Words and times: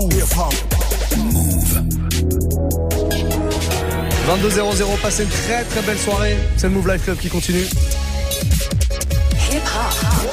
Move. 0.00 1.82
22-0-0, 4.26 4.98
passez 5.02 5.24
une 5.24 5.28
très 5.28 5.64
très 5.64 5.82
belle 5.82 5.98
soirée. 5.98 6.36
C'est 6.56 6.68
le 6.68 6.74
Move 6.74 6.88
Life 6.88 7.04
Club 7.04 7.18
qui 7.18 7.28
continue. 7.28 7.66
Hip 9.52 9.62
hop. 9.76 10.30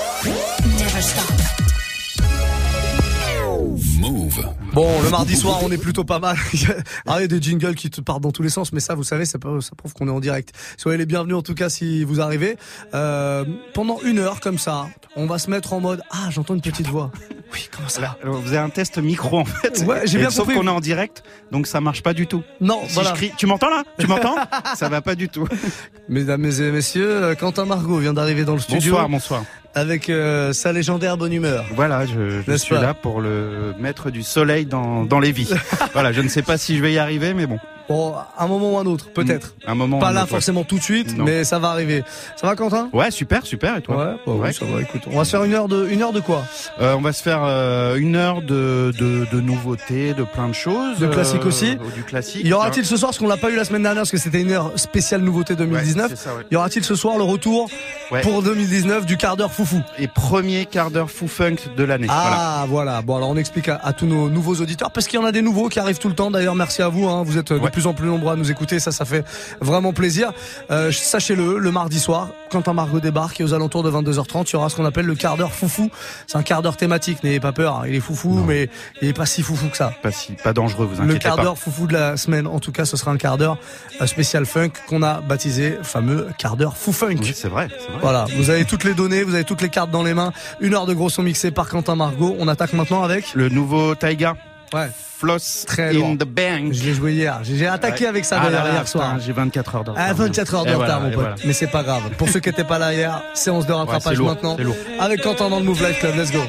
Bon, 4.77 5.01
le 5.01 5.09
mardi 5.09 5.35
soir, 5.35 5.57
on 5.63 5.71
est 5.71 5.77
plutôt 5.79 6.03
pas 6.03 6.19
mal. 6.19 6.37
Arrête 7.07 7.31
des 7.31 7.41
jingles 7.41 7.73
qui 7.73 7.89
te 7.89 7.99
partent 7.99 8.21
dans 8.21 8.31
tous 8.31 8.43
les 8.43 8.49
sens, 8.49 8.71
mais 8.73 8.79
ça, 8.79 8.93
vous 8.93 9.01
savez, 9.03 9.25
ça, 9.25 9.39
peut- 9.39 9.59
ça 9.59 9.71
prouve 9.75 9.93
qu'on 9.93 10.07
est 10.07 10.11
en 10.11 10.19
direct. 10.19 10.51
Soyez 10.77 10.99
les 10.99 11.07
bienvenus 11.07 11.35
en 11.35 11.41
tout 11.41 11.55
cas 11.55 11.67
si 11.67 12.03
vous 12.03 12.21
arrivez. 12.21 12.57
Euh, 12.93 13.43
pendant 13.73 13.99
une 14.05 14.19
heure 14.19 14.39
comme 14.39 14.59
ça, 14.59 14.85
on 15.15 15.25
va 15.25 15.39
se 15.39 15.49
mettre 15.49 15.73
en 15.73 15.79
mode 15.79 16.03
ah 16.11 16.29
j'entends 16.29 16.53
une 16.53 16.61
petite 16.61 16.85
voix. 16.89 17.09
Oui, 17.55 17.67
comment 17.75 17.89
ça 17.89 18.01
va 18.01 18.17
Vous 18.23 18.49
avez 18.49 18.59
un 18.59 18.69
test 18.69 18.99
micro 18.99 19.39
en 19.39 19.45
fait. 19.45 19.83
Ouais, 19.87 20.01
j'ai 20.05 20.19
bien 20.19 20.29
Sauf 20.29 20.53
qu'on 20.53 20.67
est 20.67 20.69
en 20.69 20.79
direct, 20.79 21.23
donc 21.51 21.65
ça 21.65 21.81
marche 21.81 22.03
pas 22.03 22.13
du 22.13 22.27
tout. 22.27 22.43
Non, 22.61 22.81
Si 22.87 22.93
voilà. 22.93 23.09
je 23.09 23.15
crie, 23.15 23.31
tu 23.35 23.47
m'entends 23.47 23.71
là? 23.71 23.83
Tu 23.97 24.05
m'entends? 24.05 24.35
Ça 24.75 24.89
va 24.89 25.01
pas 25.01 25.15
du 25.15 25.27
tout. 25.27 25.47
Mesdames 26.07 26.45
et 26.45 26.71
messieurs, 26.71 27.09
euh, 27.23 27.33
Quentin 27.35 27.65
Margot 27.65 27.97
vient 27.97 28.13
d'arriver 28.13 28.45
dans 28.45 28.53
le 28.53 28.59
studio 28.59 28.91
Bonsoir, 28.91 29.09
bonsoir. 29.09 29.43
Avec 29.77 30.09
euh, 30.09 30.53
sa 30.53 30.73
légendaire 30.73 31.17
bonne 31.17 31.33
humeur. 31.33 31.65
Voilà, 31.75 32.05
je, 32.05 32.57
suis 32.57 32.75
là 32.75 32.93
pour 32.93 33.21
le 33.21 33.73
mettre 33.79 34.09
du 34.09 34.23
soleil 34.23 34.65
dans, 34.65 35.03
dans 35.03 35.19
les 35.19 35.31
vies. 35.31 35.53
voilà, 35.93 36.11
je 36.11 36.21
ne 36.21 36.27
sais 36.27 36.41
pas 36.41 36.57
si 36.57 36.77
je 36.77 36.81
vais 36.81 36.93
y 36.93 36.97
arriver, 36.97 37.33
mais 37.33 37.45
bon, 37.45 37.59
Bon, 37.89 38.15
un 38.37 38.47
moment 38.47 38.73
ou 38.73 38.77
un 38.77 38.85
autre, 38.85 39.07
peut-être. 39.13 39.53
un 39.65 39.73
moment. 39.75 39.99
Pas 39.99 40.09
un 40.09 40.11
là 40.11 40.21
autre, 40.23 40.31
ouais. 40.31 40.37
forcément 40.37 40.63
tout 40.65 40.77
de 40.77 40.83
suite, 40.83 41.17
Non. 41.17 41.23
mais 41.23 41.43
ça 41.45 41.57
va 41.57 41.69
arriver. 41.69 42.03
Ça 42.35 42.45
va 42.47 42.55
Quentin? 42.55 42.89
Ouais, 42.91 43.11
super, 43.11 43.45
super. 43.45 43.77
Et 43.77 43.81
toi? 43.81 43.95
Ouais, 43.97 44.15
bah 44.25 44.33
Ouais. 44.33 44.51
ça 44.53 44.65
va. 44.65 44.81
Écoute, 44.81 45.03
on 45.09 45.17
va 45.17 45.23
se 45.23 45.31
faire 45.31 45.43
une 45.45 45.53
heure 45.53 45.67
de 45.69 45.87
une 45.87 46.01
heure 46.03 46.11
de 46.11 46.19
quoi? 46.19 46.43
Euh, 46.81 46.95
On 46.97 47.01
va 47.01 47.13
se 47.13 47.23
faire 47.23 47.41
euh, 47.43 47.95
une 47.95 48.15
heure 48.17 48.41
de, 48.41 48.91
de, 48.99 49.25
de 49.31 49.39
nouveautés, 49.41 50.13
de 50.13 50.23
plein 50.23 50.47
de 50.49 50.53
choses. 50.53 50.99
De 50.99 51.07
classique 51.07 51.45
aussi 51.45 51.77
Du 51.95 52.03
classique. 52.03 52.43
Y 52.45 52.51
aura-t-il 52.53 52.85
ce 52.85 52.97
soir, 52.97 53.11
parce 53.11 53.19
qu'on 53.19 53.27
l'a 53.27 53.37
pas 53.37 53.49
eu 53.51 53.55
la 53.55 53.63
semaine 53.63 53.83
dernière, 53.83 54.01
parce 54.01 54.11
que 54.11 54.17
c'était 54.17 54.41
une 54.41 54.51
heure 54.51 54.71
spéciale 54.75 55.21
nouveauté 55.21 55.53
Ouais, 55.53 55.59
2019. 55.59 56.07
c'est 56.09 56.15
ça, 56.17 56.35
ouais. 56.35 56.43
Y 56.51 56.55
aura-t-il 56.57 56.83
ce 56.83 56.95
soir 56.95 57.17
le 57.17 57.23
retour 57.23 57.69
Ouais. 58.11 58.21
pour 58.21 58.41
2019 58.43 59.05
du 59.05 59.15
quart 59.17 59.37
d'heure 59.37 59.51
foufou? 59.51 59.81
Et 59.97 60.07
premier 60.07 60.65
quart 60.65 60.91
d'heure 60.91 61.09
fou 61.11 61.27
funk 61.27 61.55
de 61.77 61.83
l'année. 61.83 62.07
Voilà. 62.07 62.37
Ah 62.37 62.65
voilà. 62.67 63.01
Bon 63.01 63.15
alors 63.17 63.29
on 63.29 63.37
explique 63.37 63.69
à, 63.69 63.75
à 63.83 63.93
tous 63.93 64.05
nos 64.05 64.29
nouveaux 64.29 64.55
auditeurs 64.55 64.91
parce 64.91 65.07
qu'il 65.07 65.19
y 65.19 65.23
en 65.23 65.25
a 65.25 65.31
des 65.31 65.41
nouveaux 65.41 65.67
qui 65.69 65.79
arrivent 65.79 65.97
tout 65.99 66.07
le 66.09 66.15
temps. 66.15 66.31
D'ailleurs 66.31 66.55
merci 66.55 66.81
à 66.81 66.89
vous. 66.89 67.07
Hein, 67.07 67.23
vous 67.25 67.37
êtes 67.37 67.51
euh, 67.51 67.55
de 67.59 67.63
Ouais. 67.63 67.69
Plus 67.77 67.85
en 67.85 67.93
plus 67.93 68.07
nombreux 68.07 68.33
à 68.33 68.35
nous 68.35 68.49
écouter. 68.49 68.79
Ça 68.79 68.91
ça 68.91 69.05
fait 69.05 69.23
vraiment 69.61 69.93
plaisir. 69.93 70.31
Euh, 70.71 70.91
Sachez-le, 70.91 71.59
le 71.59 71.71
mardi 71.71 71.99
soir, 71.99 72.29
quand 72.49 72.67
un 72.67 72.73
Margot 72.73 72.99
débarque 72.99 73.39
et 73.39 73.43
aux 73.43 73.53
alentours 73.53 73.83
de 73.83 73.91
22h30, 73.91 74.45
il 74.49 74.53
y 74.53 74.55
aura 74.55 74.69
ce 74.69 74.75
qu'on 74.75 74.85
appelle 74.85 75.05
le 75.05 75.13
quart 75.13 75.37
d'heure 75.37 75.51
foufou. 75.53 75.91
C'est 76.25 76.37
un 76.37 76.41
quart 76.41 76.63
d'heure 76.63 76.75
thématique. 76.75 77.23
N'ayez 77.23 77.39
pas 77.39 77.51
peur. 77.51 77.75
hein, 77.81 77.83
Il 77.87 77.93
est 77.93 77.99
foufou, 77.99 78.33
Non. 78.33 78.45
mais 78.45 78.69
il 79.03 79.09
est 79.09 79.13
pas 79.13 79.27
si 79.27 79.43
foufou 79.43 79.67
que 79.67 79.77
ça. 79.77 79.91
Pas 80.01 80.11
si, 80.11 80.31
pas 80.33 80.53
dangereux, 80.53 80.87
vous 80.91 80.95
Le 81.03 81.03
inquiétez 81.09 81.19
quart 81.19 81.35
pas. 81.35 81.43
d'heure 81.43 81.57
foufou 81.59 81.85
de 81.85 81.93
la 81.93 82.17
semaine, 82.17 82.47
en 82.47 82.59
tout 82.59 82.71
cas, 82.71 82.85
ce 82.85 82.97
sera 82.97 83.11
un 83.11 83.17
quart 83.17 83.37
d'heure 83.37 83.59
euh, 84.01 84.07
spécial 84.07 84.47
funk 84.47 84.71
qu'on 84.87 85.03
a 85.03 85.21
baptisé 85.21 85.77
fameux 85.83 86.27
quart 86.39 86.57
d'heure 86.57 86.75
fou 86.75 86.91
funk. 86.91 87.17
Oui, 87.19 87.31
c'est 87.35 87.47
vrai, 87.47 87.67
c'est 87.69 87.91
vrai. 87.91 87.99
Voilà, 88.01 88.25
vous 88.37 88.49
avez 88.49 88.65
toutes 88.65 88.85
les 88.85 88.95
données, 88.95 89.21
vous 89.21 89.35
avez 89.35 89.43
toutes 89.43 89.61
les 89.61 89.69
cartes 89.69 89.91
dans 89.91 90.01
les 90.03 90.15
mains. 90.15 90.33
Une 90.61 90.73
heure 90.73 90.87
de 90.87 90.95
gros 90.95 91.09
son 91.11 91.21
mixé 91.21 91.51
par 91.51 91.69
Quentin 91.69 91.95
Margot. 91.95 92.35
On 92.39 92.47
attaque 92.47 92.73
maintenant 92.73 93.03
avec. 93.03 93.33
Le 93.35 93.49
nouveau 93.49 93.93
Taiga, 93.93 94.35
Ouais, 94.73 94.89
Floss 95.19 95.63
Très 95.65 95.95
in 95.95 96.15
the 96.15 96.25
Bank. 96.25 96.73
je 96.73 96.83
l'ai 96.83 96.93
joué 96.93 97.13
hier. 97.13 97.39
J'ai 97.43 97.67
attaqué 97.67 98.03
Ouais. 98.03 98.09
avec 98.09 98.25
ça 98.25 98.39
Ah 98.41 98.45
d'ailleurs 98.49 98.67
hier 98.71 98.87
soir. 98.87 99.15
J'ai 99.25 99.31
24 99.31 99.75
heures 99.75 99.83
de 99.85 99.89
retard. 99.91 100.05
À 100.05 100.13
24 100.13 100.55
heures 100.55 100.65
de 100.65 100.69
Et 100.69 100.73
retard, 100.73 100.99
voilà, 100.99 100.99
mon 100.99 101.09
pote. 101.11 101.19
voilà. 101.19 101.35
Mais 101.45 101.53
c'est 101.53 101.67
pas 101.67 101.83
grave. 101.83 102.03
Pour 102.17 102.27
ceux 102.29 102.39
qui 102.39 102.49
étaient 102.49 102.63
pas 102.65 102.77
là 102.77 102.93
hier, 102.93 103.21
séance 103.33 103.65
de 103.65 103.71
Ouais, 103.71 103.79
rattrapage 103.79 104.03
c'est 104.13 104.15
lourd, 104.15 104.27
maintenant. 104.29 104.55
c'est 104.57 104.63
lourd. 104.63 104.75
Avec 104.99 105.21
Quentin 105.21 105.49
dans 105.49 105.59
le 105.59 105.65
Move 105.65 105.81
Life 105.87 105.99
Club. 105.99 106.15
Let's 106.17 106.31
go. 106.31 106.41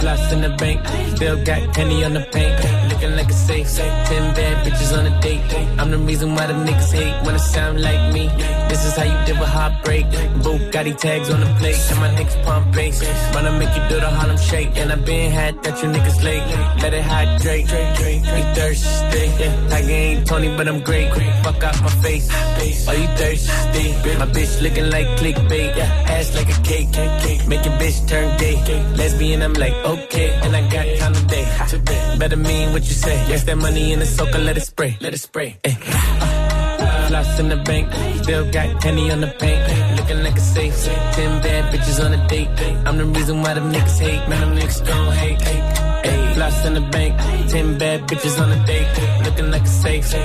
Floss 0.00 0.32
in 0.32 0.40
the 0.42 0.50
bank, 0.58 0.80
still 1.16 1.36
got 1.44 1.74
candy 1.74 2.04
on 2.04 2.14
the 2.14 2.24
paint. 2.32 2.77
Safe, 3.48 3.66
ten 4.06 4.34
bad 4.34 4.66
bitches 4.66 4.92
on 4.96 5.06
a 5.06 5.20
date. 5.22 5.40
I'm 5.78 5.90
the 5.90 5.96
reason 5.96 6.34
why 6.34 6.46
the 6.46 6.52
niggas 6.52 6.92
hate 6.92 7.24
when 7.24 7.34
it 7.34 7.38
sound 7.38 7.80
like 7.80 8.12
me. 8.12 8.28
This 8.78 8.92
is 8.92 8.96
how 8.96 9.06
you 9.10 9.26
deal 9.26 9.40
with 9.40 9.48
heartbreak. 9.48 10.06
Bugatti 10.38 10.96
tags 10.96 11.30
on 11.30 11.40
the 11.40 11.50
plate, 11.58 11.80
and 11.90 11.98
my 11.98 12.10
niggas 12.14 12.44
pump 12.44 12.72
bass. 12.72 13.02
Wanna 13.34 13.50
make 13.58 13.74
you 13.76 13.82
do 13.88 13.96
the 13.98 14.08
Harlem 14.08 14.38
shake, 14.38 14.70
and 14.76 14.92
I 14.92 14.94
been 14.94 15.32
had 15.32 15.60
that 15.64 15.82
you 15.82 15.88
niggas 15.88 16.22
late. 16.22 16.44
Let 16.80 16.94
it 16.94 17.02
hydrate, 17.02 17.66
you 17.68 18.44
thirsty. 18.54 19.24
Tiger 19.68 19.90
ain't 19.90 20.26
Tony, 20.28 20.56
but 20.56 20.68
I'm 20.68 20.80
great. 20.80 21.12
Fuck 21.42 21.64
off 21.64 21.82
my 21.82 21.90
face, 22.06 22.30
are 22.88 22.94
you 22.94 23.08
thirsty? 23.18 23.86
My 24.22 24.26
bitch 24.26 24.62
looking 24.62 24.90
like 24.90 25.08
clickbait, 25.18 25.76
ass 26.16 26.36
like 26.36 26.50
a 26.56 26.60
cake, 26.62 26.88
make 27.48 27.64
your 27.64 27.74
bitch 27.82 28.08
turn 28.08 28.38
gay. 28.38 28.56
Lesbian, 28.94 29.42
I'm 29.42 29.54
like 29.54 29.74
okay, 29.74 30.30
and 30.44 30.54
I 30.54 30.62
got 30.70 30.86
time 31.00 31.14
today. 31.14 32.16
Better 32.16 32.36
mean 32.36 32.72
what 32.72 32.82
you 32.82 32.94
say. 32.94 33.16
Yes, 33.28 33.42
that 33.42 33.58
money 33.58 33.92
in 33.92 33.98
the 33.98 34.06
soaker, 34.06 34.38
let 34.38 34.56
it 34.56 34.62
spray, 34.62 34.96
let 35.00 35.14
it 35.14 35.18
spray. 35.18 35.58
Ay. 35.64 36.27
Floss 37.08 37.38
in 37.40 37.48
the 37.48 37.56
bank, 37.56 37.90
still 38.22 38.44
got 38.50 38.80
penny 38.82 39.10
on 39.10 39.22
the 39.22 39.28
paint. 39.28 39.96
Looking 39.96 40.22
like 40.22 40.36
a 40.36 40.40
safe, 40.40 40.74
ten 41.14 41.40
bad 41.42 41.72
bitches 41.72 42.04
on 42.04 42.12
a 42.12 42.28
date. 42.28 42.48
I'm 42.86 42.98
the 42.98 43.06
reason 43.06 43.40
why 43.40 43.54
them 43.54 43.72
niggas 43.72 43.98
hate, 43.98 44.28
man, 44.28 44.40
them 44.42 44.54
niggas 44.58 44.86
gon' 44.86 45.12
hate. 45.14 45.40
Ay, 46.04 46.34
floss 46.34 46.66
in 46.66 46.74
the 46.74 46.82
bank, 46.82 47.16
ten 47.48 47.78
bad 47.78 48.06
bitches 48.06 48.38
on 48.38 48.52
a 48.52 48.66
date. 48.66 48.88
Looking 49.24 49.50
like 49.50 49.62
a 49.62 49.66
safe, 49.66 50.06
she 50.06 50.18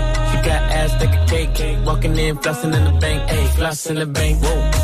got 0.50 0.62
ass 0.80 0.92
like 1.00 1.16
a 1.16 1.26
cake. 1.26 1.86
Walking 1.86 2.18
in, 2.18 2.36
flossing 2.38 2.76
in 2.76 2.84
the 2.84 3.00
bank, 3.00 3.32
ay, 3.32 3.48
floss 3.56 3.86
in 3.86 3.96
the 3.96 4.06
bank. 4.06 4.44
Whoa, 4.44 4.83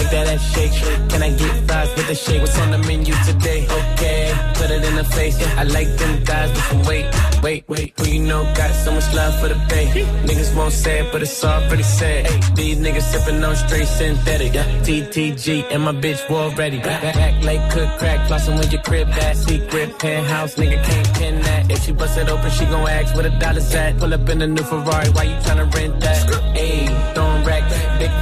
make 0.00 0.10
that 0.10 0.26
ass 0.28 0.54
shake. 0.54 0.72
Can 1.10 1.22
I 1.22 1.30
get 1.30 1.52
fries 1.66 1.88
with 1.96 2.08
the 2.08 2.14
shake? 2.14 2.40
What's 2.40 2.58
on 2.58 2.70
the 2.70 2.78
menu 2.78 3.14
today? 3.28 3.66
Okay, 3.78 4.32
put 4.54 4.70
it 4.70 4.82
in 4.84 4.94
the 4.96 5.04
face. 5.04 5.36
I 5.56 5.64
like 5.64 5.90
them 6.00 6.24
thighs, 6.24 6.50
but 6.52 6.62
some 6.68 6.82
wait, 6.84 7.06
wait, 7.42 7.64
wait. 7.68 7.92
Who 7.98 8.08
you 8.08 8.22
know 8.22 8.42
got 8.54 8.70
so 8.84 8.92
much 8.92 9.08
love 9.14 9.34
for 9.40 9.48
the 9.48 9.60
bay? 9.68 9.86
Niggas 10.28 10.56
won't 10.56 10.72
say 10.72 11.00
it, 11.00 11.12
but 11.12 11.22
it's 11.22 11.44
already 11.44 11.82
said. 11.82 12.26
These 12.54 12.78
niggas 12.78 13.06
sipping 13.12 13.42
on 13.44 13.56
straight 13.56 13.88
synthetic. 13.88 14.54
Yeah. 14.54 14.64
TTG 14.86 15.66
and 15.70 15.82
my 15.82 15.92
bitch 15.92 16.22
war 16.30 16.50
ready. 16.56 16.78
Back, 16.78 17.02
back 17.02 17.44
like 17.44 17.62
cook 17.72 17.90
crack, 17.98 18.28
flossing 18.28 18.58
with 18.58 18.72
your 18.72 18.82
crib 18.82 19.08
that 19.08 19.36
secret 19.36 19.98
penthouse. 19.98 20.54
Nigga 20.54 20.82
can't 20.84 21.14
pin 21.14 21.40
that. 21.42 21.70
If 21.70 21.84
she 21.84 21.92
bust 21.92 22.18
it 22.18 22.28
open, 22.28 22.50
she 22.50 22.64
gon' 22.66 22.88
ask 22.88 23.14
where 23.14 23.28
the 23.28 23.36
dollars 23.38 23.74
at. 23.74 23.98
Pull 23.98 24.14
up 24.14 24.28
in 24.28 24.42
a 24.42 24.46
new 24.46 24.62
Ferrari, 24.62 25.08
why 25.10 25.24
you 25.24 25.36
tryna 25.44 25.72
rent 25.74 26.00
that? 26.00 26.20
Ayy, 26.56 27.14
throwing 27.14 27.29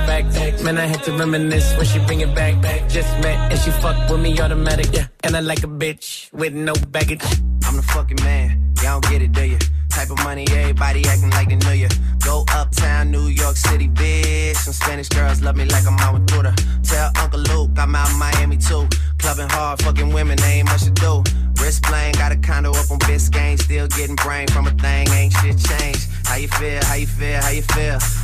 facts. 0.06 0.62
Man, 0.62 0.78
I 0.78 0.86
had 0.86 1.02
to 1.04 1.12
reminisce 1.12 1.76
when 1.76 1.86
she 1.86 1.98
bring 2.00 2.20
it 2.20 2.34
back. 2.34 2.60
back. 2.60 2.88
Just 2.88 3.10
met 3.20 3.52
and 3.52 3.60
she 3.60 3.70
fuck 3.70 4.08
with 4.10 4.20
me 4.20 4.38
automatic. 4.40 4.88
Yeah, 4.92 5.06
and 5.24 5.36
I 5.36 5.40
like 5.40 5.62
a 5.64 5.68
bitch 5.68 6.32
with 6.32 6.52
no 6.52 6.74
baggage. 6.88 7.24
I'm 7.64 7.76
the 7.76 7.82
fucking 7.82 8.22
man. 8.22 8.74
Y'all 8.82 9.00
don't 9.00 9.10
get 9.10 9.22
it, 9.22 9.32
do 9.32 9.44
you? 9.44 9.58
Type 9.90 10.10
of 10.10 10.18
money, 10.22 10.46
everybody 10.52 11.04
acting 11.06 11.30
like 11.30 11.48
they 11.48 11.56
knew 11.56 11.72
you. 11.72 11.88
Go 12.24 12.44
uptown, 12.52 13.10
New 13.10 13.26
York 13.26 13.56
City, 13.56 13.88
bitch. 13.88 14.56
Some 14.56 14.72
Spanish 14.72 15.08
girls 15.08 15.42
love 15.42 15.56
me 15.56 15.64
like 15.64 15.86
I'm 15.86 15.98
out 15.98 16.14
with 16.14 16.26
Buddha. 16.26 16.54
Tell 16.82 17.10
Uncle 17.20 17.40
Luke 17.40 17.70
I'm 17.76 17.94
out 17.94 18.10
in 18.10 18.18
Miami 18.18 18.56
too. 18.56 18.88
Clubbing 19.18 19.48
hard, 19.48 19.82
fucking 19.82 20.12
women, 20.12 20.40
ain't 20.42 20.66
much 20.66 20.84
to 20.84 20.90
do. 20.90 21.22
Wrist 21.60 21.82
playing, 21.82 22.14
got 22.14 22.30
a 22.30 22.36
condo 22.36 22.70
up 22.70 22.90
on 22.90 22.98
Biscayne. 23.00 23.58
Still 23.58 23.88
getting 23.88 24.16
brain 24.16 24.46
from 24.48 24.66
a 24.66 24.70
thing, 24.70 25.08
ain't 25.10 25.32
shit 25.32 25.58
changed. 25.58 26.08
How 26.24 26.36
you 26.36 26.48
feel, 26.48 26.84
how 26.84 26.94
you 26.94 27.06
feel, 27.06 27.40
how 27.42 27.50
you 27.50 27.62
feel? 27.62 27.98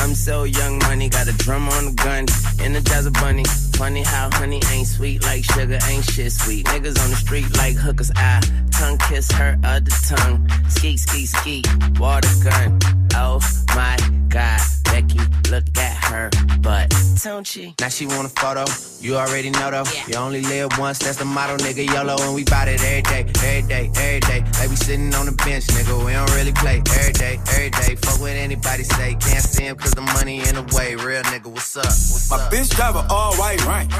I'm 0.00 0.14
so 0.14 0.44
young 0.44 0.78
money, 0.78 1.10
got 1.10 1.28
a 1.28 1.32
drum 1.32 1.68
on 1.68 1.84
the 1.84 1.92
gun, 1.92 2.26
energize 2.64 3.04
a 3.04 3.10
bunny. 3.10 3.44
Funny 3.76 4.02
how 4.02 4.30
honey 4.32 4.60
ain't 4.72 4.86
sweet 4.86 5.22
like 5.22 5.44
sugar, 5.44 5.78
ain't 5.88 6.04
shit 6.04 6.32
sweet. 6.32 6.64
Niggas 6.66 6.98
on 7.04 7.10
the 7.10 7.16
street 7.16 7.54
like 7.58 7.76
hookers, 7.76 8.10
I 8.16 8.40
tongue 8.72 8.98
kiss 9.08 9.30
her 9.32 9.58
other 9.62 9.90
tongue. 10.08 10.48
Ski, 10.68 10.96
ski, 10.96 11.26
ski, 11.26 11.62
water 11.98 12.28
gun. 12.42 12.78
Oh 13.14 13.40
my 13.76 13.96
god, 14.28 14.60
Becky, 14.90 15.20
look 15.50 15.64
at 15.78 15.94
her 16.10 16.30
butt. 16.60 16.92
Don't 17.22 17.46
she? 17.46 17.74
Now 17.80 17.88
she 17.88 18.06
want 18.06 18.26
a 18.26 18.28
photo, 18.30 18.64
you 19.00 19.16
already 19.16 19.50
know 19.50 19.70
though. 19.70 19.84
You 20.08 20.14
only 20.16 20.42
live 20.42 20.76
once, 20.78 20.98
that's 20.98 21.18
the 21.18 21.24
motto, 21.24 21.56
nigga. 21.58 21.86
YOLO, 21.86 22.16
and 22.20 22.34
we 22.34 22.44
bout 22.44 22.68
it 22.68 22.80
every 22.82 23.02
day, 23.02 23.24
every 23.44 23.68
day, 23.68 23.90
every 23.96 24.20
day. 24.20 24.40
Like 24.58 24.68
we 24.70 24.76
sitting 24.76 25.14
on 25.14 25.26
the 25.26 25.32
bench, 25.32 25.66
nigga, 25.68 25.94
we 26.04 26.12
don't 26.12 26.30
really 26.34 26.52
play 26.52 26.82
every 26.98 27.12
day, 27.12 27.38
every 27.52 27.70
day. 27.70 27.94
Fuck 27.96 28.20
what 28.20 28.30
anybody 28.32 28.84
say, 28.84 29.14
can't 29.20 29.44
see 29.44 29.64
him 29.64 29.76
cause 29.76 29.92
the 29.92 30.00
money 30.02 30.38
in 30.48 30.54
the 30.54 30.64
way. 30.76 30.94
Real 30.96 31.22
nigga, 31.24 31.46
what's 31.46 31.76
up? 31.76 31.84
What's 31.86 32.30
My 32.30 32.36
up? 32.38 32.52
bitch 32.52 32.74
drive 32.74 32.96
a 32.96 33.06
all 33.10 33.34
white 33.36 33.64
rank. 33.66 33.90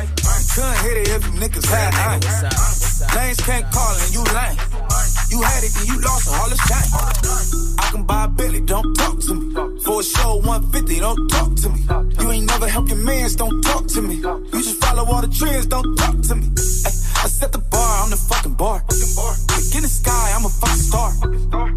Couldn't 0.54 0.78
hit 0.82 0.96
it 0.96 1.08
if 1.08 1.24
you 1.24 1.32
niggas 1.38 1.66
had 1.70 1.92
Nigga, 1.92 2.08
iron. 2.08 2.20
what's 2.20 2.42
up? 2.42 2.52
What's 2.52 3.02
up? 3.02 3.14
Lanes 3.16 3.40
can't 3.40 3.66
call 3.72 3.94
and 3.94 4.12
you 4.12 4.22
lame. 4.34 4.89
You 5.30 5.42
had 5.42 5.62
it, 5.62 5.72
then 5.74 5.86
you 5.86 6.00
lost 6.00 6.26
it, 6.26 6.34
all 6.34 6.48
this 6.48 6.58
change. 6.68 7.78
I 7.78 7.90
can 7.92 8.04
buy 8.04 8.24
a 8.24 8.28
Billy, 8.28 8.60
don't 8.60 8.94
talk 8.94 9.18
to 9.20 9.34
me. 9.34 9.54
For 9.84 10.00
a 10.00 10.04
show 10.04 10.36
150, 10.36 10.98
don't 11.00 11.28
talk 11.28 11.54
to 11.56 11.68
me. 11.70 11.80
You 12.20 12.32
ain't 12.32 12.46
never 12.46 12.68
helped 12.68 12.88
your 12.88 12.98
mans, 12.98 13.36
don't 13.36 13.60
talk 13.62 13.86
to 13.86 14.02
me. 14.02 14.16
You 14.16 14.50
just 14.52 14.82
follow 14.82 15.04
all 15.04 15.22
the 15.22 15.28
trends, 15.28 15.66
don't 15.66 15.96
talk 15.96 16.20
to 16.20 16.34
me. 16.34 16.46
I 16.56 17.28
set 17.28 17.52
the 17.52 17.58
bar, 17.58 18.04
I'm 18.04 18.10
the 18.10 18.16
fucking 18.16 18.54
bar. 18.54 18.84
Look 18.88 19.49
in 19.74 19.82
the 19.82 19.88
sky, 19.88 20.32
I'm 20.34 20.44
a 20.44 20.48
fucking 20.48 20.82
star. 20.90 21.10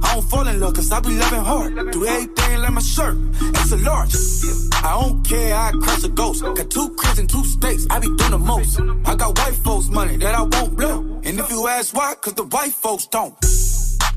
I 0.04 0.13
don't 0.13 0.30
fall 0.30 0.48
in 0.48 0.60
love, 0.60 0.74
cause 0.75 0.92
I 0.92 1.00
be 1.00 1.10
loving 1.10 1.42
hard. 1.42 1.92
Do 1.92 2.06
everything 2.06 2.60
like 2.62 2.72
my 2.72 2.81
shirt, 2.81 3.18
it's 3.42 3.72
a 3.72 3.78
large. 3.78 4.16
I 4.84 5.00
don't 5.00 5.24
care, 5.24 5.56
I 5.56 5.72
crush 5.72 6.04
a 6.04 6.10
ghost. 6.10 6.44
Got 6.44 6.69
two 6.69 6.90
cribs 6.95 7.19
and 7.19 7.30
two 7.30 7.44
states, 7.44 7.88
I 7.90 8.00
be 8.00 8.07
doing 8.07 8.31
the 8.31 8.40
most. 8.40 8.80
I 9.06 9.16
got 9.16 9.38
white 9.38 9.56
folks' 9.56 9.90
money 9.90 10.18
that 10.18 10.36
I 10.36 10.42
won't 10.42 10.75
blow. 10.75 11.22
And 11.24 11.40
if 11.40 11.50
you 11.50 11.68
ask 11.68 11.95
why, 11.95 12.16
cause 12.16 12.34
the 12.34 12.44
white 12.44 12.74
folks 12.74 13.07
don't. 13.07 13.34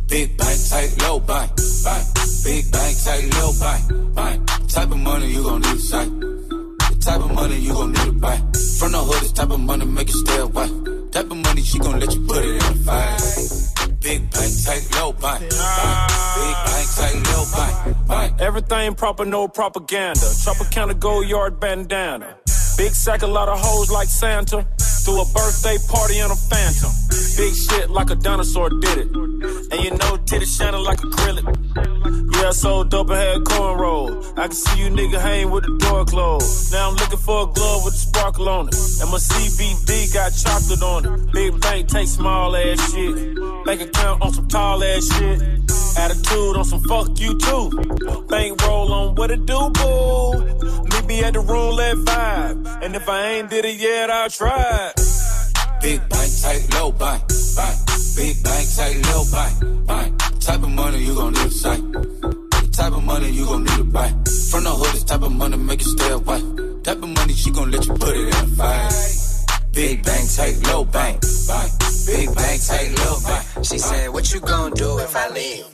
Big 0.08 0.36
bank, 0.38 0.58
tight, 0.70 1.02
low 1.02 1.18
bank, 1.18 1.50
bank. 1.84 2.06
Big 2.44 2.70
bank, 2.70 2.96
tight, 3.04 3.34
low 3.34 3.52
bank, 3.58 4.14
bank. 4.14 4.68
Type 4.68 4.90
of 4.90 4.98
money 4.98 5.26
you 5.26 5.42
gon' 5.42 5.60
need 5.60 5.72
to 5.72 5.78
sight. 5.78 6.10
The 6.20 6.98
type 7.00 7.20
of 7.20 7.32
money 7.32 7.58
you 7.58 7.72
gon' 7.72 7.92
need 7.92 8.04
to 8.04 8.12
buy. 8.12 8.36
From 8.78 8.92
the 8.92 8.98
hood, 8.98 9.22
this 9.22 9.32
type 9.32 9.50
of 9.50 9.60
money 9.60 9.84
make 9.84 10.08
you 10.08 10.14
stay 10.14 10.38
away. 10.38 10.95
Type 11.16 11.30
of 11.30 11.38
money 11.38 11.62
she 11.62 11.78
gon' 11.78 11.98
let 11.98 12.14
you 12.14 12.20
put 12.26 12.44
it 12.44 12.50
in 12.50 12.58
the 12.58 12.84
fight. 12.84 14.00
Big 14.00 14.30
bank, 14.30 14.52
tight, 14.66 14.86
low 14.96 15.12
bank. 15.14 15.40
Big 15.40 15.48
bank, 15.48 16.88
tight, 16.94 17.16
low 17.32 18.06
bank. 18.06 18.38
Everything 18.38 18.94
proper, 18.94 19.24
no 19.24 19.48
propaganda. 19.48 20.20
Tropicana 20.20 21.00
gold 21.00 21.26
yard 21.26 21.58
bandana. 21.58 22.36
Big 22.76 22.92
sack, 22.94 23.22
a 23.22 23.26
lot 23.26 23.48
of 23.48 23.58
hoes 23.58 23.90
like 23.90 24.08
Santa. 24.08 24.66
Threw 25.04 25.22
a 25.22 25.24
birthday 25.26 25.78
party 25.88 26.18
in 26.18 26.30
a 26.30 26.36
phantom. 26.36 26.90
Big 27.36 27.54
shit 27.54 27.90
like 27.90 28.10
a 28.10 28.14
dinosaur 28.16 28.68
did 28.68 28.98
it. 28.98 29.08
And 29.14 29.84
you 29.84 29.90
know, 29.92 30.16
titty 30.26 30.44
shining 30.44 30.82
like 30.82 30.98
acrylic. 30.98 31.46
Yeah, 32.36 32.50
so 32.50 32.84
dope 32.84 33.10
and 33.10 33.18
had 33.18 33.38
cornrow. 33.44 34.36
I 34.36 34.48
can 34.48 34.52
see 34.52 34.80
you 34.80 34.90
nigga 34.90 35.20
hang 35.20 35.50
with 35.50 35.64
the 35.64 35.76
door 35.78 36.04
closed. 36.04 36.72
Now 36.72 36.90
I'm 36.90 36.96
looking 36.96 37.18
for 37.18 37.48
a 37.48 37.52
glove 37.52 37.84
with 37.84 37.94
a 37.94 37.96
sparkle 37.96 38.48
on 38.48 38.68
it. 38.68 38.74
And 39.00 39.10
my 39.10 39.18
CBD 39.18 40.12
got 40.12 40.34
chocolate 40.34 40.82
on 40.82 41.06
it. 41.06 41.32
Big 41.32 41.60
bank 41.60 41.88
take 41.88 42.08
small 42.08 42.54
ass 42.56 42.92
shit. 42.92 43.36
Bank 43.64 43.80
account 43.80 44.22
on 44.22 44.34
some 44.34 44.48
tall 44.48 44.84
ass 44.84 45.16
shit. 45.16 45.40
Attitude 45.98 46.56
on 46.56 46.64
some 46.64 46.82
fuck 46.82 47.08
you 47.18 47.38
too. 47.38 47.70
Bank 48.28 48.60
roll 48.62 48.92
on 48.92 49.14
what 49.14 49.30
it 49.30 49.46
do, 49.46 49.70
boo. 49.70 50.35
Me 51.16 51.24
at 51.24 51.32
the 51.32 51.40
roulette 51.40 51.96
vibe. 51.96 52.82
And 52.82 52.94
if 52.94 53.08
I 53.08 53.22
ain't 53.32 53.48
did 53.48 53.64
it 53.64 53.78
yet, 53.78 54.10
I'll 54.10 54.28
try. 54.28 54.92
Big 55.80 56.00
bank, 56.10 56.30
tight, 56.42 56.68
low 56.74 56.92
bank, 56.92 57.22
bank. 57.56 57.76
Big 58.16 58.42
bank, 58.44 58.66
tight, 58.76 58.96
low 59.08 59.24
bank, 59.32 59.86
bank. 59.86 60.40
Type 60.40 60.62
of 60.62 60.70
money 60.70 60.98
you 60.98 61.14
gon' 61.14 61.32
need 61.32 61.48
to 61.48 61.50
sight. 61.50 61.82
Type 62.72 62.92
of 62.92 63.02
money 63.02 63.30
you 63.30 63.46
gon' 63.46 63.64
need 63.64 63.78
to 63.78 63.84
buy. 63.84 64.08
From 64.50 64.64
the 64.64 64.70
hood, 64.70 64.92
this 64.92 65.04
type 65.04 65.22
of 65.22 65.32
money 65.32 65.56
make 65.56 65.80
you 65.80 65.88
stay 65.96 66.10
away. 66.10 66.42
Type 66.82 67.02
of 67.02 67.08
money 67.08 67.32
she 67.32 67.50
gon' 67.50 67.70
let 67.70 67.86
you 67.86 67.94
put 67.94 68.14
it 68.14 68.28
in 68.28 68.34
a 68.34 68.46
fight. 68.58 69.25
Big 69.76 70.02
bank, 70.02 70.30
take 70.32 70.56
low 70.72 70.84
bank, 70.86 71.20
bank. 71.46 71.70
Big 72.06 72.34
bank, 72.34 72.62
take 72.64 72.98
low 73.04 73.20
bank. 73.20 73.44
She 73.62 73.76
said, 73.76 74.08
What 74.08 74.32
you 74.32 74.40
gonna 74.40 74.74
do 74.74 74.98
if 75.00 75.14
I 75.14 75.28
leave? 75.28 75.66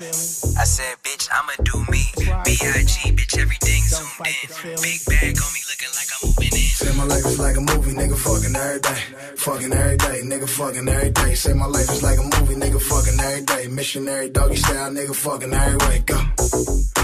I 0.59 0.65
said, 0.65 0.97
Bitch, 1.05 1.29
I'ma 1.31 1.53
do 1.63 1.79
me. 1.89 2.03
B.I.G. 2.45 3.13
Bitch, 3.15 3.39
everything 3.39 3.83
zoomed 3.87 4.27
in. 4.27 4.75
Big 4.83 4.99
bag 5.07 5.39
on 5.39 5.51
me, 5.55 5.61
looking 5.71 5.93
like 5.95 6.11
I'm 6.11 6.27
moving 6.27 6.51
in. 6.51 6.69
Say 6.75 6.97
my 6.99 7.05
life 7.05 7.25
is 7.27 7.39
like 7.39 7.57
a 7.57 7.61
movie, 7.61 7.93
nigga 7.93 8.19
fucking 8.19 8.57
every 8.57 8.81
day. 8.81 9.37
Fucking 9.37 9.73
every 9.73 9.97
day, 9.97 10.21
nigga 10.27 10.49
fucking 10.49 10.89
every 10.89 11.11
day. 11.11 11.35
Say 11.37 11.53
my 11.53 11.67
life 11.67 11.89
is 11.89 12.03
like 12.03 12.19
a 12.19 12.23
movie, 12.23 12.57
nigga 12.57 12.81
fucking 12.83 13.21
every 13.21 13.45
day. 13.45 13.69
Missionary 13.69 14.31
doggy 14.31 14.57
style, 14.57 14.91
nigga 14.91 15.15
fucking 15.15 15.55
every 15.55 15.79
way. 15.87 16.03
Go. 16.05 16.92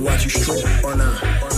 watch 0.00 0.24
you 0.24 0.30
strip 0.30 0.84
or 0.84 0.96
not? 0.96 1.49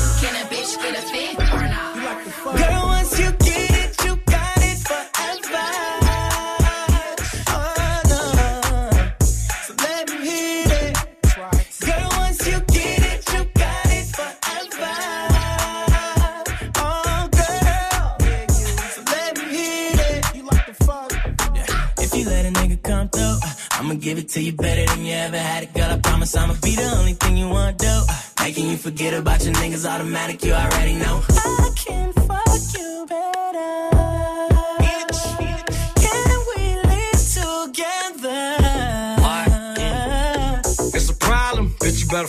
I'ma 23.92 24.00
give 24.00 24.16
it 24.16 24.30
to 24.30 24.40
you 24.40 24.52
better 24.52 24.86
than 24.86 25.04
you 25.04 25.12
ever 25.12 25.36
had 25.36 25.64
it, 25.64 25.74
girl. 25.74 25.90
I 25.90 25.98
promise 25.98 26.34
I'ma 26.34 26.54
be 26.62 26.74
the 26.74 26.96
only 26.96 27.12
thing 27.12 27.36
you 27.36 27.46
want 27.46 27.76
do. 27.76 28.00
Making 28.40 28.70
you 28.70 28.78
forget 28.78 29.12
about 29.12 29.44
your 29.44 29.52
niggas 29.52 29.84
automatic, 29.84 30.42
you 30.42 30.54
already 30.54 30.94
know. 30.94 31.22
I 31.28 31.70
can 31.76 32.12
fuck 32.14 32.80
you 32.80 33.06
better. 33.06 33.91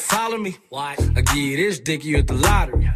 Follow 0.03 0.37
me. 0.37 0.57
Why? 0.69 0.95
I 1.15 1.21
give 1.21 1.35
you 1.35 1.57
this 1.57 1.79
dick, 1.79 2.03
you 2.03 2.17
at 2.17 2.27
the 2.27 2.33
lottery. 2.35 2.83
Yeah. 2.83 2.93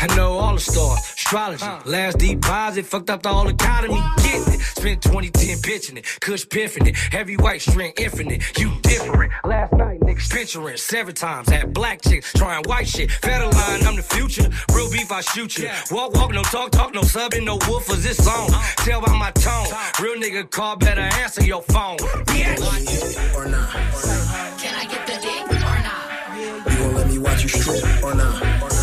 I 0.00 0.14
know 0.16 0.32
all 0.32 0.54
the 0.54 0.60
stars, 0.60 1.00
astrology. 1.00 1.64
Last 1.88 2.18
deposit, 2.18 2.86
fucked 2.86 3.10
up 3.10 3.22
the 3.22 3.28
whole 3.28 3.48
economy. 3.48 4.00
Getting 4.18 4.54
it. 4.54 4.60
Spent 4.60 5.02
2010 5.02 5.58
pitching 5.62 5.96
it, 5.98 6.06
Kush 6.20 6.48
piffing 6.48 6.86
it. 6.86 6.96
Heavy 6.96 7.36
white 7.36 7.62
string 7.62 7.92
infinite. 7.96 8.42
You 8.58 8.72
different. 8.82 9.32
Last 9.44 9.72
night, 9.72 10.00
niggas 10.00 10.30
picturing 10.30 10.76
seven 10.76 11.14
times. 11.14 11.48
Had 11.48 11.72
black 11.72 12.02
chicks 12.02 12.32
trying 12.32 12.64
white 12.64 12.88
shit. 12.88 13.10
Federal 13.10 13.50
line, 13.52 13.86
I'm 13.86 13.96
the 13.96 14.02
future. 14.02 14.48
Real 14.74 14.90
beef, 14.90 15.10
I 15.10 15.20
shoot 15.20 15.58
you. 15.58 15.70
Walk, 15.90 16.14
walk, 16.14 16.32
no 16.32 16.42
talk, 16.42 16.70
talk, 16.70 16.94
no 16.94 17.02
subbing, 17.02 17.44
no 17.44 17.58
woofers. 17.58 18.02
This 18.02 18.22
song. 18.22 18.50
Uh-huh. 18.50 18.84
Tell 18.84 19.00
by 19.00 19.16
my 19.16 19.30
tone. 19.32 19.66
Real 20.00 20.20
nigga 20.20 20.50
call, 20.50 20.76
better 20.76 21.00
answer 21.00 21.44
your 21.44 21.62
phone. 21.62 21.98
Yeah. 22.34 22.56
Or 23.36 23.46
not? 23.46 23.70
Can 24.58 24.74
I 24.74 24.84
get 24.88 25.06
the 25.06 25.21
watch 27.22 27.42
you 27.44 27.48
strip 27.48 28.02
or 28.02 28.14
not? 28.14 28.81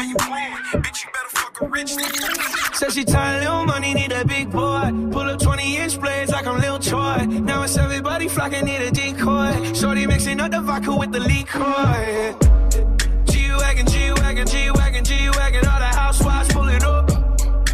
why 0.00 0.06
you 0.08 0.16
playing? 0.16 0.82
Bitch, 0.82 1.04
you 1.04 1.10
better 1.12 1.28
fuck 1.28 1.60
a 1.60 1.66
rich 1.66 1.92
nigga. 1.92 2.74
Said 2.74 2.92
she 2.92 3.04
tired, 3.04 3.44
little 3.44 3.66
money, 3.66 3.94
need 3.94 4.12
a 4.12 4.24
big 4.24 4.50
boy. 4.50 4.90
Pull 5.12 5.28
up 5.28 5.40
20 5.40 5.76
inch 5.76 6.00
blades 6.00 6.30
like 6.30 6.46
I'm 6.46 6.60
Lil 6.60 6.78
Troy. 6.78 7.26
Now 7.26 7.62
it's 7.62 7.76
everybody 7.76 8.28
flocking, 8.28 8.64
need 8.64 8.80
a 8.80 8.90
decoy. 8.90 9.72
Shorty 9.74 10.06
mixing 10.06 10.40
up 10.40 10.50
the 10.50 10.60
vodka 10.60 10.94
with 10.94 11.12
the 11.12 11.20
liquor. 11.20 12.34
G 13.30 13.50
Wagon, 13.58 13.86
G 13.86 14.12
Wagon, 14.12 14.46
G 14.46 14.70
Wagon, 14.70 15.04
G 15.04 15.30
Wagon, 15.36 15.68
all 15.68 15.78
the 15.78 15.92
housewives 16.02 16.48
pulling 16.52 16.82
up. 16.82 17.10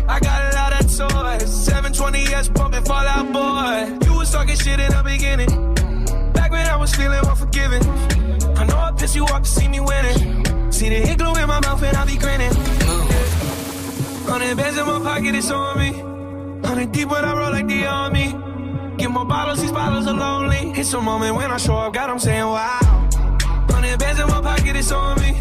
I 0.09 0.18
got 0.21 0.52
a 0.52 0.56
lot 0.56 0.73
of 0.80 0.87
toys. 0.87 1.68
720S 1.68 2.54
pumping 2.54 2.85
Fall 2.85 3.06
Out 3.06 3.33
Boy. 3.33 4.06
You 4.06 4.18
was 4.18 4.33
talking 4.33 4.56
shit 4.56 4.80
in 4.80 4.90
the 4.90 5.02
beginning. 5.04 5.75
I 6.76 6.78
was 6.78 6.95
feeling 6.95 7.25
unforgiving. 7.25 7.83
I 8.59 8.64
know 8.66 8.76
I 8.76 8.92
pissed 8.92 9.16
you 9.16 9.25
off 9.25 9.42
to 9.45 9.49
see 9.49 9.66
me 9.66 9.80
winning. 9.80 10.45
See 10.71 10.90
the 10.90 10.97
hit 10.97 11.16
glue 11.16 11.35
in 11.35 11.49
my 11.49 11.59
mouth 11.61 11.83
and 11.83 11.97
I 11.97 12.04
be 12.04 12.18
grinning. 12.18 12.52
Hundred 14.28 14.59
bands 14.59 14.76
in 14.78 14.85
my 14.85 14.99
pocket, 14.99 15.35
it's 15.35 15.50
on 15.50 15.78
me. 15.78 15.90
Hundred 16.68 16.92
deep 16.92 17.09
when 17.09 17.25
I 17.25 17.33
roll 17.35 17.50
like 17.50 17.66
the 17.66 17.87
army. 17.87 18.26
Get 18.99 19.11
more 19.11 19.25
bottles, 19.25 19.62
these 19.62 19.73
bottles 19.73 20.06
are 20.06 20.12
lonely. 20.12 20.78
It's 20.78 20.92
a 20.92 21.00
moment 21.00 21.35
when 21.37 21.50
I 21.50 21.56
show 21.56 21.76
up, 21.76 21.95
God, 21.95 22.11
I'm 22.11 22.18
saying 22.18 22.45
wow. 22.45 23.09
Hundred 23.71 23.99
bands 23.99 24.21
in 24.21 24.26
my 24.28 24.42
pocket, 24.42 24.76
it's 24.76 24.92
on 24.92 25.18
me. 25.23 25.33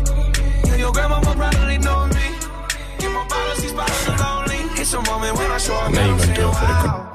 Yeah, 0.63 0.75
your 0.77 0.94
grandma 0.94 1.20
will 1.20 1.36
probably 1.36 1.77
know 1.80 2.08
me. 2.15 2.27
Get 2.98 3.12
more 3.12 3.27
bottles, 3.27 3.62
these 3.62 3.74
bottles 3.74 4.08
are 4.08 4.18
lonely. 4.24 4.60
It's 4.80 4.94
a 4.94 5.01
moment 5.01 5.38
when 5.38 5.51
I 5.51 5.58
show 5.58 5.75
up, 5.75 5.92
God, 5.92 6.10
I'm 6.12 6.20
saying 6.20 6.48
wow. 6.48 7.14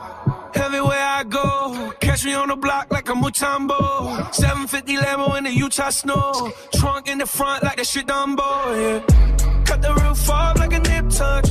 Go, 1.30 1.92
catch 2.00 2.24
me 2.24 2.34
on 2.34 2.48
the 2.48 2.56
block 2.56 2.88
like 2.90 3.08
a 3.08 3.12
Mutombo. 3.12 4.34
750 4.34 4.96
Lambo 4.96 5.38
in 5.38 5.44
the 5.44 5.52
Utah 5.52 5.90
snow. 5.90 6.52
Trunk 6.74 7.08
in 7.08 7.18
the 7.18 7.26
front 7.26 7.62
like 7.62 7.80
a 7.80 7.84
shit 7.84 8.06
Dumbo, 8.08 8.42
yeah. 8.74 9.64
Cut 9.64 9.80
the 9.80 9.94
roof 9.94 10.28
off 10.28 10.58
like 10.58 10.72
a 10.72 10.80
nip 10.80 11.08
tuck. 11.08 11.44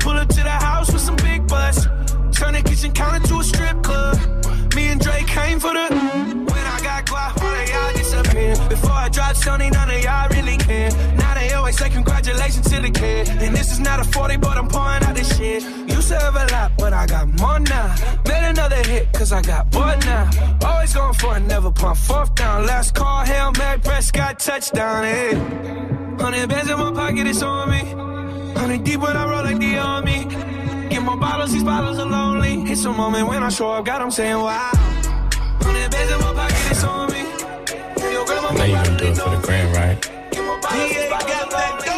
Pull 0.00 0.16
up 0.16 0.28
to 0.28 0.42
the 0.42 0.50
house 0.50 0.90
with 0.90 1.02
some 1.02 1.16
big 1.16 1.46
butts. 1.46 1.86
Turn 2.38 2.54
the 2.54 2.62
kitchen 2.62 2.92
counter 2.92 3.26
to 3.26 3.40
a 3.40 3.42
strip 3.42 3.82
club. 3.82 4.16
Me 4.76 4.86
and 4.90 5.00
Drake 5.00 5.26
came 5.26 5.58
for 5.58 5.72
the. 5.72 5.88
When 5.90 6.64
I 6.74 6.78
got 6.84 7.04
guap, 7.04 7.42
all 7.42 7.52
of 7.62 7.68
y'all 7.68 7.92
disappear. 7.92 8.54
Before 8.68 8.92
I 8.92 9.08
drop 9.08 9.34
Sony, 9.34 9.72
none 9.72 9.90
of 9.90 10.00
y'all 10.00 10.28
really 10.28 10.56
care. 10.56 10.88
Now 11.16 11.34
they 11.34 11.52
always 11.54 11.76
say 11.76 11.90
congratulations 11.90 12.70
to 12.70 12.80
the 12.80 12.90
kid. 12.90 13.28
And 13.42 13.56
this 13.56 13.72
is 13.72 13.80
not 13.80 13.98
a 13.98 14.04
40, 14.04 14.36
but 14.36 14.56
I'm 14.56 14.68
pouring 14.68 15.02
out 15.02 15.16
this 15.16 15.36
shit. 15.36 15.64
Used 15.90 16.10
to 16.10 16.18
have 16.20 16.36
a 16.36 16.46
lot, 16.52 16.70
but 16.78 16.92
I 16.92 17.06
got 17.06 17.26
more 17.40 17.58
now. 17.58 17.96
Made 18.28 18.50
another 18.50 18.82
hit, 18.84 19.12
cause 19.12 19.32
I 19.32 19.42
got 19.42 19.72
bored 19.72 19.98
now. 20.06 20.30
Always 20.64 20.94
going 20.94 21.14
for 21.14 21.36
it, 21.36 21.40
never 21.40 21.72
pump 21.72 21.98
fourth 21.98 22.36
down. 22.36 22.66
Last 22.66 22.94
call, 22.94 23.24
Hail 23.24 23.50
Mary, 23.58 23.80
Prescott, 23.80 24.38
touchdown, 24.38 25.02
hey. 25.02 25.30
Eh. 25.32 26.22
Hundred 26.22 26.48
bands 26.48 26.70
in 26.70 26.78
my 26.78 26.92
pocket, 26.92 27.26
it's 27.26 27.42
on 27.42 27.68
me. 27.68 27.82
Hundred 28.54 28.84
deep 28.84 29.00
when 29.00 29.16
I 29.16 29.28
roll 29.28 29.42
like 29.42 29.58
the 29.58 29.76
army. 29.78 30.77
Get 31.08 31.14
more 31.14 31.20
bottles, 31.26 31.52
these 31.52 31.64
bottles 31.64 31.98
are 31.98 32.04
lonely. 32.04 32.70
It's 32.70 32.84
a 32.84 32.92
moment 32.92 33.28
when 33.28 33.42
I 33.42 33.48
show 33.48 33.70
up, 33.70 33.86
God, 33.86 34.02
I'm 34.02 34.10
saying 34.10 34.36
wow. 34.36 34.72
Hundred 34.74 35.90
bands 35.90 36.12
in 36.12 36.18
my 36.20 36.34
pocket, 36.34 36.70
it's 36.70 36.84
on 36.84 37.10
me. 37.10 38.12
Your 38.12 38.26
grandma 38.26 38.52
Now 38.52 38.64
you 38.64 38.74
gonna 38.74 38.98
do 38.98 39.06
it 39.06 39.16
for 39.16 39.30
the 39.30 39.40
grand, 39.40 39.74
right? 39.74 40.02
Get 40.30 40.44
more 40.44 40.60
bottles, 40.60 40.90
these 40.90 41.97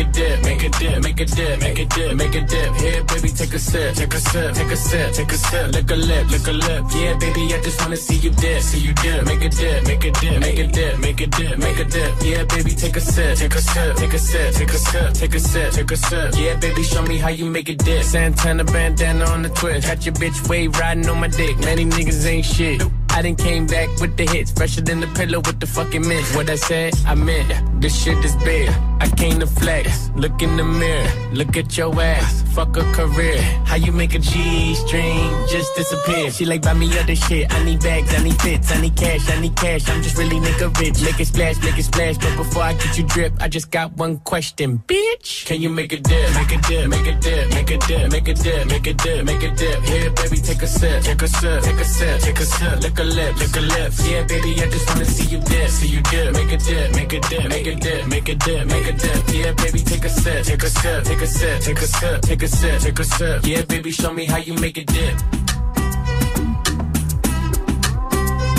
make 0.00 0.08
a 0.08 0.12
dip, 0.12 0.42
make 0.44 0.62
a 0.62 0.68
dip, 0.70 1.02
make 1.02 1.20
a 1.20 1.24
dip, 1.24 1.60
make 1.60 1.78
a 1.78 1.84
dip. 1.84 2.14
Make 2.16 2.34
a 2.34 2.40
dip, 2.40 2.74
here, 2.76 3.04
baby, 3.04 3.28
take 3.28 3.54
a 3.54 3.58
sip, 3.58 3.94
take 3.94 4.14
a 4.14 4.20
sip, 4.20 4.54
take 4.54 4.70
a 4.70 4.76
sip, 4.76 5.12
take 5.12 5.32
a 5.32 5.36
sip. 5.36 5.72
Lick 5.72 5.90
a 5.90 5.94
lip, 5.94 6.30
lick 6.30 6.46
a 6.46 6.52
lip. 6.52 6.84
Yeah, 6.94 7.18
baby, 7.18 7.54
I 7.54 7.60
just 7.60 7.80
wanna 7.80 7.96
see 7.96 8.16
you 8.16 8.30
dip, 8.30 8.62
see 8.62 8.78
you 8.78 8.94
dip. 8.94 9.26
Make 9.26 9.44
a 9.44 9.48
dip, 9.48 9.84
make 9.84 10.04
a 10.04 10.10
dip, 10.10 10.40
make 10.40 10.58
a 10.58 10.66
dip, 10.66 10.98
make 10.98 11.20
a 11.20 11.26
dip, 11.26 11.58
make 11.58 11.78
a 11.78 11.84
dip. 11.84 12.14
Yeah, 12.22 12.44
baby, 12.44 12.70
take 12.70 12.96
a 12.96 13.00
sip, 13.00 13.36
take 13.36 13.54
a 13.54 13.60
sip, 13.60 13.96
take 13.96 14.14
a 14.14 14.18
sip, 14.18 14.54
take 14.54 14.72
a 14.72 14.78
sip, 14.78 15.12
take 15.14 15.34
a 15.34 15.40
sip, 15.40 15.72
take 15.72 15.90
a 15.90 15.96
sip. 15.96 16.34
Yeah, 16.36 16.56
baby, 16.56 16.82
show 16.82 17.02
me 17.02 17.18
how 17.18 17.28
you 17.30 17.44
make 17.46 17.68
a 17.68 17.74
dip. 17.74 18.02
Santana 18.04 18.64
bandana 18.64 19.24
on 19.26 19.42
the 19.42 19.50
twist, 19.50 19.86
got 19.86 20.04
your 20.06 20.14
bitch 20.14 20.48
wave 20.48 20.78
riding 20.78 21.08
on 21.08 21.20
my 21.20 21.28
dick. 21.28 21.58
Many 21.58 21.84
niggas 21.84 22.26
ain't 22.26 22.46
shit. 22.46 22.82
I 23.10 23.22
done 23.22 23.36
came 23.36 23.66
back 23.66 23.88
with 24.00 24.16
the 24.16 24.24
hits, 24.24 24.52
fresher 24.52 24.80
than 24.80 25.00
the 25.00 25.08
pillow 25.08 25.40
with 25.40 25.60
the 25.60 25.66
fucking 25.66 26.06
mint. 26.06 26.24
What 26.34 26.48
I 26.48 26.54
said, 26.54 26.94
I 27.06 27.14
meant. 27.14 27.69
This 27.80 27.96
shit 28.02 28.22
is 28.24 28.36
big. 28.36 28.68
I 29.00 29.08
came 29.08 29.40
to 29.40 29.46
flex. 29.46 30.10
Look 30.14 30.42
in 30.42 30.56
the 30.58 30.64
mirror, 30.64 31.08
look 31.32 31.56
at 31.56 31.78
your 31.78 31.98
ass. 31.98 32.42
Fuck 32.54 32.76
a 32.76 32.82
career. 32.92 33.40
How 33.64 33.76
you 33.76 33.90
make 33.92 34.14
a 34.14 34.18
G 34.18 34.74
string 34.74 35.30
just 35.48 35.74
disappear? 35.74 36.30
She 36.30 36.44
like 36.44 36.60
buy 36.60 36.74
me 36.74 36.86
other 36.98 37.16
shit. 37.16 37.50
I 37.50 37.64
need 37.64 37.80
bags, 37.80 38.12
I 38.14 38.22
need 38.22 38.38
fits, 38.42 38.70
I 38.70 38.80
need 38.82 38.96
cash, 38.96 39.30
I 39.30 39.40
need 39.40 39.56
cash. 39.56 39.88
I'm 39.88 40.02
just 40.02 40.18
really 40.18 40.36
nigga 40.36 40.76
rich. 40.78 41.02
Make 41.02 41.18
it 41.20 41.26
splash, 41.26 41.56
make 41.62 41.78
it 41.78 41.84
splash. 41.84 42.18
But 42.18 42.36
before 42.36 42.62
I 42.64 42.74
get 42.74 42.98
you 42.98 43.04
drip, 43.04 43.32
I 43.40 43.48
just 43.48 43.70
got 43.70 43.92
one 43.96 44.18
question, 44.18 44.82
bitch. 44.86 45.46
Can 45.46 45.62
you 45.62 45.70
make 45.70 45.94
a 45.94 46.00
dip? 46.00 46.34
Make 46.34 46.52
a 46.52 46.58
dip, 46.68 46.88
make 46.90 47.06
a 47.06 47.14
dip, 47.18 47.48
make 47.50 47.70
a 47.70 47.78
dip, 47.78 48.12
make 48.12 48.28
a 48.28 48.34
dip, 48.34 48.66
make 48.66 48.86
a 48.86 48.92
dip, 48.92 49.24
make 49.24 49.42
a 49.42 49.50
dip. 49.54 49.82
Here, 49.84 50.10
baby, 50.10 50.36
take 50.36 50.60
a 50.60 50.66
sip, 50.66 51.02
take 51.02 51.22
a 51.22 51.28
sip, 51.28 51.62
take 51.62 51.80
a 51.80 51.84
sip, 51.84 52.20
take 52.20 52.40
a 52.40 52.44
sip. 52.44 52.80
Lick 52.82 52.98
a 52.98 53.04
lip, 53.04 53.36
lick 53.38 53.56
a 53.56 53.60
lip. 53.60 53.92
Yeah, 54.04 54.22
baby, 54.24 54.52
I 54.60 54.68
just 54.68 54.86
wanna 54.90 55.06
see 55.06 55.28
you 55.34 55.40
dip, 55.40 55.70
see 55.70 55.88
you 55.88 56.02
dip. 56.02 56.34
Make 56.34 56.52
a 56.52 56.58
dip, 56.58 56.94
make 56.94 57.12
a 57.14 57.20
dip, 57.20 57.48
make 57.48 57.66
a 57.66 57.69
dip, 57.74 58.06
make 58.08 58.28
a 58.28 58.34
dip, 58.34 58.66
make 58.66 58.86
a 58.86 58.92
dip. 58.92 59.28
Yeah, 59.32 59.52
baby, 59.52 59.80
take 59.80 60.04
a 60.04 60.08
sip, 60.08 60.44
take 60.44 60.62
a 60.62 60.68
sip, 60.68 61.04
take 61.04 61.20
a 61.20 61.26
sip, 61.26 61.60
take 61.62 61.78
a 61.78 61.86
sip, 61.86 62.22
take 62.22 62.42
a 62.42 62.48
sip, 62.48 62.80
take 62.80 62.98
a 62.98 63.04
sip. 63.04 63.44
Yeah, 63.44 63.62
baby, 63.62 63.90
show 63.90 64.12
me 64.12 64.24
how 64.24 64.38
you 64.38 64.54
make 64.54 64.78
a 64.78 64.84
dip. 64.84 65.18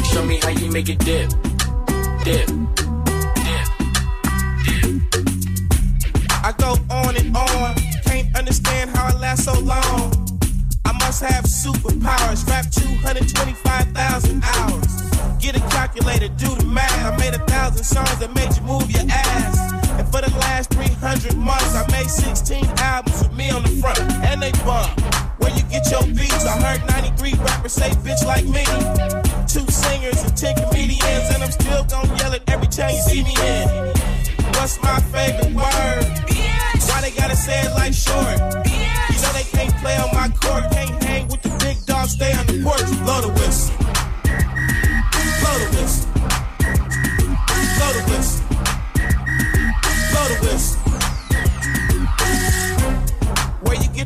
Show 0.05 0.23
me 0.25 0.39
how 0.41 0.49
you 0.49 0.71
make 0.71 0.89
a 0.89 0.95
dip, 0.95 1.29
dip, 2.23 2.47
dip, 3.43 3.67
dip. 4.65 4.91
I 6.43 6.53
go 6.57 6.77
on 6.89 7.15
and 7.17 7.35
on, 7.35 7.75
can't 8.05 8.35
understand 8.37 8.89
how 8.91 9.07
I 9.07 9.19
last 9.19 9.45
so 9.45 9.59
long. 9.59 10.11
I 10.85 10.91
must 10.93 11.23
have 11.23 11.45
superpowers, 11.45 12.47
rap 12.47 12.69
225,000 12.71 14.43
hours. 14.43 15.10
Get 15.41 15.57
a 15.57 15.59
calculator, 15.73 16.27
do 16.37 16.53
the 16.53 16.65
math. 16.65 16.93
I 17.01 17.17
made 17.17 17.33
a 17.33 17.43
thousand 17.47 17.83
songs 17.83 18.19
that 18.19 18.29
made 18.35 18.55
you 18.55 18.61
move 18.61 18.85
your 18.91 19.01
ass. 19.09 19.73
And 19.97 20.05
for 20.13 20.21
the 20.21 20.29
last 20.37 20.69
300 20.69 21.35
months, 21.35 21.73
I 21.73 21.81
made 21.89 22.11
16 22.11 22.63
albums 22.77 23.23
with 23.23 23.33
me 23.33 23.49
on 23.49 23.63
the 23.63 23.73
front, 23.81 23.97
and 24.21 24.39
they 24.39 24.51
bump. 24.61 24.93
Where 25.41 25.49
you 25.57 25.63
get 25.73 25.89
your 25.89 26.05
beats? 26.13 26.45
I 26.45 26.61
heard 26.61 26.85
93 26.85 27.33
rappers 27.41 27.73
say 27.73 27.89
bitch 28.05 28.21
like 28.23 28.45
me. 28.45 28.61
Two 29.49 29.65
singers 29.65 30.21
and 30.21 30.37
10 30.37 30.61
comedians, 30.61 31.33
and 31.33 31.41
I'm 31.41 31.51
still 31.51 31.85
gonna 31.89 32.13
yell 32.21 32.33
it 32.37 32.43
every 32.45 32.69
time 32.69 32.93
you 32.93 33.01
see 33.01 33.23
me 33.25 33.33
in. 33.41 33.65
What's 34.61 34.77
my 34.85 35.01
favorite 35.09 35.57
word? 35.57 36.05
Why 36.85 37.01
they 37.01 37.17
gotta 37.17 37.35
say 37.35 37.65
it 37.65 37.73
like 37.73 37.97
short? 37.97 38.37
You 38.69 39.17
know 39.25 39.33
they 39.33 39.49
can't 39.49 39.73
play 39.81 39.97
on 39.97 40.13
my 40.13 40.29
court, 40.37 40.69
can't 40.69 41.01
hang 41.01 41.27
with 41.33 41.41
the 41.41 41.49
big 41.65 41.81
dogs, 41.89 42.11
stay 42.13 42.29
on 42.29 42.45
the 42.45 42.61
porch. 42.61 42.85
Blow 43.01 43.25
the 43.25 43.33
whistle. 43.41 43.90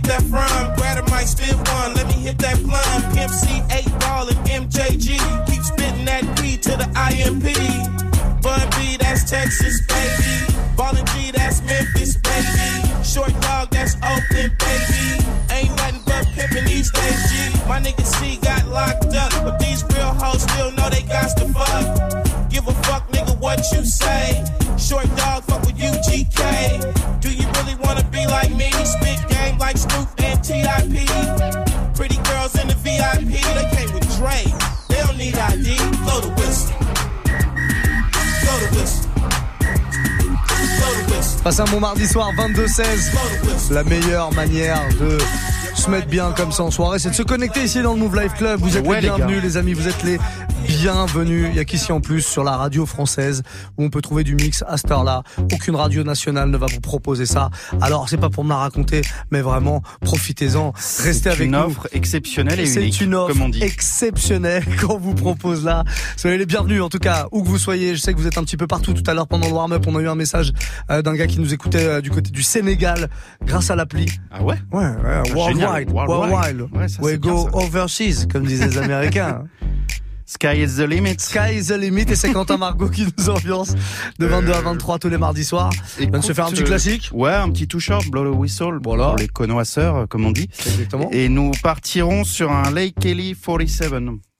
That 0.07 0.21
from? 0.23 0.75
Grab 0.75 1.09
might 1.09 1.25
still 1.25 1.57
one. 1.57 1.93
Let 1.95 2.07
me 2.07 2.13
hit 2.13 2.37
that 2.39 2.57
plum. 2.63 3.01
Pimp 3.13 3.31
C, 3.31 3.61
8 3.71 3.99
ball, 3.99 4.27
and 4.27 4.69
MJG. 4.69 5.17
Keep 5.47 5.63
spitting 5.63 6.05
that 6.05 6.23
P 6.39 6.57
to 6.57 6.71
the 6.77 6.87
IMP. 6.95 7.45
Bun 8.41 8.61
B, 8.77 8.97
that's 8.97 9.29
Texas, 9.29 9.81
baby. 9.87 10.53
Ballin' 10.77 11.05
G, 11.07 11.31
that's 11.31 11.61
Memphis, 11.63 12.17
baby. 12.17 13.03
Short 13.03 13.33
dog, 13.41 13.69
that's 13.71 13.95
Oakland, 13.95 14.53
baby. 14.59 15.23
Ain't 15.49 15.75
nothing 15.77 16.01
but 16.05 16.25
pimpin' 16.35 16.67
these 16.67 16.91
days, 16.91 17.31
G. 17.31 17.67
My 17.67 17.79
nigga 17.79 18.05
C 18.05 18.37
got 18.37 18.67
locked 18.67 19.15
up, 19.15 19.31
but 19.43 19.57
these 19.57 19.83
real 19.95 20.13
hoes 20.13 20.43
still 20.43 20.71
know 20.73 20.89
they 20.89 21.01
got 21.03 21.35
to 21.37 21.45
fuck. 21.53 22.49
Give 22.51 22.67
a 22.67 22.73
fuck, 22.83 23.09
nigga, 23.11 23.39
what 23.39 23.59
you 23.71 23.83
say. 23.83 24.45
Short 24.77 25.07
dog, 25.15 25.34
like 29.65 29.77
Snoop 29.77 30.07
and 30.19 30.43
TIP. 30.43 30.93
Pretty 31.95 32.17
girls 32.29 32.53
in 32.61 32.67
the 32.67 32.77
VIP, 32.83 33.41
they 33.57 33.67
came 33.75 33.91
with 33.93 34.05
Dre. 34.17 34.43
They 34.89 35.01
don't 35.01 35.17
need 35.17 35.35
ID. 35.35 35.77
Blow 36.03 36.21
the 36.21 36.31
whistle. 36.37 36.75
Blow 38.43 38.57
the 38.61 38.69
whistle. 38.75 39.09
Blow 40.77 40.93
the 40.93 41.11
whistle. 41.11 41.43
Passez 41.43 41.61
un 41.61 41.65
bon 41.65 41.79
mardi 41.79 42.07
soir, 42.07 42.31
22-16. 42.37 43.73
La 43.73 43.83
meilleure 43.83 44.31
manière 44.33 44.81
de 44.99 45.17
se 45.75 45.89
mettre 45.89 46.07
bien 46.07 46.31
comme 46.37 46.51
ça 46.51 46.63
en 46.63 46.71
soirée, 46.71 46.99
c'est 46.99 47.09
de 47.09 47.15
se 47.15 47.23
connecter 47.23 47.63
ici 47.63 47.81
dans 47.81 47.93
le 47.93 47.99
Move 47.99 48.15
Life 48.19 48.33
Club. 48.37 48.59
Vous 48.61 48.77
êtes 48.77 48.85
Ouais, 48.85 49.01
les 49.01 49.09
bienvenus, 49.09 49.41
les 49.41 49.57
amis, 49.57 49.73
vous 49.73 49.87
êtes 49.87 50.03
les 50.03 50.19
bienvenus. 50.81 51.47
Il 51.51 51.55
y 51.55 51.59
a 51.59 51.65
qu'ici 51.65 51.91
en 51.91 52.01
plus 52.01 52.21
sur 52.21 52.43
la 52.43 52.57
radio 52.57 52.85
française 52.85 53.43
où 53.77 53.83
on 53.83 53.89
peut 53.89 54.01
trouver 54.01 54.23
du 54.23 54.35
mix 54.35 54.63
à 54.67 54.77
cette 54.77 54.91
heure-là. 54.91 55.23
Aucune 55.53 55.75
radio 55.75 56.03
nationale 56.03 56.49
ne 56.49 56.57
va 56.57 56.67
vous 56.67 56.81
proposer 56.81 57.25
ça. 57.25 57.49
Alors 57.81 58.09
c'est 58.09 58.17
pas 58.17 58.29
pour 58.29 58.43
me 58.43 58.49
la 58.49 58.57
raconter, 58.57 59.01
mais 59.31 59.41
vraiment 59.41 59.81
profitez-en, 60.01 60.73
restez 61.01 61.29
avec 61.29 61.45
une 61.45 61.51
nous. 61.51 61.59
offre 61.59 61.87
exceptionnelle 61.93 62.59
et 62.59 62.65
C'est 62.65 62.81
unique, 62.81 63.01
une 63.01 63.15
offre 63.15 63.33
comme 63.33 63.43
on 63.43 63.49
dit. 63.49 63.63
exceptionnelle 63.63 64.63
qu'on 64.81 64.97
vous 64.97 65.13
propose 65.15 65.63
là. 65.63 65.83
Soyez 66.17 66.37
les 66.37 66.45
bienvenus 66.45 66.81
en 66.81 66.89
tout 66.89 66.99
cas, 66.99 67.27
où 67.31 67.41
que 67.43 67.47
vous 67.47 67.57
soyez. 67.59 67.95
Je 67.95 68.01
sais 68.01 68.13
que 68.13 68.17
vous 68.19 68.27
êtes 68.27 68.37
un 68.37 68.43
petit 68.43 68.57
peu 68.57 68.67
partout. 68.67 68.93
Tout 68.93 69.09
à 69.09 69.13
l'heure 69.13 69.27
pendant 69.27 69.47
le 69.47 69.53
warm-up, 69.53 69.83
on 69.87 69.95
a 69.95 70.01
eu 70.01 70.07
un 70.09 70.15
message 70.15 70.51
euh, 70.91 71.01
d'un 71.01 71.15
gars 71.15 71.27
qui 71.27 71.39
nous 71.39 71.53
écoutait 71.53 71.85
euh, 71.85 72.01
du 72.01 72.11
côté 72.11 72.31
du 72.31 72.43
Sénégal 72.43 73.09
grâce 73.43 73.71
à 73.71 73.75
l'appli. 73.75 74.07
Ah 74.31 74.43
ouais 74.43 74.55
Ouais, 74.71 74.83
ouais, 74.83 75.31
worldwide, 75.33 75.55
génial. 75.61 75.85
Worldwide. 75.89 76.57
worldwide. 76.57 76.61
Ouais, 76.73 76.87
ça, 76.89 77.01
We 77.01 77.13
c'est 77.13 77.17
bien, 77.21 77.31
go 77.31 77.49
overseas, 77.53 78.25
comme 78.31 78.43
disaient 78.45 78.67
les 78.67 78.77
Américains. 78.77 79.43
Sky 80.27 80.55
is 80.63 80.77
the 80.77 80.87
limit. 80.87 81.19
Sky 81.21 81.51
is 81.59 81.67
the 81.67 81.77
limit 81.77 82.05
et 82.09 82.15
c'est 82.15 82.31
Quentin 82.33 82.57
Margot 82.57 82.89
qui 82.89 83.05
nous 83.17 83.29
ambiance 83.29 83.75
de 84.17 84.25
22 84.25 84.53
à 84.53 84.61
23 84.61 84.97
tous 84.97 85.09
les 85.09 85.19
mardis 85.19 85.45
soirs. 85.45 85.69
Il 85.99 86.09
vient 86.09 86.19
de 86.19 86.23
se 86.23 86.33
faire 86.33 86.45
un 86.47 86.49
petit 86.49 86.61
Écoute, 86.61 86.67
euh, 86.67 86.71
classique. 86.71 87.09
Ouais, 87.13 87.31
un 87.33 87.49
petit 87.51 87.67
toucher, 87.67 87.97
blow 88.09 88.31
the 88.33 88.35
whistle, 88.35 88.79
Voilà. 88.83 89.09
pour 89.09 89.15
les 89.17 89.27
connoisseurs, 89.27 89.95
euh, 89.95 90.05
comme 90.07 90.25
on 90.25 90.31
dit. 90.31 90.49
Exactement. 90.65 91.09
Et 91.11 91.29
nous 91.29 91.51
partirons 91.61 92.23
sur 92.23 92.51
un 92.51 92.71
Lake 92.71 92.95
Kelly 92.99 93.35
47. 93.35 93.93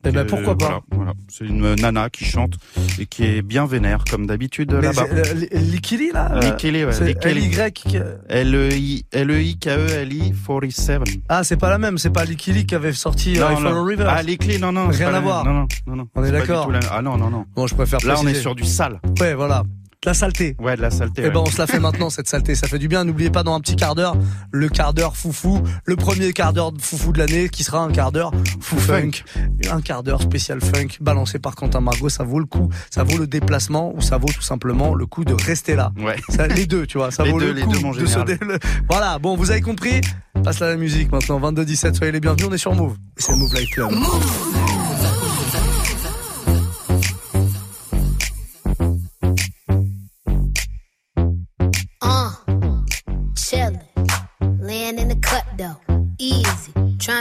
Eh 0.07 0.11
ben, 0.11 0.19
Euh, 0.21 0.25
pourquoi 0.25 0.57
pas. 0.57 0.65
voilà, 0.67 0.81
voilà. 0.91 1.13
C'est 1.27 1.45
une 1.45 1.75
nana 1.75 2.09
qui 2.09 2.25
chante 2.25 2.53
et 2.99 3.05
qui 3.05 3.23
est 3.23 3.41
bien 3.41 3.65
vénère, 3.65 4.03
comme 4.09 4.25
d'habitude 4.27 4.71
là-bas. 4.71 5.05
euh, 5.11 5.23
Likili 5.53 6.11
là 6.11 6.31
euh, 6.35 6.39
Likili, 6.41 6.85
ouais, 6.85 6.91
c'est 6.93 7.05
Likili. 7.05 7.45
L-Y. 7.55 8.01
L-E-I- 8.29 9.05
L-E-I-K-E-L-I 9.11 10.33
47. 10.45 11.01
Ah, 11.29 11.43
c'est 11.43 11.57
pas 11.57 11.69
la 11.69 11.77
même, 11.77 11.97
c'est 11.97 12.09
pas 12.11 12.25
Likili 12.25 12.65
qui 12.65 12.75
avait 12.75 12.93
sorti 12.93 13.39
euh, 13.39 13.51
I 13.51 13.55
Follow 13.55 13.83
River. 13.83 14.05
Ah, 14.07 14.21
Likili, 14.23 14.59
non, 14.59 14.71
non. 14.71 14.87
Rien 14.89 15.13
à 15.13 15.19
voir. 15.19 15.45
Non, 15.45 15.53
non, 15.53 15.67
non, 15.87 15.95
non. 15.95 16.07
On 16.15 16.23
est 16.23 16.31
d'accord. 16.31 16.71
Ah 16.91 17.01
non, 17.01 17.17
non, 17.17 17.29
non. 17.29 17.45
Bon, 17.55 17.67
je 17.67 17.75
préfère 17.75 17.99
Là, 18.05 18.15
on 18.21 18.27
est 18.27 18.33
sur 18.35 18.55
du 18.55 18.63
sale. 18.65 18.99
Ouais, 19.19 19.33
voilà. 19.33 19.63
La 20.05 20.13
saleté. 20.13 20.55
Ouais, 20.59 20.75
de 20.75 20.81
la 20.81 20.91
saleté. 20.91 21.21
Eh 21.23 21.25
ouais. 21.27 21.31
ben 21.33 21.39
on 21.41 21.45
se 21.49 21.57
la 21.57 21.67
fait 21.67 21.79
maintenant 21.79 22.09
cette 22.09 22.27
saleté, 22.27 22.53
ça 22.55 22.67
fait 22.67 22.77
du 22.79 22.87
bien. 22.87 23.03
N'oubliez 23.03 23.29
pas 23.31 23.43
dans 23.43 23.55
un 23.55 23.59
petit 23.59 23.75
quart 23.75 23.95
d'heure 23.95 24.15
le 24.51 24.69
quart 24.69 24.93
d'heure 24.93 25.17
foufou, 25.17 25.61
le 25.85 25.95
premier 25.95 26.31
quart 26.33 26.53
d'heure 26.53 26.71
de 26.71 26.81
foufou 26.81 27.11
de 27.11 27.17
l'année 27.19 27.49
qui 27.49 27.63
sera 27.63 27.79
un 27.79 27.91
quart 27.91 28.11
d'heure 28.11 28.31
fou 28.61 28.77
funk, 28.77 29.23
un 29.71 29.81
quart 29.81 30.03
d'heure 30.03 30.21
spécial 30.21 30.61
funk 30.61 30.97
balancé 31.01 31.39
par 31.39 31.55
Quentin 31.55 31.81
Margot. 31.81 32.09
Ça 32.09 32.23
vaut 32.23 32.39
le 32.39 32.45
coup, 32.45 32.69
ça 32.91 33.03
vaut 33.03 33.17
le 33.17 33.27
déplacement 33.27 33.93
ou 33.95 34.01
ça 34.01 34.17
vaut 34.17 34.27
tout 34.33 34.41
simplement 34.41 34.93
le 34.93 35.05
coup 35.05 35.25
de 35.25 35.33
rester 35.33 35.75
là. 35.75 35.91
Ouais. 35.97 36.15
Ça, 36.29 36.47
les 36.47 36.65
deux, 36.67 36.85
tu 36.85 36.97
vois, 36.97 37.11
ça 37.11 37.23
Les 37.23 37.31
vaut 37.31 37.39
deux, 37.39 37.47
le 37.47 37.53
les 37.53 37.61
coup 37.63 37.71
deux, 37.73 37.79
mon 37.79 37.91
de 37.91 38.05
se 38.05 38.19
dé- 38.19 38.37
le- 38.41 38.59
Voilà, 38.89 39.17
bon 39.19 39.35
vous 39.35 39.51
avez 39.51 39.61
compris. 39.61 40.01
Passe 40.43 40.59
la 40.59 40.75
musique 40.75 41.11
maintenant 41.11 41.39
22 41.39 41.65
17 41.65 41.95
soyez 41.95 42.11
les 42.11 42.19
bienvenus, 42.19 42.47
on 42.49 42.53
est 42.53 42.57
sur 42.57 42.75
Move. 42.75 42.95
Et 43.17 43.21
c'est 43.21 43.33
Move 43.33 43.53
Life 43.55 43.69
Club. 43.71 43.89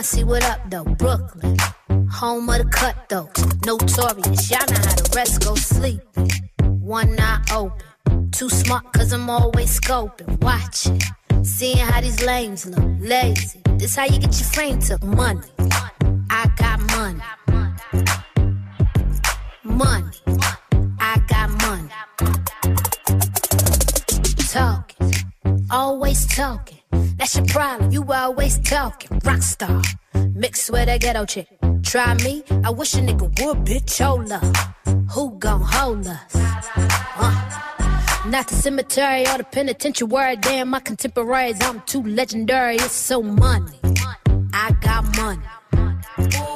See 0.02 0.22
what 0.22 0.44
up 0.44 0.60
though, 0.70 0.84
Brooklyn, 0.84 1.56
home 2.10 2.48
of 2.50 2.58
the 2.58 2.68
cut 2.70 3.08
though, 3.08 3.30
notorious. 3.64 4.50
Y'all 4.50 4.60
know 4.68 4.76
how 4.76 4.94
the 4.94 5.12
rest 5.16 5.44
go 5.44 5.54
sleep. 5.54 6.02
One 6.78 7.18
eye 7.18 7.42
open, 7.52 8.30
too 8.30 8.50
smart 8.50 8.92
cause 8.92 9.12
I'm 9.12 9.30
always 9.30 9.80
scoping, 9.80 10.42
watching, 10.42 11.00
seeing 11.42 11.78
how 11.78 12.00
these 12.02 12.22
lames 12.22 12.66
look, 12.66 12.84
lazy. 13.00 13.60
This 13.78 13.96
how 13.96 14.04
you 14.04 14.18
get 14.18 14.38
your 14.38 14.48
frame 14.52 14.78
took, 14.78 15.02
money. 15.02 15.48
I 16.28 16.50
got 16.56 16.80
money, 16.80 17.22
money. 19.64 20.18
I 21.00 21.18
got 21.28 21.50
money 21.62 21.88
talking, 24.50 25.12
always 25.70 26.26
talking. 26.26 26.83
That's 27.16 27.36
your 27.36 27.46
problem, 27.46 27.90
you 27.92 28.04
always 28.12 28.58
talking. 28.58 29.20
Rockstar, 29.20 29.84
mixed 30.34 30.70
with 30.70 30.88
a 30.88 30.98
ghetto 30.98 31.24
chick. 31.24 31.46
Try 31.82 32.14
me, 32.14 32.42
I 32.64 32.70
wish 32.70 32.94
a 32.94 32.98
nigga 32.98 33.28
would, 33.40 33.58
bitch, 33.64 34.02
hold 34.04 34.32
up. 34.32 34.42
Who 35.12 35.38
gon' 35.38 35.60
hold 35.60 36.06
us? 36.06 36.34
Uh, 36.34 38.24
not 38.26 38.48
the 38.48 38.54
cemetery 38.54 39.26
or 39.28 39.38
the 39.38 39.44
penitentiary. 39.44 40.36
Damn, 40.36 40.70
my 40.70 40.80
contemporaries, 40.80 41.58
I'm 41.62 41.80
too 41.82 42.02
legendary. 42.02 42.76
It's 42.76 42.92
so 42.92 43.22
money. 43.22 43.78
I 44.52 44.72
got 44.80 45.16
money. 45.16 45.42
Money. 45.72 46.53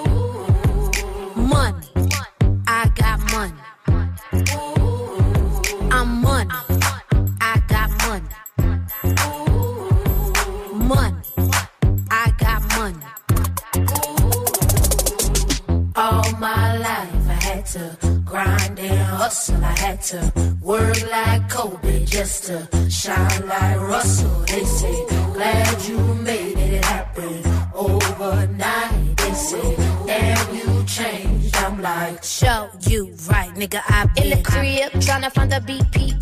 Hustle. 19.29 19.63
I 19.63 19.75
had 19.85 20.01
to 20.11 20.57
work 20.63 20.97
like 21.11 21.51
Kobe 21.51 22.05
just 22.07 22.45
to 22.45 22.57
shine 22.91 23.47
like 23.47 23.79
Russell. 23.81 24.41
They 24.47 24.65
say, 24.65 24.97
glad 25.35 25.85
you 25.89 25.99
made 26.29 26.57
it 26.57 26.85
happen 26.85 27.43
overnight. 27.75 29.17
They 29.19 29.35
say, 29.35 29.77
damn, 30.07 30.55
you 30.57 30.85
changed. 30.85 31.55
I'm 31.57 31.83
like, 31.83 32.25
show 32.25 32.71
you 32.89 33.15
right, 33.29 33.53
nigga. 33.55 33.81
I 33.87 34.07
been 34.15 34.25
In 34.25 34.31
the 34.31 34.43
crib, 34.43 34.93
tryna 35.05 35.31
find 35.33 35.53
the 35.53 35.61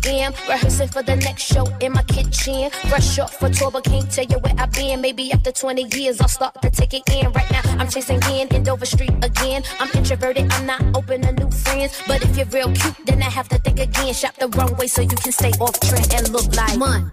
BPM. 0.07 0.47
Rehearsing 0.47 0.87
for 0.87 1.03
the 1.03 1.15
next 1.15 1.43
show 1.43 1.65
in 1.79 1.91
my 1.93 2.03
kitchen. 2.03 2.69
Fresh 2.89 3.19
off 3.19 3.33
for 3.35 3.49
tour, 3.49 3.71
but 3.71 3.83
can't 3.83 4.09
tell 4.09 4.25
you 4.25 4.39
where 4.39 4.53
I've 4.57 4.71
been. 4.71 5.01
Maybe 5.01 5.31
after 5.31 5.51
20 5.51 5.95
years, 5.97 6.21
I'll 6.21 6.27
start 6.27 6.61
to 6.61 6.69
take 6.69 6.93
it 6.93 7.03
in. 7.13 7.31
Right 7.31 7.51
now, 7.51 7.61
I'm 7.77 7.89
chasing 7.89 8.21
in 8.31 8.47
in 8.53 8.63
Dover 8.63 8.85
Street 8.85 9.13
again. 9.21 9.63
I'm 9.79 9.89
introverted, 9.95 10.51
I'm 10.51 10.65
not 10.65 10.81
open 10.95 11.21
to 11.21 11.31
new 11.33 11.51
friends. 11.51 12.01
But 12.07 12.23
if 12.23 12.37
you're 12.37 12.45
real 12.47 12.71
cute, 12.73 12.95
then 13.05 13.21
I 13.21 13.29
have 13.29 13.49
to 13.49 13.57
think 13.59 13.79
again. 13.79 14.13
Shop 14.13 14.35
the 14.35 14.47
wrong 14.49 14.75
way 14.77 14.87
so 14.87 15.01
you 15.01 15.09
can 15.09 15.31
stay 15.31 15.51
off 15.59 15.79
trend 15.81 16.13
and 16.13 16.29
look 16.29 16.55
like 16.55 16.77
money. 16.77 17.11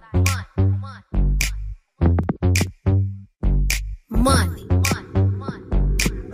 Money. 4.09 4.66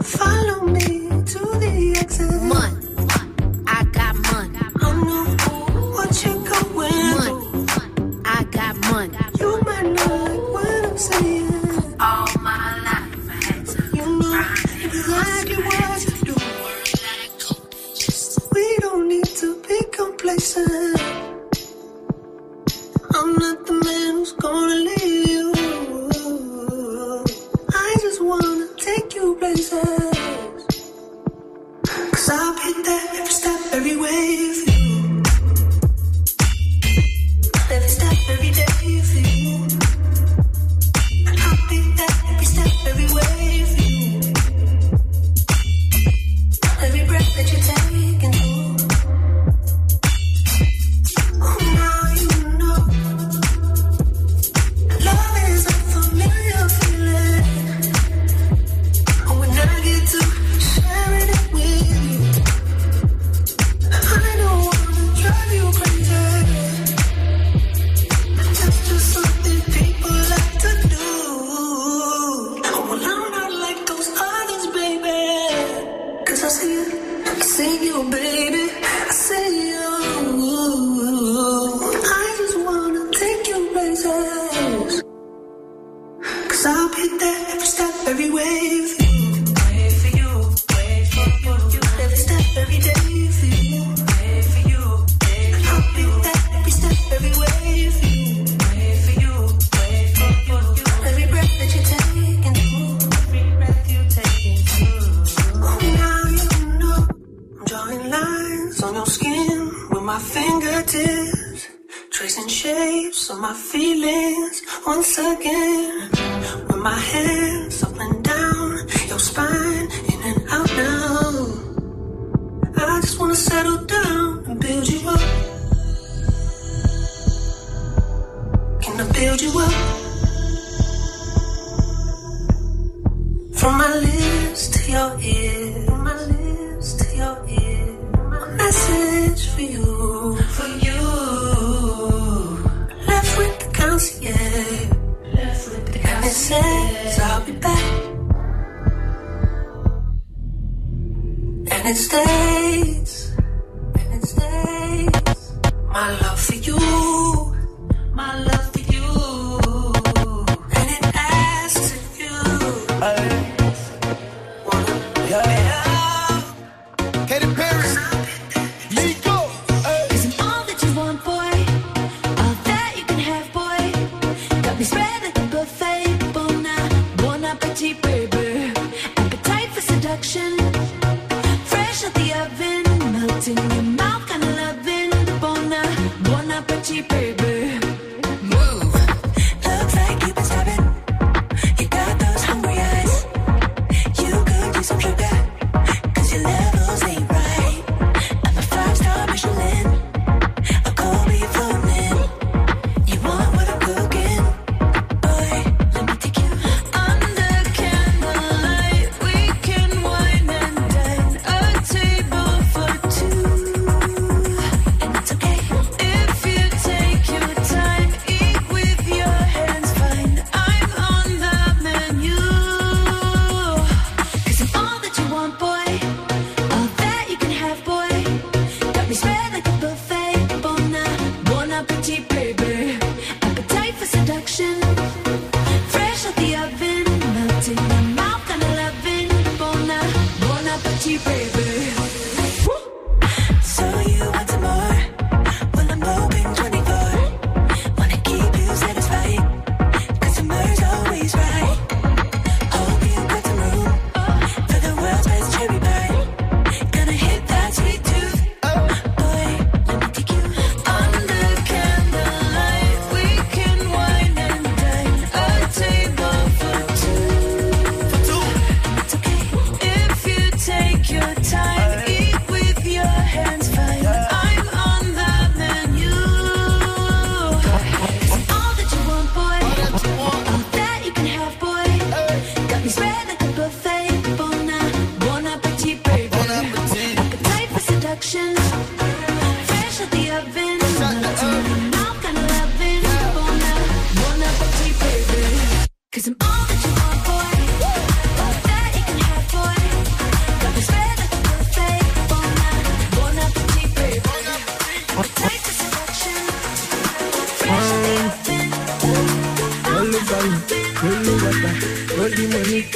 Follow 0.03 0.66
me 0.66 1.09
to 1.25 1.38
the 1.61 1.96
exit. 2.01 2.42
Money. 2.42 2.80
Got 8.61 8.77
money. 8.92 9.16
You 9.40 9.61
might 9.62 9.88
not 9.99 10.11
like 10.27 10.46
what 10.55 10.85
I'm 10.88 10.99
saying. 10.99 11.96
All 11.99 12.29
my 12.49 12.66
life 12.88 13.31
I 13.35 13.38
had 13.46 13.66
to 13.73 13.79
You 13.96 14.07
know 14.20 14.37
exactly 14.87 15.59
what 15.68 16.01
to 16.05 16.12
do. 16.29 16.35
We 18.55 18.66
don't 18.85 19.09
need 19.09 19.31
to 19.42 19.49
be 19.66 19.79
complacent. 20.01 21.01
I'm 23.16 23.31
not 23.42 23.59
the 23.66 23.77
man 23.87 24.12
who's 24.16 24.33
gonna 24.44 24.79
leave 24.88 25.29
you. 25.35 25.53
I 27.87 27.88
just 28.05 28.20
wanna 28.23 28.66
take 28.87 29.14
you 29.14 29.37
places. 29.40 30.66
Cause 32.12 32.29
I'll 32.29 32.60
every 42.87 43.09
step, 43.09 43.80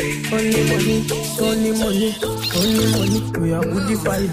only 0.01 0.63
money, 0.69 1.07
only 1.41 1.71
money, 1.79 2.15
only 2.57 2.87
money. 2.93 3.21
We 3.41 3.53
are 3.53 3.67
woody 3.67 3.95
fire, 3.97 4.29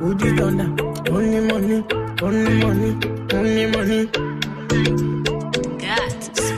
woody 0.00 0.36
thunder, 0.36 0.68
only 1.12 1.40
money, 1.40 1.84
only 2.22 2.64
money, 2.64 2.90
only 3.32 3.66
money. 3.66 4.10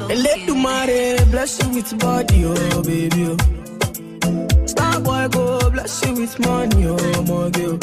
Eledumare 0.08 1.30
bless 1.30 1.62
you 1.62 1.68
with 1.74 1.98
body, 1.98 2.44
oh 2.46 2.82
baby. 2.82 3.36
Oh. 4.24 4.66
Star 4.66 5.00
boy 5.00 5.28
go 5.30 5.70
bless 5.70 6.04
you 6.06 6.14
with 6.14 6.38
money, 6.40 6.86
oh 6.86 7.22
my 7.22 7.50
girl. 7.50 7.78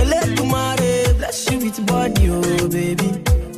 Eledumare 0.00 1.16
bless 1.18 1.50
you 1.50 1.58
with 1.58 1.86
body, 1.86 2.28
oh 2.30 2.68
baby. 2.68 3.10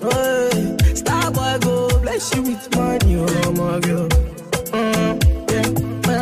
Oh, 0.02 0.76
star 0.94 1.30
boy 1.30 1.58
go 1.60 1.88
bless 2.00 2.34
you 2.34 2.42
with 2.42 2.74
money, 2.76 3.16
oh 3.18 3.52
my 3.52 3.80
girl. 3.80 4.08
Mm, 4.72 5.39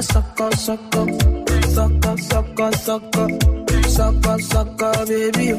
suck 0.02 0.40
up, 0.40 0.54
suck 0.54 0.96
up, 0.96 1.08
suck 1.64 2.06
up, 4.26 4.40
suck 4.40 4.82
up, 4.82 5.08
baby. 5.08 5.58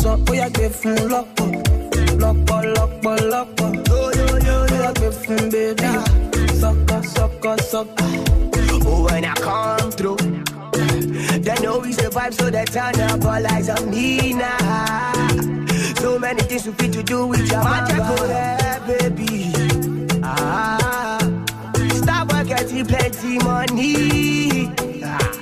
Suck. 0.00 0.20
Oh 0.28 0.32
yeah, 0.32 0.48
give 0.48 0.74
fun 0.74 1.08
lock 1.08 1.28
up, 1.40 1.40
uh. 1.40 2.14
lock 2.16 2.36
up, 2.36 2.50
uh, 2.50 2.72
lock 2.72 2.90
up, 2.90 3.06
uh, 3.06 3.24
lock 3.26 3.60
up. 3.60 3.88
Yo 3.88 4.10
yo 4.10 4.26
yo, 4.38 4.56
oh 4.60 4.66
yeah, 4.70 4.92
give 4.94 5.16
fun, 5.24 5.50
baby. 5.50 5.88
Suck 6.54 6.90
up, 6.92 7.04
suck 7.04 7.46
up, 7.46 7.60
suck 7.60 7.88
up. 7.88 8.28
Oh, 8.86 9.04
when 9.04 9.24
I 9.24 9.34
come 9.34 9.90
through, 9.92 10.16
they 10.16 11.54
know 11.62 11.78
we 11.80 11.92
survive, 11.92 12.34
so 12.34 12.48
they 12.48 12.64
turn 12.64 13.00
up 13.00 13.24
all 13.24 13.46
eyes 13.46 13.68
on 13.68 13.90
me 13.90 14.32
now. 14.32 15.26
So 15.96 16.18
many 16.18 16.42
things 16.42 16.66
we 16.66 16.72
fit 16.72 16.92
to 16.94 17.02
do 17.02 17.26
with 17.26 17.50
your 17.50 17.62
for 17.62 18.26
baby. 18.86 19.52
Ah, 20.22 21.19
getting 22.50 22.84
plenty 22.86 23.38
money. 23.38 23.94
Ah. 25.04 25.32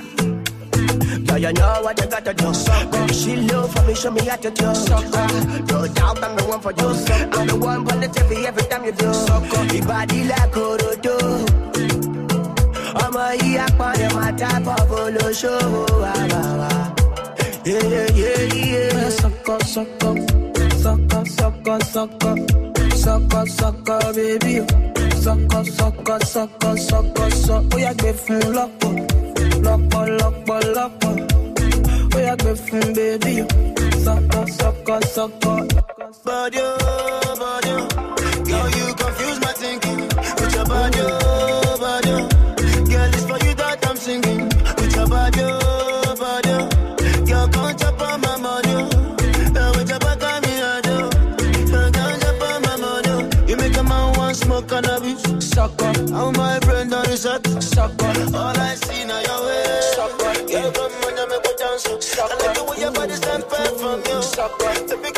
Yeah, 1.28 1.36
you 1.36 1.52
know 1.54 1.80
what 1.84 1.98
you 2.00 2.06
gotta 2.14 2.34
do. 2.34 2.48
Baby, 2.92 3.14
she 3.20 3.36
love 3.48 3.72
for 3.72 3.82
me, 3.86 3.94
show 3.94 4.10
me 4.10 4.22
how 4.28 4.36
to 4.36 4.50
do. 4.50 4.66
Ah, 4.66 5.62
No 5.70 5.86
doubt 5.96 6.22
I'm 6.24 6.36
the 6.36 6.44
one 6.52 6.60
for 6.60 6.72
you. 6.78 6.88
I'm 7.38 7.46
the 7.46 7.56
one 7.56 7.80
on 7.90 8.00
the 8.00 8.08
TV 8.08 8.44
every 8.44 8.62
time 8.70 8.84
you 8.84 8.92
do. 8.92 9.06
Your 9.74 9.86
body 9.86 10.24
like 10.24 10.56
Orodo. 10.64 11.16
ọmọ 13.04 13.24
yìí 13.40 13.56
apọ̀lẹ̀ 13.66 14.08
máa 14.16 14.30
dábọ̀ 14.40 14.80
bó 14.90 15.00
ló 15.16 15.26
ṣòwò 15.40 15.82
àbàwà. 16.12 16.70
Man, 17.68 19.10
suck 19.20 19.48
up, 19.54 19.62
suck 19.72 20.04
up, 20.08 20.18
suck 23.02 23.34
up, 23.34 23.48
suck 23.58 23.88
up, 23.88 24.87
suck 25.28 25.54
up, 25.54 25.66
suck 25.66 26.08
up, 26.08 26.22
suck 26.22 26.64
up, 26.64 26.78
baby. 26.78 26.78
Suck 26.78 26.78
up, 26.78 26.78
suck 26.78 26.78
up, 26.78 26.78
suck 26.78 26.88
up, 26.88 26.88
suck 26.94 27.20
up, 27.20 27.34
suck. 27.34 27.64
Oh 27.72 27.78
yeah, 27.78 27.94
give 27.94 28.16
fun 28.16 28.54
lock 28.54 28.84
up, 36.84 37.27
done 57.42 57.60
sucker. 57.60 58.36
All 58.36 58.58
I 58.58 58.74
see 58.74 59.04
now 59.04 59.20
your 59.20 59.46
way, 59.46 59.62
eh. 59.64 59.80
sucker. 59.94 60.24
Eh. 60.24 60.46
Girl, 60.46 60.72
come 60.72 60.92
on, 61.04 61.18
and 61.18 61.30
make 61.30 61.44
me 61.44 61.52
dance, 61.58 61.82
sucker. 62.06 62.34
I 62.34 62.46
like 62.46 62.56
the 62.56 62.64
way 62.64 62.78
your 62.80 62.92
body 62.92 63.18
back 63.20 63.72
from 63.78 64.02
you. 64.06 65.17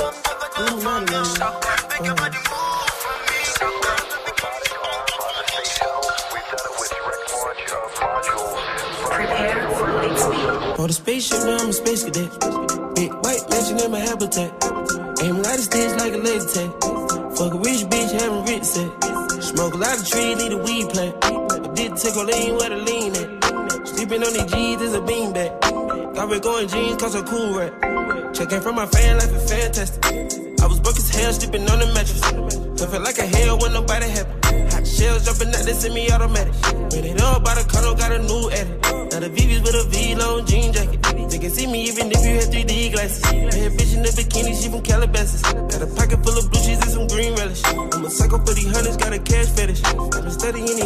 Is 25.01 25.09
a 25.09 25.13
beanbag. 25.13 26.15
Got 26.15 26.29
red 26.29 26.43
going 26.43 26.69
jeans, 26.69 26.97
cause 26.97 27.15
I'm 27.15 27.25
cool 27.27 27.59
rap. 27.59 28.35
Checking 28.35 28.61
from 28.61 28.77
my 28.77 28.87
fan 28.87 29.17
life 29.19 29.33
is 29.33 29.51
fantastic. 29.51 30.05
I 30.61 30.67
was 30.67 30.81
broke 30.81 30.97
as 30.97 31.09
hell, 31.11 31.33
sleeping 31.33 31.69
on 31.69 31.79
the 31.79 31.87
mattress. 31.87 32.23
I 32.23 32.87
felt 32.87 33.05
like 33.05 33.19
a 33.19 33.27
hell 33.27 33.59
when 33.59 33.73
nobody 33.73 34.09
happy. 34.09 34.31
Hot 34.73 34.87
shells 34.87 35.25
jumping 35.25 35.49
out, 35.49 35.65
they 35.65 35.73
semi-automatic. 35.73 36.55
When 36.93 37.05
it 37.05 37.21
all 37.23 37.41
by 37.41 37.55
the 37.55 37.65
condo, 37.69 37.95
got 37.95 38.13
a 38.13 38.19
new 38.19 38.51
edit. 38.51 38.81
Now 39.13 39.21
the 39.21 39.31
VV's 39.31 39.63
with 39.63 39.75
a 39.75 39.85
V-long 39.89 40.47
jean 40.47 40.73
jacket. 40.73 41.03
They 41.31 41.39
can 41.39 41.51
see 41.51 41.67
me 41.67 41.89
even 41.89 42.11
if 42.11 42.25
you 42.25 42.35
had 42.41 42.49
3D 42.53 42.93
glasses. 42.93 43.23
Bad 43.23 43.73
bitch 43.77 43.95
in 43.95 44.03
the 44.03 44.11
bikini, 44.11 44.53
she 44.61 44.69
from 44.69 44.83
Calabasas. 44.83 45.43
Got 45.43 45.83
a 45.83 45.87
pocket 45.95 46.25
full 46.25 46.39
of 46.39 46.51
blue 46.51 46.61
cheese 46.61 46.81
and 46.81 46.91
some 46.91 47.07
green 47.09 47.35
relish. 47.37 47.63
I'm 47.65 48.05
a 48.05 48.11
psycho 48.11 48.39
for 48.39 48.55
these 48.55 48.73
hunters, 48.73 48.97
got 48.97 49.13
a 49.13 49.19
cash 49.19 49.49
fetish. 49.49 49.85
I've 49.85 50.11
been 50.11 50.31
studying 50.31 50.80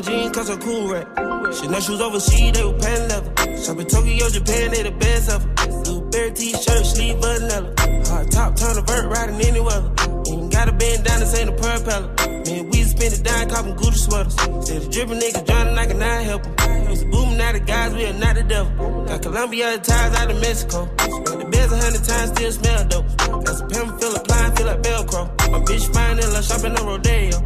Got 0.00 0.34
jeans, 0.34 0.50
I'm 0.50 0.60
cool 0.60 0.88
rap. 0.88 1.06
Chanel 1.52 1.80
shoes 1.80 2.00
overseas, 2.00 2.52
they 2.52 2.64
were 2.64 2.78
pan 2.78 3.08
leather. 3.08 3.32
Shop 3.60 3.78
in 3.78 3.86
Tokyo, 3.86 4.28
Japan, 4.30 4.70
they 4.70 4.82
the 4.82 4.92
best 4.92 5.28
ever. 5.28 5.46
Blueberry 5.84 6.32
t-shirt, 6.32 6.86
sleeve 6.86 7.16
vanilla. 7.18 7.74
Hard 8.08 8.30
top, 8.30 8.56
turn 8.56 8.78
a 8.78 8.80
vert, 8.80 9.06
riding 9.12 9.40
any 9.44 9.60
weather. 9.60 9.92
Ain't 10.30 10.52
got 10.52 10.68
a 10.68 10.72
bend 10.72 11.04
down, 11.04 11.20
this 11.20 11.36
ain't 11.36 11.50
a 11.50 11.52
propeller. 11.52 12.08
Man, 12.16 12.70
we 12.70 12.82
spend 12.84 13.12
it 13.12 13.22
down, 13.22 13.50
copping 13.50 13.74
Gucci 13.76 13.98
sweaters. 13.98 14.34
Say 14.66 14.78
the 14.78 14.88
dripping 14.88 15.20
niggas 15.20 15.46
drowning, 15.46 15.76
I 15.76 15.86
cannot 15.86 16.22
help 16.24 16.42
them. 16.44 16.88
Used 16.88 17.02
to 17.02 17.08
boom, 17.10 17.36
now 17.36 17.52
the 17.52 17.60
guys, 17.60 17.92
we 17.92 18.06
are 18.06 18.14
not 18.14 18.36
the 18.36 18.42
devil. 18.44 19.04
Got 19.04 19.22
Colombia 19.22 19.78
ties 19.78 20.16
out 20.16 20.30
of 20.30 20.40
Mexico. 20.40 20.86
The 20.96 21.44
beds 21.44 21.72
a 21.72 21.76
hundred 21.76 22.04
times, 22.04 22.30
still 22.30 22.52
smell 22.52 22.88
dope. 22.88 23.44
Got 23.44 23.56
some 23.56 23.68
pimp, 23.68 24.00
feel 24.00 24.16
applying, 24.16 24.56
feel 24.56 24.66
like 24.66 24.80
Velcro. 24.80 25.28
My 25.52 25.60
bitch 25.60 25.92
fine 25.92 26.18
and 26.18 26.32
love 26.32 26.44
shopping 26.44 26.72
on 26.72 26.86
Rodeo. 26.86 27.36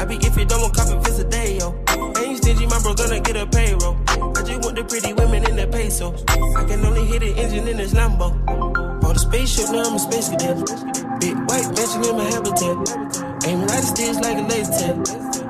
I 0.00 0.04
be 0.06 0.16
if 0.16 0.36
you 0.38 0.44
don't 0.46 0.62
want 0.62 0.74
copy, 0.74 0.96
visit 1.04 1.26
a 1.26 1.28
day, 1.28 1.58
yo. 1.58 1.87
Ain't 2.78 2.86
my 2.86 2.94
gonna 2.94 3.18
get 3.18 3.36
a 3.36 3.44
payroll. 3.44 3.96
I 4.06 4.42
just 4.46 4.62
want 4.62 4.76
the 4.76 4.84
pretty 4.84 5.12
women 5.12 5.42
in 5.50 5.56
the 5.56 5.66
pesos. 5.66 6.22
I 6.30 6.62
can 6.62 6.86
only 6.86 7.06
hit 7.06 7.20
the 7.26 7.34
engine 7.34 7.66
in 7.66 7.76
this 7.76 7.92
Lambo. 7.92 8.30
Bought 9.00 9.16
a 9.16 9.18
spaceship, 9.18 9.70
now 9.72 9.82
I'm 9.82 9.96
a 9.96 9.98
space 9.98 10.28
cadet. 10.28 10.62
Big 11.18 11.34
white 11.50 11.66
mansion 11.74 12.06
in 12.06 12.14
my 12.14 12.30
habitat. 12.30 12.78
Aim 13.50 13.66
light 13.66 13.82
sticks 13.82 14.22
like 14.22 14.38
a 14.38 14.46
laser 14.46 14.70
tag. 14.78 14.94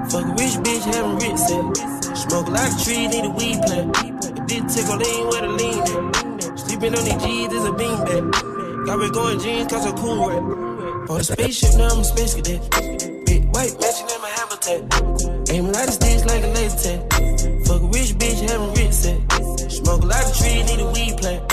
Fuck 0.08 0.24
a 0.24 0.32
rich 0.40 0.56
bitch, 0.64 0.84
having 0.88 1.20
rich 1.20 1.36
set. 1.36 2.16
Smoke 2.16 2.48
a 2.48 2.50
lot 2.50 2.72
of 2.72 2.80
trees, 2.80 3.12
need 3.12 3.24
a 3.28 3.32
weed 3.36 3.60
plant. 3.60 3.92
I 3.92 4.44
did 4.48 4.64
tickle 4.72 4.96
a 4.96 5.04
lean 5.04 5.28
where 5.28 5.42
the 5.44 5.52
lean 5.52 5.84
at. 5.84 6.58
Sleeping 6.58 6.96
on 6.96 7.04
these 7.04 7.20
G's 7.20 7.52
is 7.52 7.64
a 7.68 7.74
beanbag. 7.76 8.86
Got 8.86 8.98
red 9.04 9.12
going 9.12 9.38
jeans, 9.38 9.68
cause 9.68 9.84
I'm 9.84 9.92
cool 10.00 10.32
rap. 10.32 11.06
Bought 11.06 11.20
a 11.20 11.24
spaceship, 11.24 11.76
now 11.76 11.92
I'm 11.92 12.00
a 12.00 12.04
space 12.04 12.32
cadet. 12.40 12.64
Big 13.28 13.44
white 13.52 13.76
mansion 13.76 14.08
in 14.16 14.20
my 14.24 14.32
habitat. 14.32 14.80
Aim 15.52 15.72
light 15.72 15.92
sticks 15.92 16.24
like 16.24 16.42
a 16.42 16.48
laser 16.56 16.96
tag. 16.96 17.17
Having 18.48 18.92
set. 18.92 19.18
Smoke 19.70 20.02
a 20.02 20.06
lot 20.06 20.24
of 20.24 20.36
trees, 20.36 20.64
need 20.66 20.80
a 20.80 20.90
weed 20.92 21.16
plant. 21.18 21.48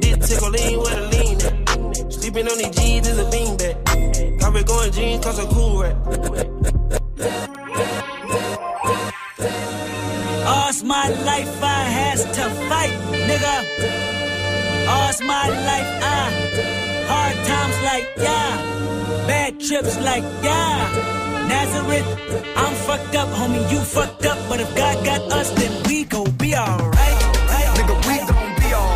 Did 0.00 0.22
take 0.22 0.42
lean 0.42 0.78
where 0.78 0.96
the 0.96 1.08
lean 1.12 1.36
at. 1.46 2.12
Sleeping 2.12 2.48
on 2.48 2.58
these 2.58 2.74
G's 2.76 3.08
is 3.08 3.18
a 3.18 3.24
beanbag. 3.24 3.86
Red 4.56 4.66
going 4.66 4.90
jeans, 4.92 5.22
cause 5.22 5.38
I'm 5.38 5.48
cool 5.48 5.82
rap. 5.82 5.96
All's 10.46 10.82
my 10.82 11.08
life 11.08 11.62
I 11.62 11.82
has 11.98 12.24
to 12.24 12.44
fight, 12.68 12.94
nigga. 13.28 13.56
All's 14.88 15.20
my 15.20 15.48
life 15.48 15.90
I 16.02 16.46
hard 17.08 17.36
times 17.46 17.82
like 17.82 18.08
yeah, 18.16 19.26
bad 19.26 19.60
trips 19.60 20.00
like 20.00 20.24
yeah. 20.42 21.25
Nazareth, 21.48 22.06
I'm 22.56 22.74
fucked 22.86 23.14
up, 23.16 23.28
homie, 23.28 23.70
you 23.70 23.80
fucked 23.80 24.26
up, 24.26 24.38
but 24.48 24.60
if 24.60 24.74
God 24.76 25.04
got 25.04 25.20
us, 25.32 25.50
then 25.52 25.72
we 25.86 26.04
gon' 26.04 26.30
be 26.32 26.54
alright. 26.54 27.20
Nigga, 27.76 27.96
we 28.08 28.16
gon' 28.26 28.56
be 28.60 28.74
alright. 28.74 28.95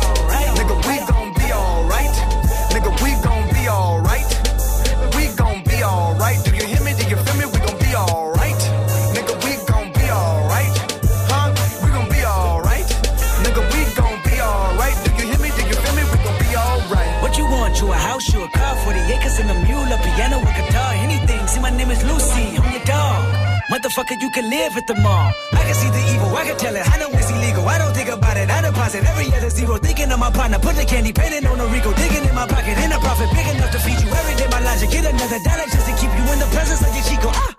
Motherfucker, 23.91 24.21
you 24.21 24.29
can 24.29 24.49
live 24.49 24.77
at 24.77 24.87
the 24.87 24.95
mall. 24.95 25.33
I 25.51 25.63
can 25.63 25.75
see 25.75 25.89
the 25.89 26.03
evil, 26.13 26.35
I 26.35 26.43
can 26.45 26.57
tell 26.57 26.75
it. 26.75 26.83
I 26.87 26.97
know 26.97 27.09
it's 27.11 27.29
illegal. 27.29 27.67
I 27.67 27.77
don't 27.77 27.93
think 27.93 28.09
about 28.09 28.37
it. 28.37 28.49
I 28.49 28.61
deposit 28.61 29.03
every 29.03 29.27
other 29.35 29.49
zero. 29.49 29.77
Thinking 29.77 30.11
of 30.11 30.19
my 30.19 30.31
partner, 30.31 30.59
put 30.59 30.75
the 30.75 30.85
candy 30.85 31.11
painting 31.11 31.45
on 31.47 31.59
a 31.59 31.67
Rico. 31.67 31.93
Digging 31.93 32.27
in 32.27 32.35
my 32.35 32.47
pocket, 32.47 32.77
in 32.77 32.91
a 32.91 32.99
profit 32.99 33.29
big 33.35 33.47
enough 33.55 33.71
to 33.71 33.79
feed 33.79 33.99
you 33.99 34.09
every 34.09 34.35
day. 34.35 34.47
My 34.51 34.61
logic, 34.63 34.91
get 34.91 35.05
another 35.05 35.39
dollar 35.43 35.67
just 35.67 35.85
to 35.87 35.93
keep 35.99 36.11
you 36.11 36.25
in 36.31 36.39
the 36.39 36.49
presence 36.51 36.81
of 36.81 36.91
your 36.95 37.05
Chico. 37.05 37.29
Ah! 37.33 37.55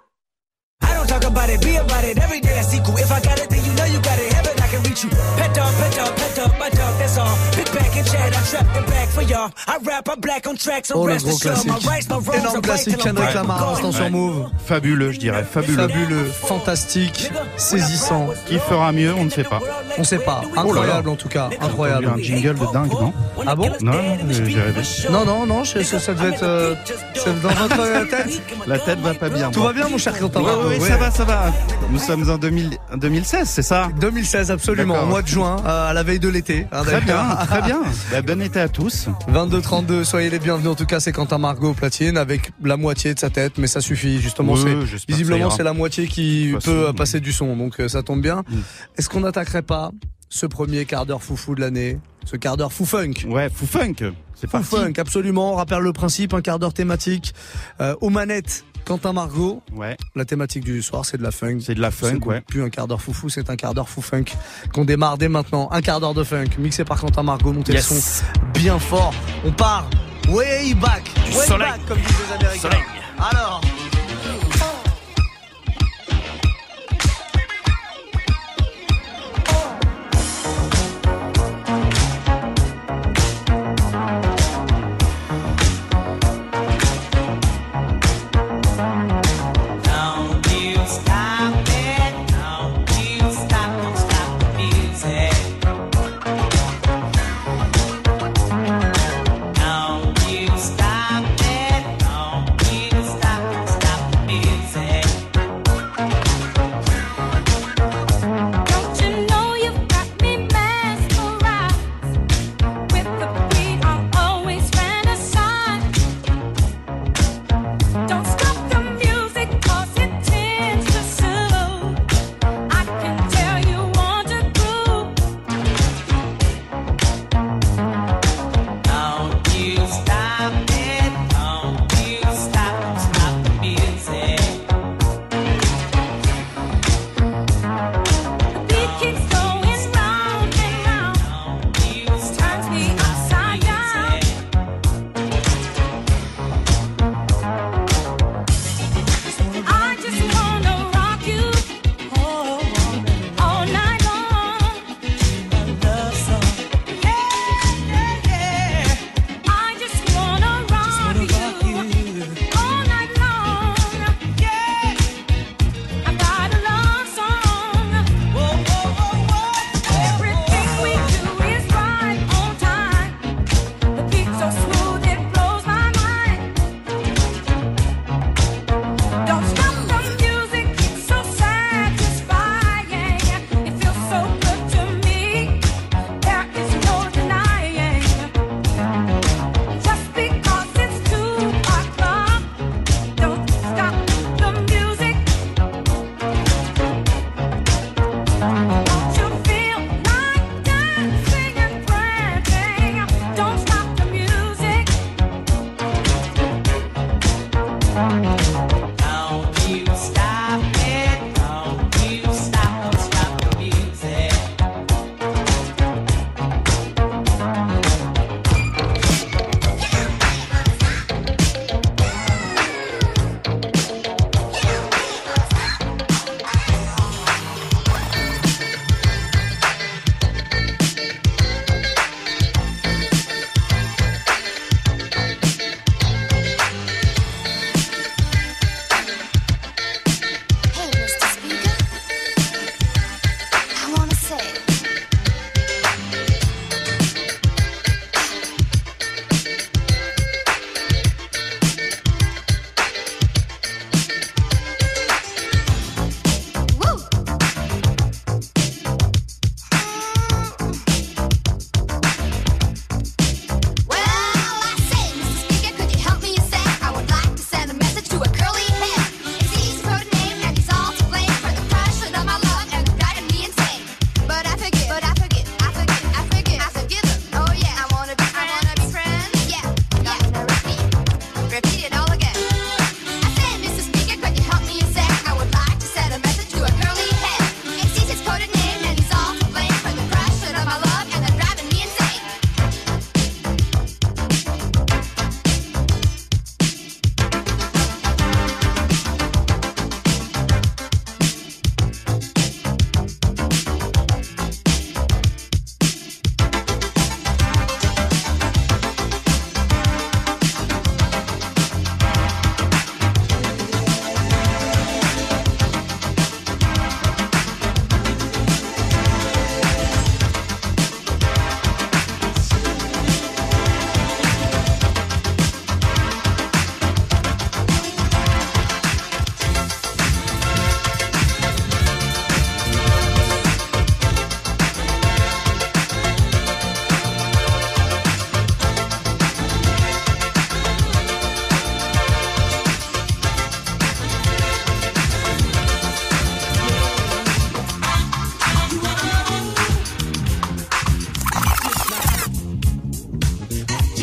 I 0.82 0.94
don't 0.94 1.08
talk 1.08 1.24
about 1.24 1.50
it, 1.50 1.60
be 1.60 1.76
about 1.76 2.04
it. 2.04 2.18
Every 2.18 2.40
day 2.40 2.58
I 2.58 2.64
cool. 2.84 2.96
If 2.96 3.12
I 3.12 3.20
got 3.20 3.38
it, 3.38 3.50
then 3.50 3.64
you 3.64 3.72
know 3.74 3.84
you 3.84 4.00
got 4.00 4.18
it. 4.18 4.32
Heaven, 4.32 4.61
can 4.72 4.82
reach 4.88 5.04
you. 5.04 5.10
Pet 5.36 5.52
dog, 5.54 5.72
pet 5.78 5.96
dog, 5.96 6.12
pet 6.16 6.32
dog, 6.36 6.52
my 6.58 6.70
dog, 6.70 6.94
that's 6.98 7.18
all. 7.18 7.36
Big 7.56 7.68
back 7.74 7.96
and 7.96 8.06
chat, 8.06 8.32
I 8.32 8.42
trap 8.50 8.66
the 8.74 8.90
back 8.90 9.08
for 9.08 9.22
y'all. 9.22 9.50
I 9.68 9.76
rap, 9.84 10.08
I'm 10.08 10.20
black 10.20 10.46
on 10.46 10.56
tracks, 10.56 10.88
so 10.88 10.94
Oh, 10.96 11.06
le 11.06 11.12
rest 11.12 11.24
gros 11.26 11.36
assured. 11.36 11.56
My 11.66 11.72
classique. 11.78 11.90
rights, 11.90 12.08
my 12.08 12.16
wrongs, 12.16 12.40
Énorme 12.40 12.60
classique, 12.62 12.96
Kendrick. 12.98 13.34
Lamar, 13.34 13.72
instant 13.72 13.92
sur 13.92 14.10
Move. 14.10 14.48
Fabuleux, 14.66 15.12
je 15.12 15.18
dirais, 15.20 15.44
fabuleux. 15.44 15.76
Fabuleux, 15.88 16.24
fantastique, 16.26 17.30
saisissant. 17.56 18.28
Qui 18.46 18.58
fera 18.58 18.92
mieux, 18.92 19.14
on 19.14 19.24
ne 19.24 19.30
sait 19.30 19.44
pas. 19.44 19.60
On 19.98 20.04
sait 20.04 20.18
pas. 20.18 20.42
Incroyable 20.56 21.08
en 21.10 21.16
tout 21.16 21.28
cas, 21.28 21.50
incroyable. 21.60 22.08
Un 22.14 22.18
jingle 22.18 22.54
de 22.58 22.72
dingue, 22.72 22.90
non 22.92 23.12
Ah 23.46 23.54
bon 23.54 23.70
Non, 23.82 23.92
non, 23.92 24.16
j'ai 24.32 24.60
rêvé. 24.60 24.80
Non, 25.10 25.24
non, 25.24 25.46
non, 25.46 25.64
je- 25.64 25.82
ça, 25.82 25.98
ça 25.98 26.14
devait 26.14 26.30
être 26.30 26.42
euh, 26.42 26.74
c'est 27.14 27.40
dans 27.42 27.48
votre 27.50 27.80
euh, 27.80 28.04
tête. 28.06 28.40
La 28.66 28.78
tête 28.78 28.98
va 29.00 29.14
pas 29.14 29.28
bien. 29.28 29.50
Tout 29.50 29.62
va 29.62 29.72
bien, 29.72 29.88
mon 29.88 29.98
cher 29.98 30.18
Quentin 30.18 30.40
Oui, 30.40 30.78
Ouais. 30.78 30.88
ça 30.88 30.96
va, 30.96 31.10
ça 31.10 31.24
va. 31.24 31.52
Nous 31.90 31.98
sommes 31.98 32.28
en 32.30 32.38
2000 32.38 32.78
en 32.92 32.96
2016, 32.96 33.48
c'est 33.48 33.62
ça? 33.62 33.88
2016, 34.00 34.50
absolument, 34.50 34.61
D'accord. 34.66 35.04
au 35.04 35.06
mois 35.06 35.22
de 35.22 35.26
juin, 35.28 35.56
à 35.64 35.92
la 35.92 36.02
veille 36.02 36.18
de 36.18 36.28
l'été. 36.28 36.66
hein, 36.72 36.82
Très 36.84 37.00
bien, 37.00 37.24
très 37.46 37.62
bien. 37.62 37.82
Bah, 38.12 38.22
bon 38.22 38.40
été 38.42 38.60
à 38.60 38.68
tous. 38.68 39.08
22-32, 39.32 40.04
soyez 40.04 40.30
les 40.30 40.38
bienvenus. 40.38 40.70
En 40.70 40.74
tout 40.74 40.86
cas, 40.86 41.00
c'est 41.00 41.12
Quentin 41.12 41.38
Margot 41.38 41.72
platine 41.74 42.16
avec 42.16 42.52
la 42.62 42.76
moitié 42.76 43.14
de 43.14 43.18
sa 43.18 43.30
tête, 43.30 43.58
mais 43.58 43.66
ça 43.66 43.80
suffit. 43.80 44.20
Justement, 44.20 44.52
Oui, 44.52 44.60
c'est 44.88 45.06
visiblement 45.08 45.50
c'est 45.50 45.62
la 45.62 45.72
moitié 45.72 46.06
qui 46.06 46.52
peut 46.64 46.82
façon, 46.82 46.94
passer 46.94 47.20
du 47.20 47.32
son, 47.32 47.56
donc 47.56 47.80
euh, 47.80 47.88
ça 47.88 48.02
tombe 48.02 48.20
bien. 48.22 48.42
Est-ce 48.96 49.08
qu'on 49.08 49.20
n'attaquerait 49.20 49.62
pas 49.62 49.90
ce 50.28 50.46
premier 50.46 50.84
quart 50.86 51.04
d'heure 51.06 51.22
foufou 51.22 51.54
de 51.54 51.60
l'année, 51.60 51.98
ce 52.24 52.36
quart 52.36 52.56
d'heure 52.56 52.72
fou 52.72 52.84
funk? 52.86 53.12
Ouais, 53.28 53.48
fou 53.52 53.66
funk. 53.66 53.94
C'est 54.34 54.46
Fou 54.50 54.58
parti. 54.58 54.68
funk, 54.76 54.92
absolument. 54.98 55.52
On 55.52 55.56
rappelle 55.56 55.80
le 55.80 55.92
principe, 55.92 56.34
un 56.34 56.40
quart 56.40 56.58
d'heure 56.58 56.72
thématique. 56.74 57.32
Euh, 57.80 57.94
aux 58.00 58.10
manettes, 58.10 58.64
Quentin 58.84 59.12
Margot. 59.12 59.62
Ouais. 59.72 59.96
La 60.14 60.24
thématique 60.24 60.64
du 60.64 60.82
soir, 60.82 61.04
c'est 61.04 61.16
de 61.16 61.22
la 61.22 61.30
funk. 61.30 61.58
C'est 61.60 61.74
de 61.74 61.80
la 61.80 61.90
funk, 61.90 62.20
ouais. 62.26 62.40
Plus 62.42 62.62
un 62.62 62.70
quart 62.70 62.86
d'heure 62.88 63.00
foufou, 63.00 63.28
c'est 63.28 63.48
un 63.50 63.56
quart 63.56 63.74
d'heure 63.74 63.88
fou 63.88 64.02
funk 64.02 64.24
qu'on 64.72 64.84
démarre 64.84 65.18
dès 65.18 65.28
maintenant. 65.28 65.68
Un 65.72 65.80
quart 65.82 66.00
d'heure 66.00 66.14
de 66.14 66.24
funk, 66.24 66.46
mixé 66.58 66.84
par 66.84 67.00
Quentin 67.00 67.22
Margot. 67.22 67.52
Montez 67.52 67.72
Yes. 67.72 67.90
le 67.90 67.96
son 68.00 68.24
bien 68.54 68.78
fort. 68.78 69.14
On 69.44 69.52
part 69.52 69.88
way 70.28 70.74
back, 70.74 71.04
Du 71.26 71.36
way 71.36 71.46
soleil. 71.46 71.68
back, 71.70 71.80
comme 71.86 71.98
disent 71.98 72.16
les 72.28 72.34
Américains. 72.34 72.60
Soleil. 72.70 72.82
Alors. 73.18 73.60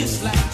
just 0.10 0.24
like 0.24 0.49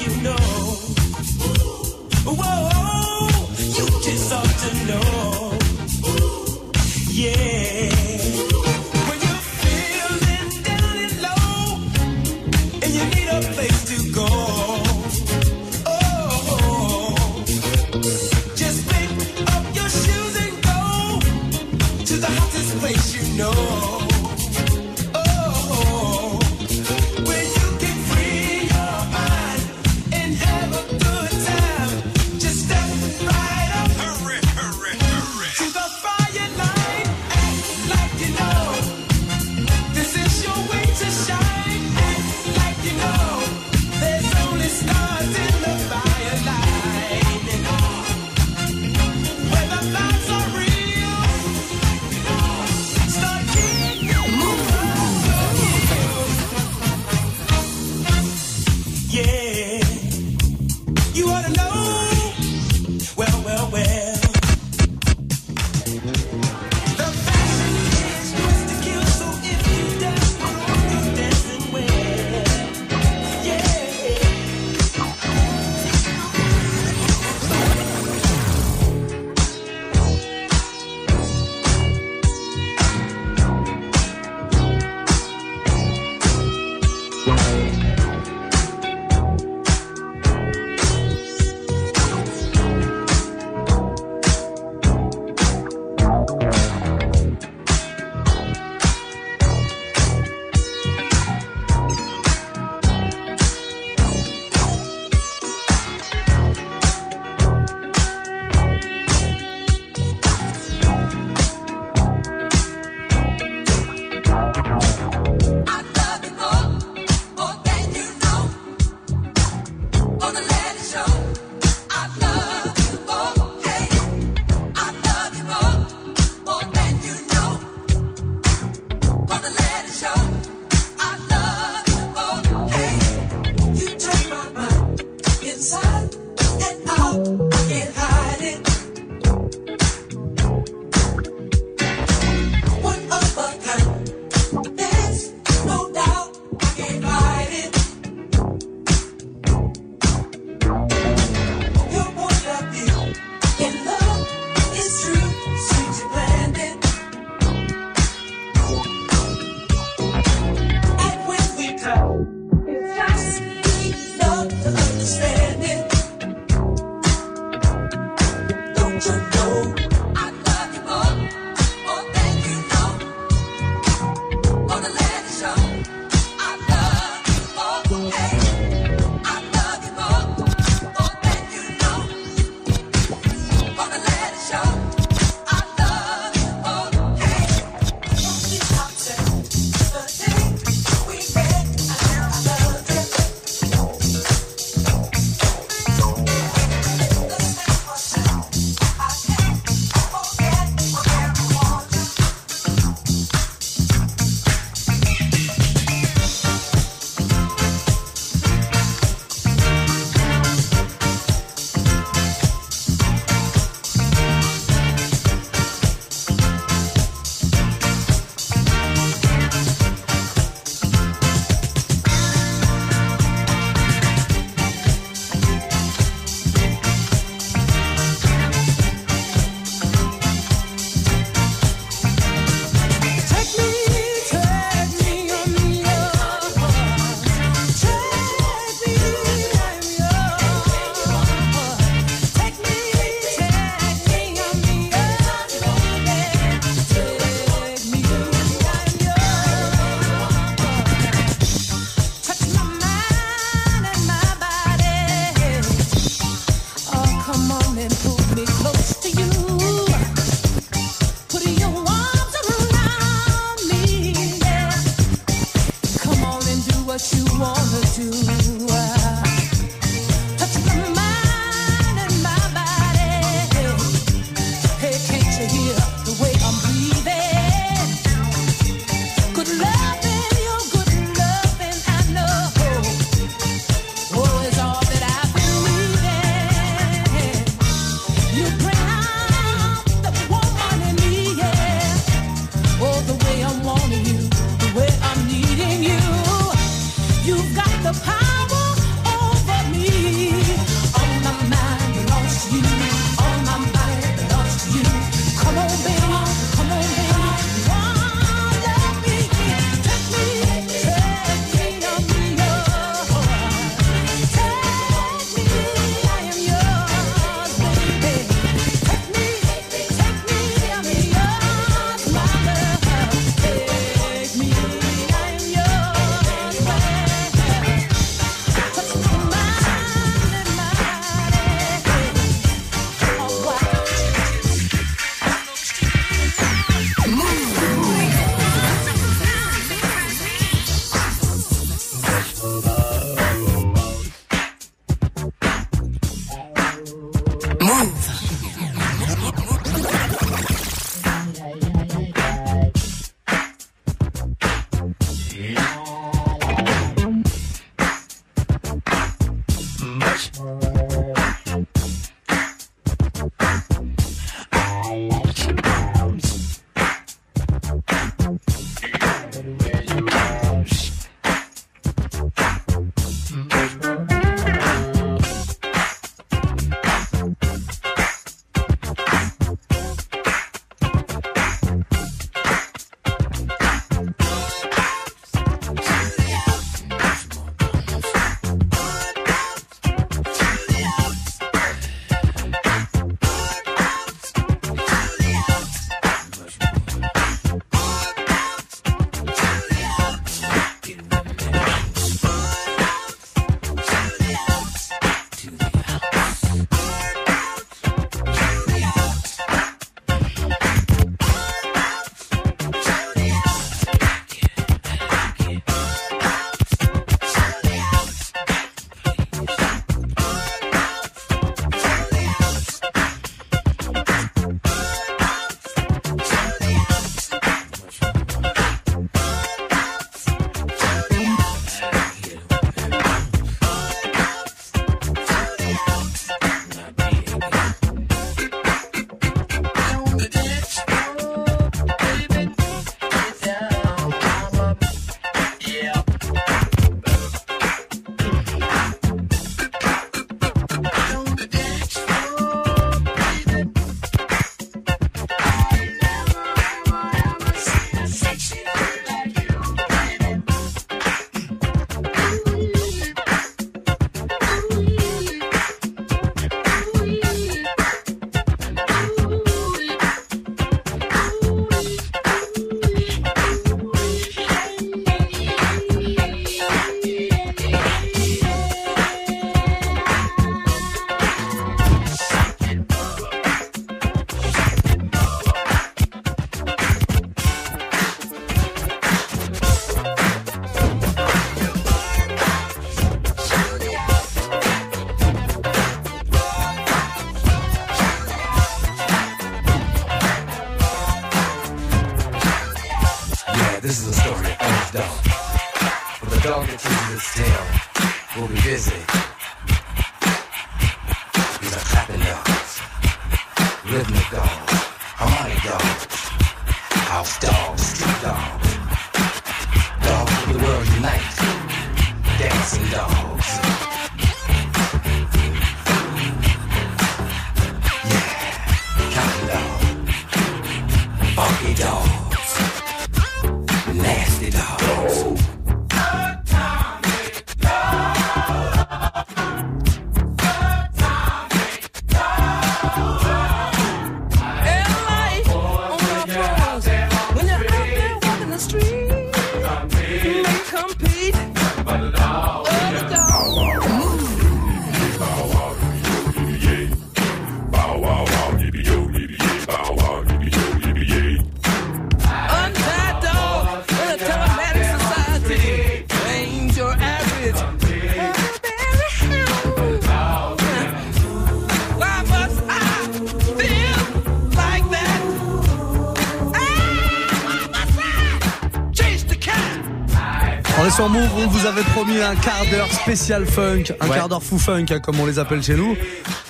sur 580.96 581.10
Move, 581.10 581.30
on 581.38 581.48
vous 581.48 581.66
avait 581.66 581.82
promis 581.94 582.22
un 582.22 582.36
quart 582.36 582.64
d'heure 582.72 582.88
spécial 582.92 583.46
funk, 583.46 583.84
un 584.00 584.08
Ouais. 584.08 584.16
quart 584.16 584.30
d'heure 584.30 584.42
fou 584.44 584.58
funk, 584.58 584.86
hein, 584.92 585.00
comme 585.00 585.20
on 585.20 585.26
les 585.26 585.40
appelle 585.40 585.62
chez 585.62 585.76
nous. 585.76 585.96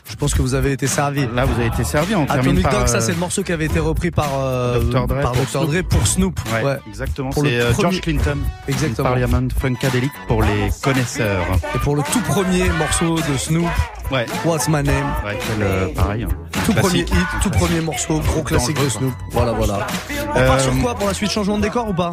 Je 0.08 0.16
pense 0.16 0.34
que 0.36 0.42
vous 0.42 0.54
avez 0.54 0.72
été 0.72 0.86
servi. 0.88 1.28
Là, 1.34 1.46
vous 1.46 1.54
avez 1.56 1.66
été 1.66 1.84
servi. 1.84 2.16
On 2.16 2.26
termine 2.26 2.42
Atomic 2.46 2.64
par, 2.64 2.72
Dog, 2.74 2.88
ça 2.88 2.98
euh, 2.98 3.00
c'est 3.02 3.12
le 3.12 3.18
morceau 3.18 3.42
qui 3.44 3.52
avait 3.52 3.66
été 3.66 3.80
repris 3.80 4.12
par, 4.12 4.30
euh, 4.40 4.80
Dr. 4.80 5.08
Dre 5.08 5.22
par 5.22 5.32
pour 5.32 5.42
Dr. 5.44 5.50
Snoop. 5.50 5.72
Dre 5.72 5.84
pour 5.90 6.08
Snoop. 6.08 6.40
Ouais, 6.54 6.64
Ouais. 6.64 6.78
exactement. 6.88 7.30
Pour 7.32 7.44
le 7.44 7.50
C'est 7.50 7.60
euh, 7.60 7.74
George 7.82 8.02
Clinton. 8.02 8.38
Exactement. 8.68 9.10
Parliament 9.10 9.48
Funkadelic 9.60 10.12
pour 10.28 10.44
les 10.44 10.70
connaisseurs. 10.82 11.46
Et 11.74 11.80
pour 11.80 11.96
le 11.96 12.04
tout 12.14 12.22
premier 12.22 12.70
morceau 12.70 13.16
de 13.16 13.38
Snoop, 13.38 13.68
Ouais. 14.12 14.28
What's 14.46 14.68
My 14.68 14.84
Name 14.84 14.88
Ouais, 15.26 15.36
quel, 15.48 15.64
euh, 15.66 15.88
pareil. 15.96 16.24
un 16.26 16.60
Tout 16.66 16.74
premier 16.74 17.00
hit, 17.00 17.10
tout 17.42 17.50
premier 17.50 17.82
morceau, 17.82 18.20
gros 18.20 18.44
classique 18.44 18.80
de 18.82 18.88
Snoop. 18.88 19.14
Voilà, 19.32 19.52
voilà. 19.54 19.88
On 20.36 20.46
part 20.46 20.60
sur 20.62 20.78
quoi 20.80 20.94
pour 20.94 21.08
la 21.08 21.14
suite 21.16 21.32
Changement 21.32 21.58
de 21.58 21.64
décor 21.64 21.90
ou 21.90 21.94
pas? 21.94 22.12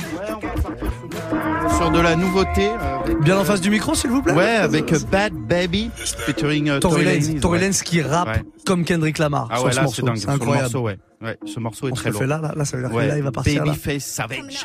Sur 1.77 1.91
de 1.91 2.01
la 2.01 2.17
nouveauté. 2.17 2.69
euh, 2.69 3.15
Bien 3.23 3.39
en 3.39 3.45
face 3.45 3.61
du 3.61 3.71
micro, 3.71 3.95
s'il 3.95 4.11
vous 4.11 4.23
plaît 4.23 4.33
Ouais, 4.33 4.45
avec 4.57 4.93
euh, 4.93 4.99
Bad 5.11 5.33
Baby 5.33 5.91
featuring 5.97 6.69
euh, 6.71 6.79
Tory 6.81 7.05
Tory 7.05 7.21
Lanez. 7.21 7.41
Tory. 7.41 7.61
Lanez 7.61 7.75
qui 7.85 8.03
rappe 8.03 8.29
Ouais. 8.29 8.43
comme 8.67 8.85
Kendrick 8.85 9.19
Lamar 9.19 9.49
Ah 9.51 9.57
sur 9.57 9.65
ouais, 9.67 9.71
ce 9.73 9.77
là 9.77 9.83
morceau. 9.83 10.03
c'est 10.15 10.21
Sur 10.21 10.29
le 10.29 10.35
incroyable. 10.35 10.63
morceau, 10.73 10.81
ouais. 10.87 10.99
Ouais, 11.23 11.39
ce 11.47 11.61
morceau 11.61 11.89
est 11.89 11.93
On 11.93 11.95
se 11.95 12.01
très 12.01 12.11
le 12.11 12.15
lourd. 12.15 12.23
fait 12.23 12.27
là, 12.29 12.39
là, 12.41 12.53
là, 12.57 12.65
ça 12.65 12.77
veut 12.77 12.83
dire 12.87 12.95
Ouais. 12.95 13.05
que 13.05 13.09
là, 13.11 13.17
il 13.17 13.23
va 13.23 13.31
partir 13.33 13.65
là. 13.65 13.73
Babyface 13.73 14.05
Savage. 14.05 14.65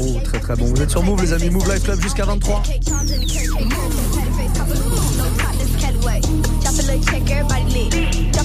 Oh, 0.00 0.18
très 0.24 0.40
très 0.40 0.56
bon. 0.56 0.64
Vous 0.66 0.82
êtes 0.82 0.90
sur 0.90 1.02
Move, 1.02 1.22
les 1.22 1.32
amis. 1.32 1.50
Move 1.50 1.72
Life 1.72 1.84
Club 1.84 2.00
jusqu'à 2.00 2.24
23. 2.24 2.62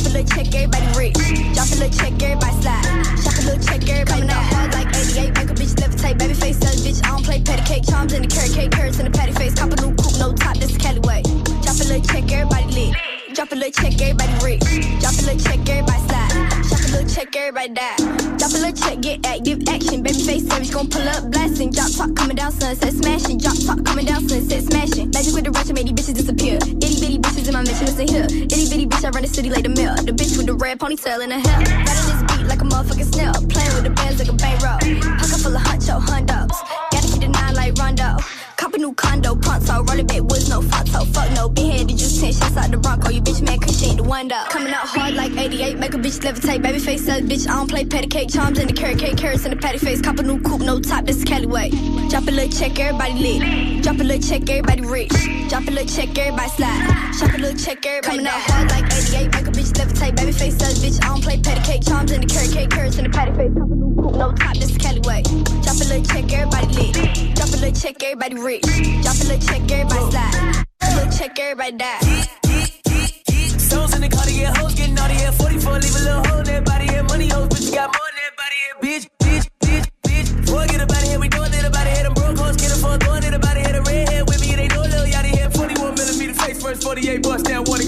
A 0.09 0.11
little 0.11 0.35
check, 0.35 0.55
everybody 0.55 0.85
little 0.87 0.99
rich. 0.99 1.13
Drop 1.53 1.67
a 1.69 1.75
little 1.75 1.89
check, 1.99 2.23
everybody 2.23 2.61
slide. 2.61 2.83
Shop 3.21 3.37
a 3.37 3.45
little 3.45 3.63
check, 3.63 3.87
everybody 3.89 4.23
out 4.23 4.43
hard 4.43 4.73
like 4.73 4.87
88. 4.87 5.35
Make 5.35 5.49
a 5.49 5.53
bitch 5.53 5.75
levitate, 5.75 6.17
baby 6.17 6.33
face 6.33 6.57
sell 6.57 6.73
bitch. 6.73 7.05
I 7.05 7.09
don't 7.09 7.23
play 7.23 7.41
patty 7.43 7.61
cake, 7.61 7.83
charms 7.87 8.13
in 8.13 8.23
the 8.23 8.27
carrot 8.27 8.53
cake, 8.53 8.71
carrots 8.71 8.97
in 8.97 9.05
the 9.05 9.11
patty 9.11 9.33
face. 9.33 9.53
Cop 9.53 9.71
a 9.71 9.75
new 9.75 9.93
coupe, 9.95 10.17
no 10.17 10.33
top, 10.33 10.57
this 10.57 10.71
is 10.71 10.77
Cali 10.77 10.99
way. 11.01 11.21
Drop 11.61 11.75
a 11.75 11.85
little 11.85 12.01
check, 12.01 12.31
everybody 12.31 12.65
lit. 12.73 13.18
Drop 13.33 13.51
a 13.51 13.55
little 13.55 13.71
check, 13.71 14.01
everybody 14.01 14.33
rich. 14.43 14.61
Drop 14.99 15.13
a 15.13 15.21
little 15.21 15.39
check, 15.39 15.61
everybody 15.69 16.01
slide. 16.09 16.49
Drop 16.65 16.81
a 16.81 16.89
little 16.91 17.09
check, 17.09 17.35
everybody 17.35 17.69
die. 17.69 17.95
Drop 18.37 18.51
a 18.51 18.57
little 18.57 18.73
check, 18.73 19.01
get 19.01 19.25
active 19.25 19.61
action. 19.69 20.01
Baby 20.01 20.19
face 20.23 20.47
savage, 20.47 20.71
gon' 20.71 20.89
pull 20.89 21.07
up 21.07 21.29
blasting. 21.29 21.71
Drop 21.71 21.91
top 21.91 22.15
coming 22.15 22.35
down, 22.35 22.51
sunset 22.51 22.93
smashing. 22.93 23.37
Drop 23.37 23.55
top 23.65 23.85
coming 23.85 24.05
down, 24.05 24.27
sunset 24.27 24.63
smashing. 24.63 25.11
Magic 25.11 25.33
with 25.33 25.43
the 25.45 25.51
ratchet, 25.51 25.75
made 25.75 25.87
these 25.87 25.93
bitches 25.93 26.15
disappear. 26.15 26.57
Itty 26.57 26.99
bitty 26.99 27.19
bitches 27.19 27.47
in 27.47 27.53
my 27.53 27.61
mansion, 27.61 27.85
listen 27.85 28.07
here. 28.07 28.25
Itty 28.25 28.69
bitty 28.69 28.87
bitch, 28.87 29.05
I 29.05 29.09
run 29.09 29.21
the 29.21 29.29
city 29.29 29.49
like 29.49 29.63
the 29.63 29.69
mill. 29.69 29.93
The 29.95 30.11
bitch 30.11 30.35
with 30.35 30.47
the 30.47 30.55
red 30.55 30.79
ponytail 30.79 31.23
in 31.23 31.29
her 31.29 31.39
hair. 31.39 31.59
Riding 31.59 31.85
this 31.85 32.21
beat 32.33 32.47
like 32.47 32.61
a 32.61 32.65
motherfucking 32.65 33.13
snail. 33.13 33.33
Playing 33.33 33.73
with 33.77 33.83
the 33.83 33.91
bands 33.91 34.17
like 34.17 34.29
a 34.29 34.33
bankroll. 34.33 34.79
Pocket 35.21 35.39
full 35.39 35.55
of 35.55 35.61
huncho 35.61 36.01
hundos. 36.01 36.57
Gotta 36.91 37.07
keep 37.07 37.21
the 37.21 37.27
nine 37.29 37.53
like 37.53 37.77
Rondo. 37.77 38.17
New 38.79 38.93
condo, 38.93 39.35
pronto. 39.35 39.83
Rolling 39.83 40.07
back 40.07 40.21
woods, 40.21 40.47
no 40.47 40.61
photo. 40.61 41.03
Fuck 41.03 41.29
no, 41.35 41.49
been 41.49 41.69
headed 41.69 41.97
just 41.97 42.21
10 42.21 42.31
shots 42.31 42.55
out 42.55 42.71
the 42.71 42.77
Bronco. 42.77 43.09
Oh, 43.09 43.11
you 43.11 43.21
bitch 43.21 43.41
man, 43.41 43.59
cause 43.59 43.77
she 43.77 43.87
ain't 43.87 43.97
the 43.97 44.03
one 44.03 44.29
though. 44.29 44.41
Coming 44.47 44.71
out 44.71 44.87
hard 44.87 45.15
like 45.15 45.33
88, 45.35 45.77
make 45.77 45.93
a 45.93 45.97
bitch 45.97 46.19
levitate. 46.21 46.61
Baby 46.61 46.79
face 46.79 47.05
sell 47.05 47.19
bitch, 47.19 47.45
I 47.45 47.55
don't 47.57 47.69
play 47.69 47.83
patty 47.83 48.07
cake. 48.07 48.29
Charms 48.29 48.57
in 48.57 48.67
the 48.67 48.73
carrot 48.73 48.99
cake, 48.99 49.17
carrots 49.17 49.43
in 49.43 49.51
the 49.51 49.57
patty 49.57 49.79
face. 49.79 50.01
Cop 50.01 50.17
a 50.19 50.23
new 50.23 50.39
coupe, 50.41 50.61
no 50.61 50.79
top, 50.79 51.03
this 51.03 51.17
is 51.17 51.25
Cali 51.25 51.45
way. 51.45 51.71
Drop 52.07 52.25
a 52.25 52.31
little 52.31 52.49
check, 52.49 52.79
everybody 52.79 53.13
lit. 53.15 53.83
Drop 53.83 53.99
a 53.99 54.03
little 54.03 54.23
check, 54.25 54.49
everybody 54.49 54.81
rich. 54.81 55.11
Drop 55.49 55.67
a 55.67 55.71
little 55.71 55.85
check, 55.85 56.17
everybody 56.17 56.49
slide. 56.49 57.11
Shop 57.19 57.33
a 57.33 57.37
little 57.37 57.59
check, 57.59 57.85
everybody 57.85 58.17
Coming 58.17 58.27
out 58.27 58.39
hard 58.47 58.71
like 58.71 58.85
88, 58.85 59.33
make 59.35 59.47
a 59.47 59.48
bitch 59.59 59.71
levitate. 59.73 60.15
Baby 60.15 60.31
face 60.31 60.57
sell 60.57 60.71
bitch, 60.71 61.03
I 61.03 61.07
don't 61.07 61.23
play 61.23 61.39
patty 61.39 61.61
cake. 61.61 61.83
Charms 61.85 62.11
in 62.11 62.21
the 62.21 62.27
carrot 62.27 62.51
cake, 62.51 62.69
carrots 62.69 62.97
in 62.97 63.03
the 63.03 63.09
patty 63.09 63.33
face. 63.33 63.51
A 63.51 64.17
no 64.17 64.31
top, 64.33 64.55
this 64.55 64.71
is 64.71 64.77
Cali 64.77 65.01
way. 65.01 65.21
Drop 65.63 65.75
a 65.75 65.85
little 65.91 66.03
check, 66.03 66.31
everybody 66.31 66.67
lit. 66.75 66.93
Drop 67.35 67.49
a 67.49 67.57
little 67.59 67.71
check, 67.71 68.03
everybody 68.03 68.35
rich. 68.35 68.63
Drop 69.03 69.15
a 69.15 69.25
little 69.27 69.47
check, 69.47 69.71
everybody 69.71 70.11
slide. 70.11 70.65
A 70.81 70.95
little 70.95 71.11
check, 71.11 71.39
everybody 71.39 71.77
die. 71.77 71.99
Stones 73.69 73.93
in 73.95 74.01
the 74.01 74.09
car 74.09 74.25
get 74.25 74.57
hoes, 74.57 74.73
getting 74.73 74.95
naughty 74.95 75.15
at 75.15 75.33
44, 75.35 75.73
leave 75.79 75.95
a 75.95 75.99
little 75.99 76.23
hole 76.25 76.39
in 76.39 76.45
that 76.45 76.65
body, 76.65 76.85
yeah, 76.85 77.01
money 77.03 77.27
hoes, 77.27 77.47
but 77.49 77.61
you 77.61 77.71
got 77.71 77.93
more 77.93 78.09
than 78.09 78.17
that 78.25 78.33
body, 78.41 78.57
yeah, 78.65 78.73
bitch, 78.81 79.05
bitch, 79.21 79.45
bitch, 79.61 79.87
bitch. 80.01 80.29
Boy, 80.47 80.65
get 80.67 80.81
up 80.81 80.89
out 80.89 81.03
of 81.05 81.21
we 81.21 81.29
doing 81.29 81.53
it 81.53 81.65
about 81.65 81.85
it, 81.85 82.01
them 82.01 82.13
broke 82.13 82.37
hoes, 82.37 82.57
get 82.57 82.71
a 82.71 82.77
fuck, 82.81 82.99
doing 82.99 83.23
it 83.23 83.33
about 83.33 83.57
it, 83.57 83.75
a 83.75 83.81
redhead 83.81 84.25
with 84.25 84.41
me, 84.41 84.55
they 84.55 84.67
know 84.69 84.81
little 84.81 85.05
yachty 85.05 85.37
head, 85.37 85.53
41 85.53 85.93
millimeter 85.93 86.33
face 86.33 86.61
first, 86.63 86.81
48 86.81 87.21
bust 87.21 87.45
down 87.45 87.63
water, 87.65 87.78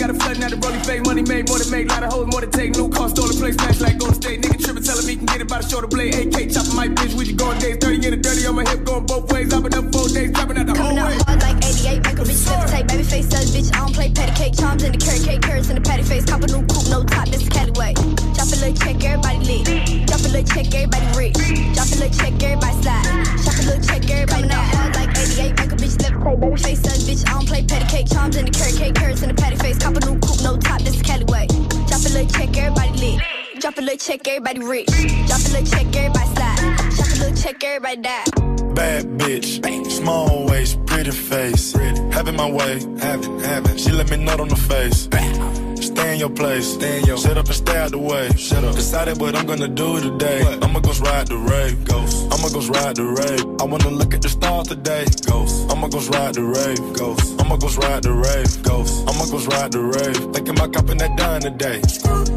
got 0.92 1.00
a 1.00 1.04
flooding 1.04 1.06
out 1.06 1.06
the 1.06 1.06
rolling 1.06 1.06
face, 1.06 1.08
money 1.08 1.24
made, 1.24 1.48
more 1.48 1.60
than 1.60 1.72
make, 1.72 1.90
lot 1.90 2.04
of 2.04 2.14
hoes, 2.14 2.28
more 2.28 2.42
than 2.42 2.52
take, 2.52 2.76
new 2.76 2.90
car, 2.90 3.10
stolen 3.10 3.38
place, 3.38 3.56
smash 3.56 3.80
like 3.80 3.98
Golden 3.98 4.16
State, 4.16 4.42
nigga 4.42 4.64
tripping, 4.64 4.84
telling 4.84 5.06
me 5.06 5.16
can 5.16 5.26
get 5.26 5.42
it 5.42 5.48
by 5.48 5.62
the 5.62 5.68
shoulder 5.68 5.88
blade, 5.88 6.16
AK 6.16 6.52
chopping 6.52 6.76
my 6.76 6.88
bitch, 6.88 7.14
we 7.14 7.26
just 7.26 7.38
going 7.38 7.60
days, 7.60 7.78
30 7.78 7.96
in 7.96 8.12
the 8.12 8.18
dirty 8.18 8.46
on 8.46 8.56
my 8.56 8.68
hip, 8.68 8.84
going 8.84 9.06
both 9.06 9.32
ways, 9.32 9.54
I've 9.54 9.64
been 9.64 9.74
up 9.74 9.92
four 9.94 10.08
days, 10.10 10.32
dropping 10.32 10.58
out 10.58 10.68
the 10.68 10.76
whole 10.76 10.92
Coming 10.92 11.00
out 11.00 11.26
hard 11.28 11.42
like 11.42 11.58
88, 11.64 12.04
make 12.04 12.20
a 12.20 12.26
bitch 12.28 12.44
levitate. 12.52 12.88
Baby 12.88 13.04
face 13.04 13.30
sell 13.30 13.44
bitch, 13.56 13.70
I 13.74 13.78
don't 13.80 13.94
play 13.94 14.10
patty 14.12 14.34
cake. 14.36 14.56
Charms 14.58 14.84
in 14.84 14.92
the 14.92 14.98
carrot 14.98 15.24
cake, 15.24 15.42
carrots 15.42 15.70
in 15.70 15.76
the 15.76 15.82
patty 15.82 16.04
face. 16.04 16.26
Cop 16.26 16.44
a 16.44 16.48
new 16.48 16.66
coupe, 16.68 16.90
no 16.90 17.04
top, 17.04 17.28
this 17.30 17.42
is 17.42 17.50
Cali 17.50 17.72
way. 17.72 17.94
Drop 18.36 18.50
a 18.52 18.58
little 18.60 18.76
check, 18.76 19.04
everybody 19.04 19.40
lit. 19.48 20.08
Drop 20.08 20.20
a 20.20 20.30
little 20.30 20.44
check, 20.44 20.68
everybody 20.74 21.08
rich. 21.16 21.38
Drop 21.76 21.88
a 21.88 21.96
little 21.96 22.12
check, 22.12 22.34
everybody 22.44 22.76
slide. 22.84 23.06
Shop 23.44 23.56
a 23.56 23.64
little 23.64 23.84
check, 23.84 24.04
everybody 24.10 24.44
Coming 24.44 24.52
out 24.52 24.66
hard 24.76 24.96
like 24.96 25.12
88, 25.16 25.71
make 26.24 26.34
a 26.34 26.38
bitch 26.38 26.42
levitate. 26.42 26.42
Baby 26.42 26.62
face 26.62 26.82
sell 26.82 27.16
bitch, 27.16 27.28
I 27.28 27.34
don't 27.34 27.48
play 27.48 27.64
patty 27.64 27.86
cake. 27.86 28.08
Charms 28.10 28.36
in 28.36 28.46
the 28.46 28.52
carrot 28.52 28.78
cake, 28.78 28.96
carrots 28.96 29.22
in 29.22 29.30
the 29.30 29.36
patty 29.36 29.56
face. 29.58 29.78
Cop 29.78 29.96
a 29.96 30.00
new 30.06 30.20
coupe, 30.20 30.42
no 30.44 30.58
top, 30.58 30.82
this 30.82 30.96
is 30.96 31.02
Cali 31.02 31.26
way. 31.26 31.48
Drop 31.48 32.02
a 32.02 32.10
little 32.10 32.28
check, 32.28 32.58
everybody 32.58 32.92
lit. 33.00 33.22
Drop 33.60 33.78
a 33.78 33.82
little 33.82 33.98
check, 33.98 34.28
everybody 34.28 34.60
rich. 34.60 34.88
Drop 35.28 35.42
a 35.42 35.50
little 35.50 35.66
check, 35.66 35.96
everybody 35.96 36.36
slide. 36.36 36.94
Shop 36.94 37.08
a 37.08 37.18
little 37.20 37.36
check, 37.36 37.64
everybody 37.64 38.02
die. 38.02 38.24
Bad 38.74 39.06
bitch, 39.20 39.92
small 39.92 40.46
waist, 40.48 40.84
pretty 40.86 41.12
face. 41.12 41.74
Having 42.12 42.36
my 42.36 42.50
way, 42.50 42.80
having, 43.00 43.40
having. 43.40 43.78
She 43.78 43.92
let 43.92 44.10
me 44.10 44.18
nut 44.18 44.40
on 44.40 44.48
the 44.48 44.56
face. 44.56 45.08
Stay 46.12 46.16
in 46.16 46.28
your 46.28 46.36
place, 46.36 46.74
stay 46.74 47.00
in 47.00 47.06
your. 47.06 47.18
Shut 47.18 47.38
up 47.38 47.46
and 47.46 47.56
stay 47.56 47.78
out 47.78 47.92
the 47.92 47.98
way. 47.98 48.28
Shut 48.36 48.66
up. 48.66 48.76
Decided 48.76 49.22
what 49.22 49.34
I'm 49.34 49.46
gonna 49.46 49.70
do 49.70 49.98
today. 50.02 50.42
I'ma 50.62 50.82
go 50.82 50.92
ride 51.00 51.28
the 51.28 51.38
rave. 51.38 51.86
Ghost. 51.86 52.28
I'ma 52.34 52.50
go 52.50 52.60
ride 52.68 52.98
the 52.98 53.06
rave. 53.06 53.46
I 53.62 53.64
wanna 53.64 53.90
look 53.92 54.14
at 54.14 54.22
the 54.22 54.28
stars 54.28 54.68
today. 54.68 55.06
Ghost. 55.26 55.72
I'ma 55.72 55.88
go 55.88 56.00
ride 56.12 56.36
the 56.36 56.44
rave. 56.44 56.84
Ghost. 57.00 57.40
I'ma 57.40 57.56
go 57.56 57.70
ride 57.80 58.04
the 58.04 58.12
rave. 58.12 58.52
Ghost. 58.62 59.08
I'ma 59.08 59.24
go 59.32 59.40
ride 59.56 59.72
the 59.72 59.80
rave. 59.80 60.20
Thinking 60.36 60.56
about 60.60 60.74
copping 60.74 60.98
that 60.98 61.16
done 61.16 61.42
today. 61.48 61.80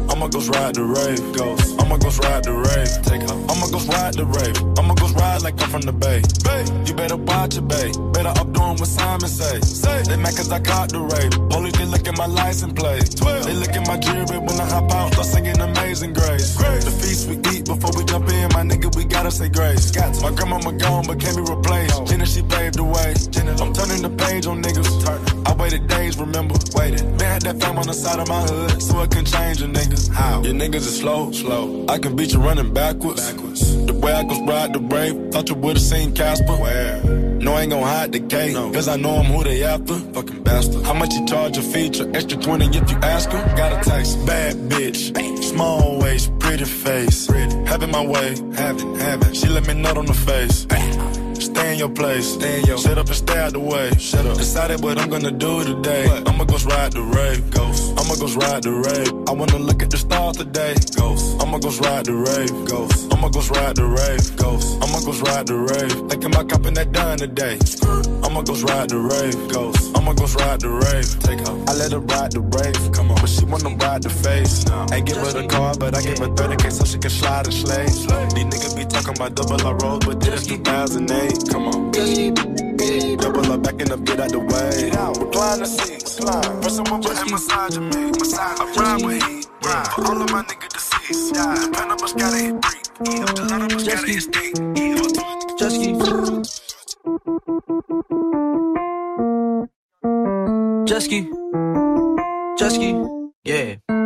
I'ma 0.07 0.27
go 0.29 0.39
ride 0.55 0.75
the 0.75 0.85
rave. 0.95 1.19
Ghost. 1.35 1.75
I'ma 1.81 1.97
go 1.97 2.09
ride 2.23 2.43
the 2.45 2.55
rave. 2.55 2.91
Take 3.03 3.27
off. 3.27 3.41
I'ma 3.51 3.67
go 3.67 3.79
ride 3.91 4.13
the 4.15 4.23
rave. 4.23 4.55
I'ma 4.79 4.93
go 4.95 5.07
ride 5.19 5.41
like 5.41 5.59
I'm 5.61 5.69
from 5.69 5.81
the 5.81 5.91
bay. 5.91 6.21
Bay. 6.47 6.63
You 6.85 6.93
better 6.93 7.17
watch 7.17 7.57
it, 7.57 7.67
bay. 7.67 7.91
Better 8.13 8.31
up 8.31 8.53
doing 8.53 8.77
what 8.79 8.87
Simon 8.87 9.27
say. 9.27 9.59
Say. 9.59 10.03
They 10.03 10.15
mad 10.15 10.37
cause 10.37 10.51
I 10.51 10.59
caught 10.59 10.89
the 10.95 11.01
rave. 11.01 11.31
Police 11.49 11.75
they 11.75 11.85
look 11.85 12.07
at 12.07 12.17
my 12.17 12.27
license 12.27 12.73
plate. 12.73 13.09
They 13.45 13.53
look 13.53 13.64
at 13.69 13.87
my 13.87 13.97
jewelry 13.97 14.39
when 14.39 14.59
I 14.59 14.65
hop 14.65 14.91
out. 14.91 15.13
Start 15.13 15.27
singing 15.27 15.59
Amazing 15.59 16.13
Grace. 16.13 16.55
The 16.55 16.91
feast 16.91 17.29
we 17.29 17.35
eat 17.53 17.65
before 17.65 17.91
we 17.97 18.03
jump 18.05 18.29
in, 18.29 18.49
my 18.53 18.63
nigga, 18.63 18.95
we 18.95 19.05
gotta 19.05 19.31
say 19.31 19.49
grace. 19.49 19.91
Got 19.91 20.21
My 20.21 20.31
grandmama 20.31 20.73
gone, 20.73 21.05
but 21.07 21.19
can't 21.19 21.35
be 21.35 21.41
replaced. 21.41 22.05
Jenna, 22.05 22.25
she 22.25 22.41
paved 22.41 22.75
the 22.75 22.83
way. 22.83 23.13
Jenna. 23.31 23.51
I'm 23.61 23.73
turning 23.73 24.01
the 24.01 24.09
page 24.09 24.45
on 24.45 24.61
niggas. 24.61 24.89
Turn. 25.05 25.47
I 25.47 25.53
waited 25.53 25.87
days, 25.87 26.17
remember? 26.17 26.55
Waited. 26.75 27.01
Been 27.17 27.27
had 27.27 27.41
that 27.43 27.61
fame 27.61 27.77
on 27.77 27.87
the 27.87 27.93
side 27.93 28.19
of 28.19 28.27
my 28.27 28.41
hood, 28.41 28.81
so 28.81 29.01
it 29.01 29.11
can 29.11 29.25
change 29.25 29.61
a 29.61 29.67
nigga. 29.67 30.11
How? 30.11 30.41
Your 30.43 30.53
niggas 30.53 30.85
is 30.87 30.99
slow, 30.99 31.31
slow. 31.31 31.85
I 31.87 31.97
can 31.97 32.15
beat 32.15 32.33
you 32.33 32.39
running 32.39 32.73
backwards. 32.73 33.31
backwards. 33.31 33.85
The 33.85 33.93
way 33.93 34.13
I 34.13 34.23
can 34.23 34.45
ride 34.45 34.73
the 34.73 34.79
brave, 34.79 35.31
thought 35.31 35.49
you 35.49 35.55
would've 35.55 35.81
seen 35.81 36.13
Casper. 36.13 36.55
Where? 36.55 37.34
No, 37.45 37.53
I 37.53 37.61
ain't 37.61 37.69
gon' 37.69 37.83
hide 37.83 38.11
the 38.11 38.21
cake, 38.21 38.55
cause 38.55 38.87
I 38.87 38.95
know 38.95 39.17
I'm 39.17 39.25
who 39.25 39.43
they 39.43 39.63
after. 39.63 39.93
Fucking 39.93 40.41
bastard. 40.41 40.83
How 40.83 40.95
much 40.95 41.13
you 41.13 41.27
charge 41.27 41.55
a 41.59 41.61
feature? 41.61 42.09
Extra 42.15 42.39
20 42.39 42.75
if 42.75 42.89
you 42.89 42.97
ask 42.97 43.29
her. 43.29 43.55
Got 43.55 43.71
a 43.71 43.87
taste. 43.87 44.25
Bad 44.25 44.55
bitch. 44.67 45.13
Small 45.43 45.99
waist, 45.99 46.31
pretty 46.39 46.65
face. 46.65 47.27
Having 47.67 47.91
my 47.91 48.03
way, 48.03 48.35
having, 48.55 48.95
having. 48.95 49.33
She 49.33 49.47
let 49.47 49.67
me 49.67 49.75
nut 49.75 49.95
on 49.95 50.07
the 50.07 50.13
face. 50.15 50.65
Stay 51.55 51.71
in 51.71 51.79
your 51.79 51.89
place, 51.89 52.33
stay 52.33 52.59
in 52.59 52.65
your 52.65 52.77
Shut 52.77 52.97
up 52.97 53.07
and 53.07 53.15
stay 53.15 53.39
out 53.39 53.53
the 53.53 53.61
way. 53.61 53.89
Shut 53.97 54.25
up. 54.25 54.37
Decided 54.37 54.83
what 54.83 54.99
I'm 54.99 55.09
gonna 55.09 55.31
do 55.31 55.63
today. 55.63 56.03
I'ma 56.27 56.43
go 56.43 56.57
ride 56.67 56.91
the 56.91 57.01
rave. 57.01 57.49
Ghost. 57.49 57.95
I'ma 57.97 58.15
go 58.19 58.27
ride 58.43 58.63
the 58.63 58.73
rave. 58.75 59.13
I 59.29 59.31
wanna 59.31 59.59
look 59.59 59.81
at 59.81 59.89
the 59.89 59.97
stars 59.97 60.35
today. 60.35 60.75
Ghost. 60.99 61.41
I'ma 61.41 61.57
go 61.59 61.69
ride 61.79 62.07
the 62.07 62.13
rave. 62.13 62.51
Ghost. 62.67 63.07
I'ma 63.13 63.29
go 63.29 63.39
ride 63.55 63.77
the 63.77 63.87
rave. 63.87 64.35
Ghost. 64.35 64.67
I'ma 64.83 64.99
go 64.99 65.13
ride 65.23 65.47
the 65.47 65.55
rave. 65.55 65.95
Thinking 66.11 66.35
about 66.35 66.49
copping 66.49 66.73
that 66.73 66.91
done 66.91 67.19
today. 67.19 67.57
I'ma 68.25 68.41
go 68.41 68.53
ride 68.67 68.89
the 68.89 68.99
rave. 68.99 69.39
Ghost. 69.47 69.95
I'ma 69.95 70.11
go 70.11 70.27
ride 70.43 70.59
the 70.59 70.69
rave. 70.69 71.07
Take 71.23 71.39
off. 71.47 71.55
I 71.69 71.73
let 71.79 71.93
her 71.93 72.03
ride 72.03 72.33
the 72.35 72.43
rave. 72.43 72.75
Come 72.91 73.11
on. 73.11 73.17
But 73.23 73.31
she 73.31 73.45
wanna 73.45 73.71
ride 73.79 74.03
the 74.03 74.09
face. 74.11 74.67
Ain't 74.91 75.07
give 75.07 75.23
her 75.23 75.31
the 75.31 75.47
car, 75.47 75.73
but 75.79 75.95
I 75.95 76.01
give 76.03 76.19
her 76.19 76.27
30k 76.35 76.71
so 76.71 76.83
she 76.83 76.99
can 76.99 77.09
slide 77.09 77.47
and 77.47 77.55
slay. 77.55 77.87
These 78.35 78.43
niggas 78.51 78.75
be 78.75 78.83
talking 78.83 79.15
about 79.15 79.35
double 79.39 79.63
our 79.65 79.75
road, 79.79 80.05
but 80.05 80.19
this 80.19 80.45
2008. 80.45 81.44
Come 81.49 81.67
on. 81.67 81.91
Double 81.91 83.51
up, 83.51 83.61
backing 83.63 83.91
up, 83.91 84.03
get 84.03 84.19
out 84.19 84.29
the 84.31 84.39
way. 84.39 84.91
Recline 85.19 85.59
the 85.59 85.65
seats. 85.65 86.19
Press 86.19 86.75
someone 86.75 87.01
putting 87.01 87.31
massage 87.31 87.77
me. 87.77 88.11
Massage. 88.11 88.59
I 88.59 88.65
ride 88.75 89.05
with 89.05 89.23
heat. 89.23 89.45
For 89.95 90.05
all 90.05 90.21
of 90.21 90.29
my 90.31 90.43
niggas 90.43 90.73
deceased. 90.73 91.33
The 91.33 91.69
Panama's 91.73 92.13
gotta 92.13 92.37
hit 92.37 92.63
three. 92.63 92.81
The 93.19 93.33
Panama's 93.49 93.83
gotta 93.83 94.07
hit. 94.07 94.23
Just 95.57 95.77
keep. 95.81 95.97
Just 100.87 101.09
keep. 101.09 101.25
Just 102.57 102.79
keep. 102.79 102.97
Yeah. 103.43 104.04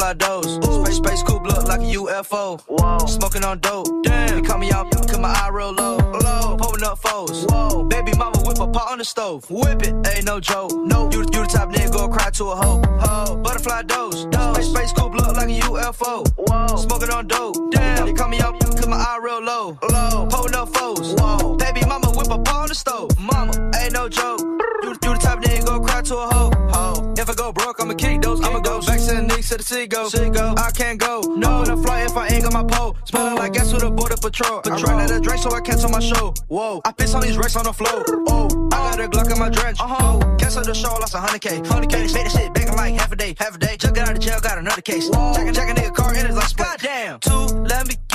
Butterfly 0.00 0.14
dose. 0.14 0.86
Space, 0.86 0.96
space 0.96 1.22
coupe 1.22 1.44
look 1.46 1.68
like 1.68 1.80
a 1.80 1.92
UFO. 1.92 2.58
Smoking 3.06 3.44
on 3.44 3.58
dope. 3.58 3.86
Damn. 4.02 4.40
They 4.40 4.48
call 4.48 4.56
me 4.56 4.72
out, 4.72 4.90
cause 4.90 5.18
my 5.18 5.28
eye 5.28 5.50
real 5.52 5.72
low. 5.72 5.98
Low. 5.98 6.56
Pulling 6.56 6.82
up 6.84 6.98
foes. 6.98 7.44
Whoa. 7.50 7.84
Baby 7.84 8.12
mama 8.16 8.38
whip 8.38 8.58
a 8.60 8.66
pot 8.66 8.92
on 8.92 8.98
the 8.98 9.04
stove. 9.04 9.44
Whip 9.50 9.82
it. 9.82 9.94
Ain't 10.08 10.24
no 10.24 10.40
joke. 10.40 10.72
No. 10.74 11.10
You, 11.12 11.20
you 11.20 11.42
the 11.44 11.48
type 11.52 11.68
nigga 11.68 11.92
go 11.92 12.08
cry 12.08 12.30
to 12.30 12.44
a 12.46 12.56
hoe. 12.56 12.82
Ho. 13.00 13.36
Butterfly 13.36 13.82
dose. 13.82 14.22
Space, 14.22 14.70
space 14.70 14.92
coupe 14.94 15.14
look 15.14 15.36
like 15.36 15.48
a 15.50 15.60
UFO. 15.68 16.26
Whoa. 16.48 16.76
Smoking 16.76 17.10
on 17.10 17.26
dope. 17.26 17.56
Damn. 17.70 18.06
They 18.06 18.14
call 18.14 18.28
me 18.28 18.40
out, 18.40 18.58
cause 18.58 18.86
my 18.86 18.96
eye 18.96 19.18
real 19.22 19.42
low. 19.42 19.78
Low. 19.82 20.26
Pulling 20.30 20.54
up 20.54 20.74
foes. 20.74 21.14
Whoa. 21.18 21.56
Baby 21.56 21.82
mama 21.86 22.08
whip 22.12 22.30
a 22.30 22.38
pot 22.38 22.56
on 22.56 22.68
the 22.68 22.74
stove. 22.74 23.10
Mama. 23.18 23.70
Ain't 23.78 23.92
no 23.92 24.08
joke. 24.08 24.40
You, 24.40 24.88
you 24.88 25.12
the 25.12 25.18
type 25.20 25.40
nigga 25.40 25.66
go 25.66 25.78
cry 25.80 26.00
to 26.00 26.16
a 26.16 26.26
hoe. 26.34 26.50
Ho. 26.72 27.14
If 27.18 27.28
I 27.28 27.34
go 27.34 27.52
broke, 27.52 27.78
I'ma 27.80 27.94
kick 27.94 28.22
those. 28.22 28.40
I'ma 28.40 28.60
go 28.60 28.80
back 28.80 28.98
to 28.98 29.14
the 29.14 29.22
Knicks 29.22 29.50
to 29.50 29.58
the 29.58 29.62
sea 29.62 29.86
go. 29.90 30.54
I 30.56 30.70
can't 30.70 30.98
go. 30.98 31.20
No, 31.36 31.64
to 31.64 31.76
fly 31.76 32.02
if 32.02 32.16
I 32.16 32.28
ain't 32.28 32.44
got 32.44 32.52
my 32.52 32.64
pole. 32.64 32.96
Smelling 33.04 33.36
like 33.36 33.52
gas 33.52 33.72
with 33.72 33.82
a 33.82 33.90
border 33.90 34.16
patrol. 34.16 34.60
I 34.64 34.80
ran 34.82 35.00
out 35.00 35.10
of 35.10 35.22
drink, 35.22 35.42
so 35.42 35.50
I 35.50 35.60
cancel 35.60 35.90
my 35.90 36.00
show. 36.00 36.32
Whoa, 36.48 36.80
I 36.84 36.92
piss 36.92 37.14
on 37.14 37.22
these 37.22 37.36
racks 37.36 37.56
on 37.56 37.64
the 37.64 37.72
floor. 37.72 38.04
Oh, 38.28 38.68
I 38.72 38.96
got 38.96 39.00
a 39.00 39.08
Glock 39.08 39.32
in 39.32 39.38
my 39.38 39.48
drench. 39.48 39.80
Uh-huh. 39.80 39.96
Oh, 40.00 40.36
cancel 40.36 40.62
the 40.62 40.74
show, 40.74 40.92
lost 40.94 41.14
a 41.14 41.18
hundred 41.18 41.40
K. 41.40 41.60
Hundred 41.66 41.90
K, 41.90 42.02
made 42.02 42.26
the 42.26 42.30
shit 42.30 42.54
back 42.54 42.68
in 42.68 42.76
like 42.76 42.94
half 42.94 43.12
a 43.12 43.16
day. 43.16 43.34
Half 43.38 43.56
a 43.56 43.58
day. 43.58 43.76
Just 43.76 43.94
got 43.94 44.08
out 44.08 44.16
of 44.16 44.20
jail, 44.20 44.38
got 44.40 44.58
another 44.58 44.82
case. 44.82 45.08
Jacking, 45.08 45.52
jacking 45.52 45.76
nigga 45.76 45.94
car 45.94 46.14
in 46.14 46.26
his 46.26 46.36
like 46.36 46.56
goddamn. 46.56 47.20
Two 47.20 47.46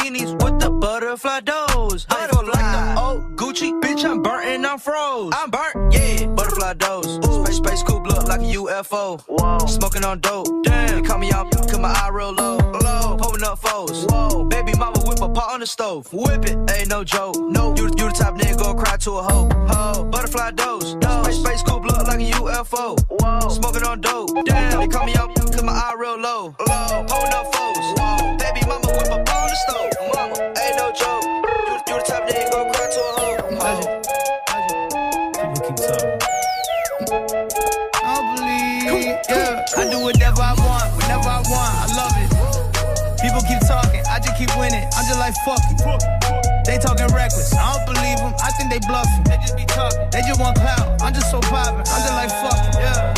Lamborghinis 0.06 0.44
with 0.44 0.60
the 0.60 0.70
butterfly 0.70 1.40
doors. 1.42 2.06
Butterfly 2.06 2.42
like 2.44 2.96
the 2.96 3.02
old 3.02 3.36
Gucci, 3.36 3.80
bitch. 3.82 4.06
I'm 4.06 4.22
burnt 4.22 4.46
and 4.46 4.66
I'm 4.66 4.78
froze. 4.78 5.34
I'm 5.36 5.50
burnt, 5.50 5.94
yeah. 5.94 6.28
Butterfly 6.28 6.74
dose. 6.74 7.16
Space, 7.16 7.58
space 7.58 7.84
coupe 7.84 8.06
look 8.06 8.28
like 8.28 8.42
a 8.42 8.44
UFO. 8.44 9.22
Whoa. 9.28 9.66
Smoking 9.66 10.04
on 10.06 10.20
dope. 10.20 10.48
Damn. 10.64 11.02
They 11.02 11.08
call 11.08 11.18
me 11.18 11.32
out, 11.32 11.52
cause 11.52 11.80
my 11.80 11.90
eye 11.90 12.10
real 12.10 12.32
low. 12.34 12.58
Low. 12.58 13.18
Pulling 13.18 13.44
up 13.44 13.60
foes. 13.60 14.06
Whoa. 14.06 14.46
Baby 14.46 14.74
mama 14.78 15.00
whip 15.06 15.22
a 15.22 15.30
pot 15.30 15.54
on 15.54 15.60
the 15.60 15.68
stove. 15.68 16.12
Whip 16.14 16.46
it. 16.46 16.58
Ain't 16.72 16.90
no 16.90 17.04
joke. 17.04 17.38
No. 17.40 17.74
You, 17.76 17.86
you 17.86 18.10
the 18.10 18.16
type 18.16 18.36
nigga 18.36 18.58
go 18.58 18.74
cry 18.76 18.98
to 18.98 19.12
a 19.12 19.24
hoe. 19.24 19.50
Ho. 19.70 20.04
Butterfly 20.06 20.52
dose. 20.52 20.96
dose. 20.96 21.26
Space, 21.26 21.40
space 21.40 21.64
coupe 21.64 21.84
look 21.84 22.08
like 22.08 22.20
a 22.20 22.32
UFO. 22.32 23.00
Whoa. 23.10 23.50
Smoking 23.50 23.84
on 23.84 24.02
dope. 24.02 24.30
Damn. 24.46 24.80
They 24.80 24.88
call 24.88 25.06
me 25.06 25.16
out, 25.16 25.34
cause 25.36 25.64
my 25.64 25.74
eye 25.74 25.96
real 25.98 26.20
low. 26.20 26.56
Low. 26.60 27.06
Pulling 27.08 27.34
up 27.34 27.56
foes. 27.56 27.88
Whoa. 27.98 28.38
Baby 28.38 28.62
mama 28.68 28.88
whip 28.88 29.08
a 29.08 29.24
pot 29.24 29.30
on 29.30 29.50
the 29.50 29.56
stove. 29.56 29.95
Mama. 30.02 30.36
Ain't 30.60 30.76
no 30.78 30.92
joke. 30.92 31.24
You, 31.24 31.80
you 31.88 31.96
the 31.96 32.04
type 32.06 32.28
nigga 32.28 32.52
go 32.52 32.70
cry 32.72 32.88
to 32.92 33.00
a 33.00 33.12
hoe. 33.16 33.40
Ho. 33.56 34.02
I 38.04 38.16
don't 38.16 38.28
believe, 38.36 39.18
yeah. 39.30 39.66
I 39.78 39.90
do 39.90 40.00
whatever 40.04 40.42
I 40.42 40.54
want, 40.60 40.92
whenever 41.00 41.30
I 41.30 41.42
want, 41.48 41.74
I 41.80 41.86
love 41.96 42.16
it. 42.20 42.30
People 43.22 43.42
keep 43.48 43.60
talking, 43.68 44.04
I 44.10 44.20
just 44.20 44.36
keep 44.38 44.52
winning. 44.58 44.84
I'm 44.84 45.06
just 45.08 45.20
like, 45.20 45.34
fuck 45.46 45.64
it. 45.72 45.80
They 46.66 46.78
talking 46.78 47.08
reckless, 47.16 47.54
I 47.54 47.74
don't 47.74 47.86
believe 47.86 48.18
them, 48.18 48.34
I 48.44 48.52
think 48.52 48.72
they 48.72 48.80
bluffing. 48.88 49.24
They 49.24 49.38
just 49.38 49.56
be 49.56 49.66
talking, 49.66 50.10
they 50.12 50.22
just 50.22 50.40
want 50.40 50.58
clout. 50.58 51.02
I'm 51.02 51.14
just 51.14 51.32
so 51.32 51.40
poppin', 51.40 51.80
I'm 51.80 51.86
just 51.86 52.14
like, 52.14 52.30
fuck 52.30 52.60
it, 52.68 52.76
yeah. 52.80 53.15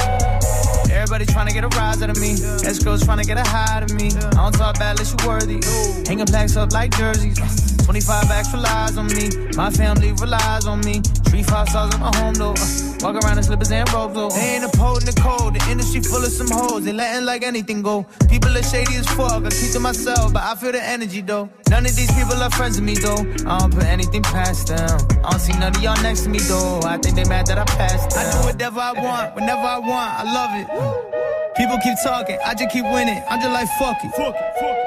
Everybody 1.17 1.33
trying 1.33 1.47
to 1.47 1.53
get 1.53 1.63
a 1.63 1.67
rise 1.69 2.03
out 2.03 2.11
of 2.11 2.19
me. 2.19 2.35
Girls 2.83 3.03
trying 3.03 3.17
to 3.17 3.23
get 3.23 3.37
a 3.39 3.49
high 3.49 3.77
out 3.77 3.81
of 3.81 3.91
me. 3.91 4.09
I 4.09 4.29
don't 4.29 4.51
talk 4.51 4.77
bad 4.77 4.99
unless 4.99 5.15
you 5.19 5.27
worthy. 5.27 5.59
Hanging 6.07 6.27
plaques 6.27 6.55
up 6.55 6.71
like 6.71 6.95
jerseys. 6.95 7.76
25 7.87 8.27
bags 8.27 8.51
for 8.51 8.57
lies 8.57 8.97
on 8.97 9.07
me. 9.07 9.29
My 9.55 9.71
family 9.71 10.11
relies 10.19 10.67
on 10.67 10.81
me. 10.81 10.99
Three 11.31 11.41
five 11.41 11.69
stars 11.69 11.93
at 11.95 12.01
my 12.01 12.13
home 12.17 12.33
though. 12.33 12.51
Uh, 12.51 12.97
walk 12.99 13.15
around 13.23 13.37
in 13.37 13.43
slippers 13.45 13.71
and 13.71 13.87
robes 13.93 14.13
though. 14.13 14.27
They 14.27 14.55
ain't 14.55 14.65
in 14.65 14.71
the 15.05 15.15
code. 15.23 15.53
The 15.53 15.71
industry 15.71 16.01
full 16.01 16.21
of 16.21 16.29
some 16.29 16.51
hoes. 16.51 16.83
They 16.83 16.91
letting 16.91 17.25
like 17.25 17.43
anything 17.43 17.81
go. 17.81 18.05
People 18.29 18.51
are 18.57 18.61
shady 18.61 18.95
as 18.95 19.07
fuck. 19.15 19.45
I 19.45 19.49
keep 19.51 19.71
to 19.71 19.79
myself, 19.79 20.33
but 20.33 20.43
I 20.43 20.55
feel 20.55 20.73
the 20.73 20.83
energy 20.83 21.21
though. 21.21 21.49
None 21.69 21.85
of 21.85 21.95
these 21.95 22.11
people 22.11 22.35
are 22.43 22.51
friends 22.51 22.75
with 22.75 22.83
me 22.83 22.95
though. 22.95 23.23
I 23.47 23.59
don't 23.59 23.73
put 23.73 23.85
anything 23.85 24.23
past 24.23 24.67
them. 24.67 24.99
I 25.23 25.29
don't 25.31 25.39
see 25.39 25.53
none 25.53 25.73
of 25.73 25.81
y'all 25.81 25.95
next 26.03 26.23
to 26.23 26.29
me 26.29 26.39
though. 26.39 26.81
I 26.83 26.97
think 26.97 27.15
they 27.15 27.23
mad 27.23 27.47
that 27.47 27.57
I 27.57 27.63
passed 27.63 28.09
them. 28.09 28.19
I 28.19 28.31
do 28.33 28.47
whatever 28.47 28.81
I 28.81 28.91
want, 28.91 29.33
whenever 29.33 29.61
I 29.61 29.79
want. 29.79 30.11
I 30.11 30.23
love 30.27 30.51
it. 30.59 31.55
People 31.55 31.77
keep 31.81 31.95
talking, 32.03 32.37
I 32.45 32.53
just 32.53 32.69
keep 32.69 32.83
winning. 32.83 33.23
I'm 33.29 33.39
just 33.39 33.53
like 33.53 33.69
fuck 33.79 33.95
it. 34.03 34.86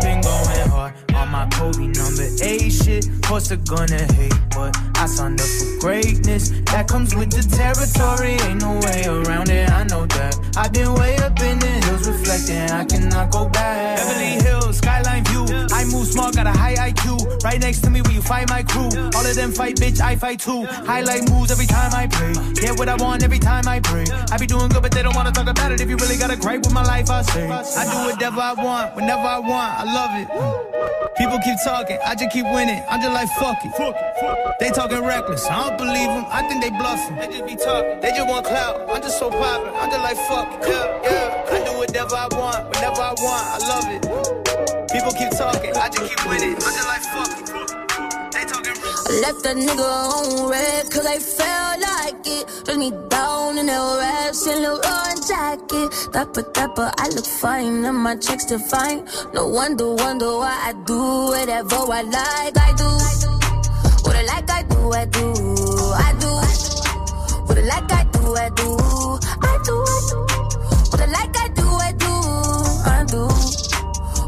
My 1.31 1.47
Kobe 1.47 1.87
number 1.87 2.27
eight 2.43 2.69
shit. 2.71 3.07
Course 3.23 3.47
they're 3.47 3.57
gonna 3.57 4.03
hate, 4.13 4.33
but 4.53 4.75
I 4.95 5.05
signed 5.05 5.39
up 5.39 5.47
for 5.47 5.79
greatness. 5.79 6.49
That 6.71 6.87
comes 6.87 7.15
with 7.15 7.31
the 7.31 7.43
territory. 7.55 8.33
Ain't 8.47 8.61
no 8.61 8.73
way 8.83 9.05
around 9.07 9.49
it. 9.49 9.69
I 9.69 9.83
know 9.85 10.05
that. 10.05 10.37
I've 10.57 10.73
been 10.73 10.93
way 10.93 11.15
up 11.17 11.39
in 11.39 11.57
the 11.59 11.80
reflecting. 12.07 12.69
I 12.71 12.85
cannot 12.85 13.31
go 13.31 13.49
back. 13.49 13.97
Beverly 13.97 14.43
Hills, 14.43 14.77
skyline 14.77 15.25
view. 15.25 15.45
I 15.71 15.85
move 15.85 16.07
small, 16.07 16.31
got 16.31 16.47
a 16.47 16.51
high 16.51 16.75
IQ. 16.75 17.43
Right 17.43 17.59
next 17.59 17.81
to 17.81 17.89
me, 17.89 18.01
where 18.01 18.13
you 18.13 18.21
find 18.21 18.49
my 18.49 18.63
crew. 18.63 18.89
All 19.15 19.25
of 19.25 19.35
them 19.35 19.51
fight, 19.51 19.75
bitch. 19.77 19.99
I 19.99 20.15
fight 20.15 20.39
too. 20.39 20.65
Highlight 20.65 21.29
moves 21.29 21.51
every 21.51 21.65
time 21.65 21.93
I 21.93 22.07
pray. 22.07 22.33
Get 22.53 22.77
what 22.77 22.89
I 22.89 22.95
want 22.95 23.23
every 23.23 23.39
time 23.39 23.67
I 23.67 23.79
pray. 23.79 24.05
I 24.31 24.37
be 24.37 24.47
doing 24.47 24.69
good, 24.69 24.81
but 24.81 24.91
they 24.91 25.01
don't 25.03 25.15
wanna 25.15 25.31
talk 25.31 25.47
about 25.47 25.71
it. 25.71 25.81
If 25.81 25.89
you 25.89 25.97
really 25.97 26.17
got 26.17 26.31
a 26.31 26.37
gripe 26.37 26.61
with 26.61 26.73
my 26.73 26.83
life, 26.83 27.09
I 27.09 27.21
say. 27.23 27.49
I 27.49 27.83
do 27.85 28.11
whatever 28.11 28.41
I 28.41 28.53
want, 28.53 28.95
whenever 28.95 29.27
I 29.27 29.39
want. 29.39 29.79
I 29.79 29.83
love 29.83 30.11
it. 30.21 30.27
People 31.17 31.39
keep 31.43 31.57
talking, 31.63 31.99
I 32.05 32.15
just 32.15 32.31
keep 32.31 32.45
winning. 32.45 32.81
I'm 32.89 33.01
just 33.01 33.13
like 33.13 33.29
fuck 33.37 33.57
it. 33.63 34.55
They 34.59 34.69
talking 34.69 35.03
reckless, 35.03 35.45
I 35.45 35.69
don't 35.69 35.77
believe 35.77 36.07
them. 36.07 36.25
I 36.29 36.47
think 36.47 36.63
they 36.63 36.69
bluffing. 36.69 37.15
They 37.15 37.27
just 37.27 37.45
be 37.45 37.55
talking. 37.55 37.99
They 38.01 38.11
just 38.11 38.27
want 38.27 38.45
clout. 38.45 38.89
I'm 38.89 39.01
just 39.01 39.19
so 39.19 39.29
poppin'. 39.29 39.73
I'm 39.75 39.89
just 39.89 40.01
like 40.01 40.17
fuck 40.27 40.47
it. 40.61 40.69
Yeah, 40.69 41.01
yeah. 41.03 41.45
I 41.51 41.65
do 41.65 41.81
whatever 41.91 42.15
I 42.15 42.27
want, 42.39 42.69
whenever 42.73 43.01
I 43.01 43.13
want. 43.19 43.45
I 43.51 43.57
love 43.67 43.87
it. 43.91 44.01
People 44.93 45.11
keep 45.11 45.31
talking, 45.31 45.75
I 45.75 45.89
just 45.89 46.15
keep 46.15 46.25
winning. 46.29 46.55
I'm 46.55 46.71
just 46.71 46.87
like 46.87 47.03
fuck 47.11 47.27
it. 47.35 47.51
Left 49.21 49.43
that 49.43 49.57
nigga 49.57 49.83
on 49.83 50.49
red 50.49 50.89
cause 50.89 51.05
I 51.05 51.19
felt 51.19 51.81
like 51.81 52.25
it. 52.25 52.47
Dress 52.63 52.77
me 52.77 52.91
down 53.09 53.57
in 53.57 53.65
that 53.65 53.97
red 53.99 54.33
Saint 54.33 54.61
Laurent 54.61 55.27
jacket. 55.27 55.91
Dapper, 56.13 56.43
dapper, 56.53 56.91
I 56.97 57.09
look 57.09 57.25
fine 57.25 57.83
and 57.83 57.97
my 57.97 58.15
checks 58.15 58.45
define. 58.45 59.05
No 59.33 59.47
wonder, 59.47 59.93
wonder 59.93 60.37
why 60.37 60.55
I 60.63 60.73
do 60.85 60.97
whatever 61.27 61.75
I 61.75 62.03
like. 62.03 62.57
I 62.57 62.71
do 62.77 62.87
what 64.07 64.15
I 64.15 64.23
like. 64.23 64.49
I 64.49 64.63
do, 64.63 64.93
I 64.93 65.05
do, 65.05 65.27
I 65.91 66.13
do 66.21 66.31
what 67.51 67.57
I 67.57 67.71
like. 67.71 67.91
I 67.91 68.05
do, 68.13 68.33
I 68.33 68.47
do, 68.47 68.47
I 68.47 68.49
do, 68.55 68.77
I 69.43 69.59
do 69.67 69.75
what 70.89 71.01
I 71.01 71.05
like. 71.05 71.35
I 71.37 71.47
do, 71.49 71.50
do 73.11 73.27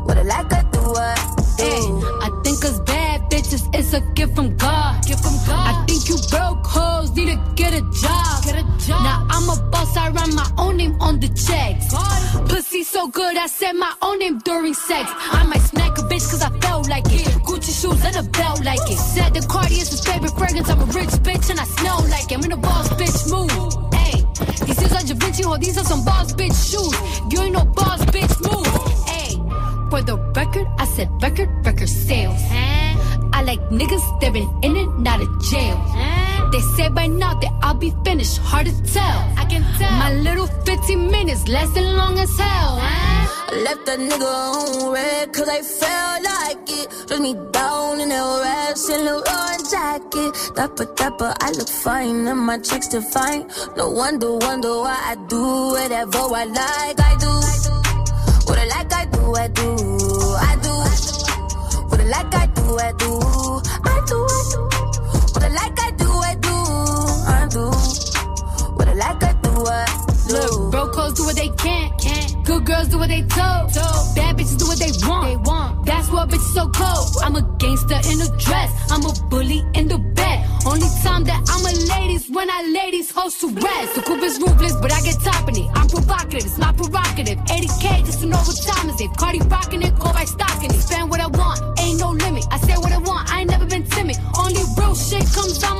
what 0.05 0.17
I 0.17 0.23
like. 0.23 0.51
I 0.53 0.61
do, 0.63 0.83
do. 0.83 1.63
Hey, 1.63 1.83
I 2.25 2.29
think 2.43 2.63
us 2.65 2.79
bad 2.81 3.31
bitches 3.31 3.63
is 3.73 3.93
a 3.93 4.01
gift 4.13 4.35
from 4.35 4.55
God. 4.57 5.05
Gift 5.07 5.23
from 5.23 5.37
God. 5.47 5.65
I 5.71 5.85
think 5.87 6.09
you 6.09 6.17
broke 6.29 6.65
hoes 6.65 7.11
need 7.15 7.29
to 7.33 7.39
get 7.55 7.73
a 7.73 7.81
job. 8.01 8.43
Get 8.43 8.55
a 8.59 8.65
job. 8.85 9.01
Now 9.07 9.25
I'm 9.29 9.49
a 9.49 9.57
boss. 9.71 9.95
I 9.95 10.09
run 10.09 10.35
my 10.35 10.49
own 10.57 10.77
name 10.77 10.95
on 10.99 11.19
the 11.19 11.29
checks. 11.29 11.87
Pussy 12.49 12.83
so 12.83 13.07
good, 13.07 13.37
I 13.37 13.47
said 13.47 13.73
my 13.73 13.93
own 14.01 14.19
name 14.19 14.39
during 14.39 14.73
sex. 14.73 15.09
I 15.31 15.43
might 15.45 15.61
smack 15.61 15.97
a 15.97 16.01
bitch 16.01 16.29
cause 16.29 16.41
I 16.41 16.51
felt 16.59 16.89
like 16.89 17.05
it. 17.05 17.27
Gucci 17.47 17.73
shoes 17.79 18.03
and 18.03 18.15
a 18.17 18.23
belt 18.23 18.63
like 18.65 18.85
it. 18.91 18.97
Said 18.97 19.33
the 19.33 19.41
Cardi 19.47 19.75
is 19.75 19.89
his 19.91 20.03
favorite 20.05 20.35
fragrance. 20.37 20.69
I'm 20.69 20.81
a 20.81 20.85
rich 20.85 21.15
bitch 21.27 21.49
and 21.49 21.59
I 21.59 21.65
smell 21.77 22.01
like 22.09 22.31
it. 22.31 22.37
I'm 22.37 22.43
in 22.43 22.51
a 22.51 22.57
boss 22.57 22.89
bitch 22.99 23.19
mood. 23.31 23.82
These 24.65 24.81
is 24.81 24.91
are 24.91 25.05
Da 25.05 25.13
Vinci, 25.15 25.43
ho, 25.43 25.57
these 25.57 25.77
are 25.77 25.83
some 25.83 26.03
boss 26.03 26.33
bitch 26.33 26.55
shoes. 26.69 26.95
You 27.31 27.41
ain't 27.43 27.53
no 27.53 27.65
boss 27.65 28.03
bitch 28.05 28.33
move. 28.41 28.67
Hey, 29.07 29.35
for 29.89 30.01
the 30.01 30.17
record, 30.35 30.67
I 30.77 30.85
said 30.85 31.09
record, 31.21 31.49
record 31.65 31.89
sales. 31.89 32.41
I 33.33 33.41
like 33.41 33.59
niggas 33.69 34.21
that 34.21 34.33
been 34.33 34.49
in 34.61 34.77
and 34.77 35.07
out 35.07 35.21
of 35.21 35.29
jail. 35.49 35.77
They 36.51 36.61
say 36.77 36.89
by 36.89 37.07
now 37.07 37.33
that 37.39 37.51
I'll 37.63 37.73
be 37.73 37.91
finished, 38.05 38.37
hard 38.37 38.67
to 38.67 38.93
tell. 38.93 39.19
I 39.37 39.45
can 39.49 39.63
tell. 39.79 39.91
My 39.91 40.13
little 40.13 40.47
15 40.65 41.11
minutes 41.11 41.47
lasting 41.47 41.85
long 41.85 42.19
as 42.19 42.29
hell. 42.37 43.22
Left 43.61 43.85
that 43.85 43.99
nigga 43.99 44.25
on 44.25 44.91
red 44.93 45.31
cause 45.31 45.47
I 45.47 45.61
felt 45.61 46.23
like 46.23 46.69
it. 46.69 46.89
Dress 47.07 47.19
me 47.19 47.33
down 47.51 47.99
in 48.01 48.09
that 48.09 48.41
red 48.43 48.77
Saint 48.77 49.03
Laurent 49.03 49.69
jacket. 49.69 50.55
Dapper, 50.55 50.85
dapper, 50.95 51.33
I 51.39 51.51
look 51.51 51.69
fine 51.69 52.27
and 52.27 52.39
my 52.39 52.57
checks 52.57 52.87
define. 52.87 53.47
No 53.77 53.89
wonder, 53.91 54.33
wonder 54.37 54.79
why 54.81 54.97
I 55.05 55.15
do 55.27 55.69
whatever 55.71 56.17
I 56.17 56.45
like. 56.45 56.99
I 56.99 57.15
do 57.19 57.29
what 58.49 58.57
I 58.57 58.65
like. 58.65 58.91
I 58.91 59.05
do, 59.05 59.35
I 59.35 59.47
do, 59.47 59.75
I 60.35 60.55
do 60.61 60.73
what 61.89 61.99
I 61.99 62.05
like. 62.09 62.33
I 62.33 62.47
do, 62.47 62.79
I 62.79 62.91
do, 62.91 63.11
I 63.13 63.21
do, 63.21 63.21
I 63.85 64.01
do 64.07 64.19
what 65.33 65.43
I 65.43 65.49
like. 65.49 65.79
I 65.79 65.91
do, 65.91 66.09
I 66.09 66.35
do, 66.41 66.55
I 67.29 67.47
do 67.49 67.65
what 68.75 68.87
I 68.87 68.93
like. 68.93 69.23
I 69.23 69.33
do, 69.43 69.67
I 69.67 70.05
do. 70.07 70.12
Look, 70.29 70.71
broke 70.71 70.95
hoes 70.95 71.13
do 71.13 71.23
what 71.25 71.35
they 71.35 71.49
can. 71.49 71.91
Can't, 71.97 72.45
Good 72.45 72.65
girls 72.65 72.87
do 72.87 72.97
what 72.97 73.09
they 73.09 73.21
told. 73.21 73.73
told. 73.73 74.15
Bad 74.15 74.37
bitches 74.37 74.57
do 74.57 74.67
what 74.67 74.79
they 74.79 74.91
want. 75.07 75.25
They 75.27 75.37
want. 75.37 75.85
That's 75.85 76.09
what 76.09 76.29
bitches 76.29 76.53
so 76.53 76.69
cold. 76.69 77.07
I'm 77.23 77.35
a 77.35 77.41
gangster 77.57 77.99
in 78.11 78.21
a 78.21 78.29
dress. 78.37 78.71
I'm 78.91 79.03
a 79.05 79.13
bully 79.29 79.63
in 79.73 79.87
the 79.87 79.97
bed. 79.97 80.47
Only 80.65 80.87
time 81.03 81.25
that 81.25 81.43
I'm 81.51 81.63
a 81.67 81.73
ladies 81.99 82.29
when 82.29 82.49
I 82.49 82.63
ladies 82.63 83.11
host 83.11 83.41
to 83.41 83.47
rest. 83.49 83.95
The 83.95 84.01
coupe 84.01 84.23
is 84.23 84.39
ruthless, 84.39 84.75
but 84.81 84.93
I 84.93 85.01
get 85.01 85.19
top 85.19 85.49
in 85.49 85.57
it. 85.57 85.69
I'm 85.75 85.87
provocative, 85.87 86.45
it's 86.45 86.57
my 86.57 86.71
provocative. 86.71 87.37
80k 87.51 88.05
just 88.05 88.21
to 88.21 88.27
know 88.27 88.37
what 88.37 88.55
time 88.63 88.89
is 88.89 89.01
it. 89.01 89.11
Cardi 89.17 89.39
rocking 89.51 89.81
it, 89.81 89.93
go 89.99 90.13
by 90.13 90.23
stocking 90.23 90.71
it. 90.71 90.79
Spend 90.79 91.09
what 91.09 91.19
I 91.19 91.27
want, 91.27 91.59
ain't 91.81 91.99
no 91.99 92.11
limit. 92.11 92.45
I 92.49 92.59
say 92.59 92.77
what 92.77 92.93
I 92.93 92.97
want, 92.99 93.29
I 93.29 93.41
ain't 93.41 93.49
never 93.49 93.65
been 93.65 93.83
timid. 93.83 94.15
Only 94.39 94.63
real 94.77 94.95
shit 94.95 95.25
comes 95.35 95.61
out 95.63 95.72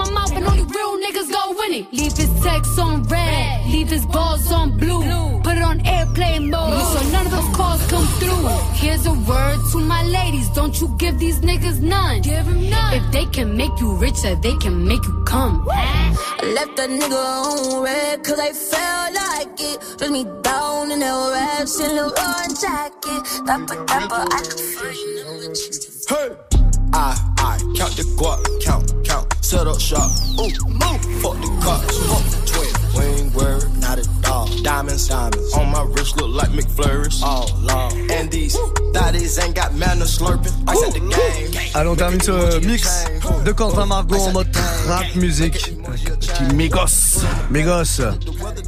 niggas 1.74 1.90
go 1.90 1.94
win 1.94 1.94
it. 1.94 1.94
Leave 1.94 2.18
his 2.18 2.44
text 2.44 2.80
on 2.80 3.04
red, 3.04 3.66
leave 3.66 3.90
his 3.90 4.06
balls 4.06 4.52
on 4.52 4.78
blue. 4.78 5.04
Put 5.44 5.58
it 5.58 5.64
on 5.64 5.86
airplane 5.86 6.50
mode, 6.50 6.82
so 6.82 7.10
none 7.12 7.26
of 7.26 7.32
those 7.32 7.56
calls 7.56 7.86
come 7.88 8.06
through. 8.20 8.48
Here's 8.74 9.06
a 9.06 9.14
word 9.14 9.60
to 9.72 9.80
my 9.80 10.04
ladies, 10.04 10.50
don't 10.50 10.80
you 10.80 10.96
give 10.98 11.20
these 11.20 11.40
niggas 11.42 11.82
none. 11.82 12.22
Give 12.22 12.46
him 12.46 12.70
none. 12.70 12.94
If 12.94 13.12
they 13.12 13.26
can 13.26 13.56
make 13.58 13.80
you 13.80 13.96
richer, 13.96 14.36
they 14.36 14.56
can 14.58 14.86
make 14.86 15.04
you 15.04 15.24
come. 15.26 15.68
I 15.70 16.46
left 16.54 16.76
that 16.78 16.90
nigga 16.90 17.14
on 17.14 17.84
red 17.84 18.24
cause 18.24 18.40
I 18.40 18.52
felt 18.54 19.14
like 19.16 19.60
it. 19.60 19.98
Dress 19.98 20.12
me 20.12 20.24
down 20.42 20.92
in 20.92 21.00
that 21.00 21.32
red 21.34 21.70
Saint 21.70 21.94
Laurent 21.94 22.60
jacket. 22.60 23.46
Dapper, 23.46 23.86
dapper, 23.86 24.26
I 24.30 24.42
look 24.42 24.60
fine 24.60 25.18
and 25.20 25.42
my 25.42 25.54
checks 25.54 25.80
define. 25.80 26.30
Hey! 26.30 26.60
I, 26.94 27.33
I 27.44 27.58
count 27.76 27.92
the 27.98 28.04
guap, 28.16 28.40
count, 28.62 28.94
count, 29.04 29.34
set 29.44 29.68
up 29.68 29.78
shop. 29.78 30.10
Ooh, 30.40 30.48
move, 30.70 31.04
fuck 31.22 31.36
the 31.44 31.50
cops, 31.62 31.98
fuck 32.08 32.24
the 32.32 32.40
twin. 32.48 32.72
We 32.96 33.04
ain't 33.20 33.36
worried, 33.36 33.82
not 33.82 34.00
at 34.00 34.23
all. 34.34 34.48
Diamonds, 34.64 35.08
diamonds 35.08 35.54
on 35.56 35.72
my 35.72 35.84
wrist 35.94 36.16
look 36.20 36.32
like 36.42 36.52
McFlurries. 36.52 37.22
All 37.24 37.46
long. 37.62 37.92
And 38.12 38.30
these 38.32 38.58
daddies 38.94 39.38
ain't 39.40 39.56
got 39.56 39.74
manners 39.76 40.18
slurping. 40.18 40.54
I 40.68 40.76
said 40.76 40.94
the 40.94 41.00
game. 41.00 41.72
Allez, 41.76 41.90
on 41.90 41.96
termine 41.96 42.22
ce 42.22 42.60
mix 42.66 43.06
de 43.46 43.52
Quentin 43.52 43.86
Margot 43.86 44.16
en 44.18 44.32
mode 44.32 44.48
rap 44.88 45.06
musique. 45.16 45.74
Petit 46.10 46.54
Migos. 46.56 47.22
Migos. 47.52 48.02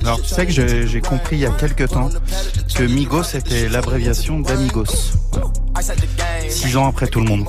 Alors, 0.03 0.21
tu 0.21 0.29
sais 0.29 0.45
que 0.45 0.51
j'ai 0.87 1.01
compris 1.01 1.37
il 1.37 1.39
y 1.41 1.45
a 1.45 1.51
quelques 1.51 1.87
temps 1.89 2.09
que 2.75 2.83
Migos 2.83 3.23
était 3.35 3.67
l'abréviation 3.69 4.39
d'Amigos. 4.39 4.85
Six 6.49 6.77
ans 6.77 6.87
après 6.87 7.07
tout 7.07 7.19
le 7.19 7.25
monde. 7.27 7.45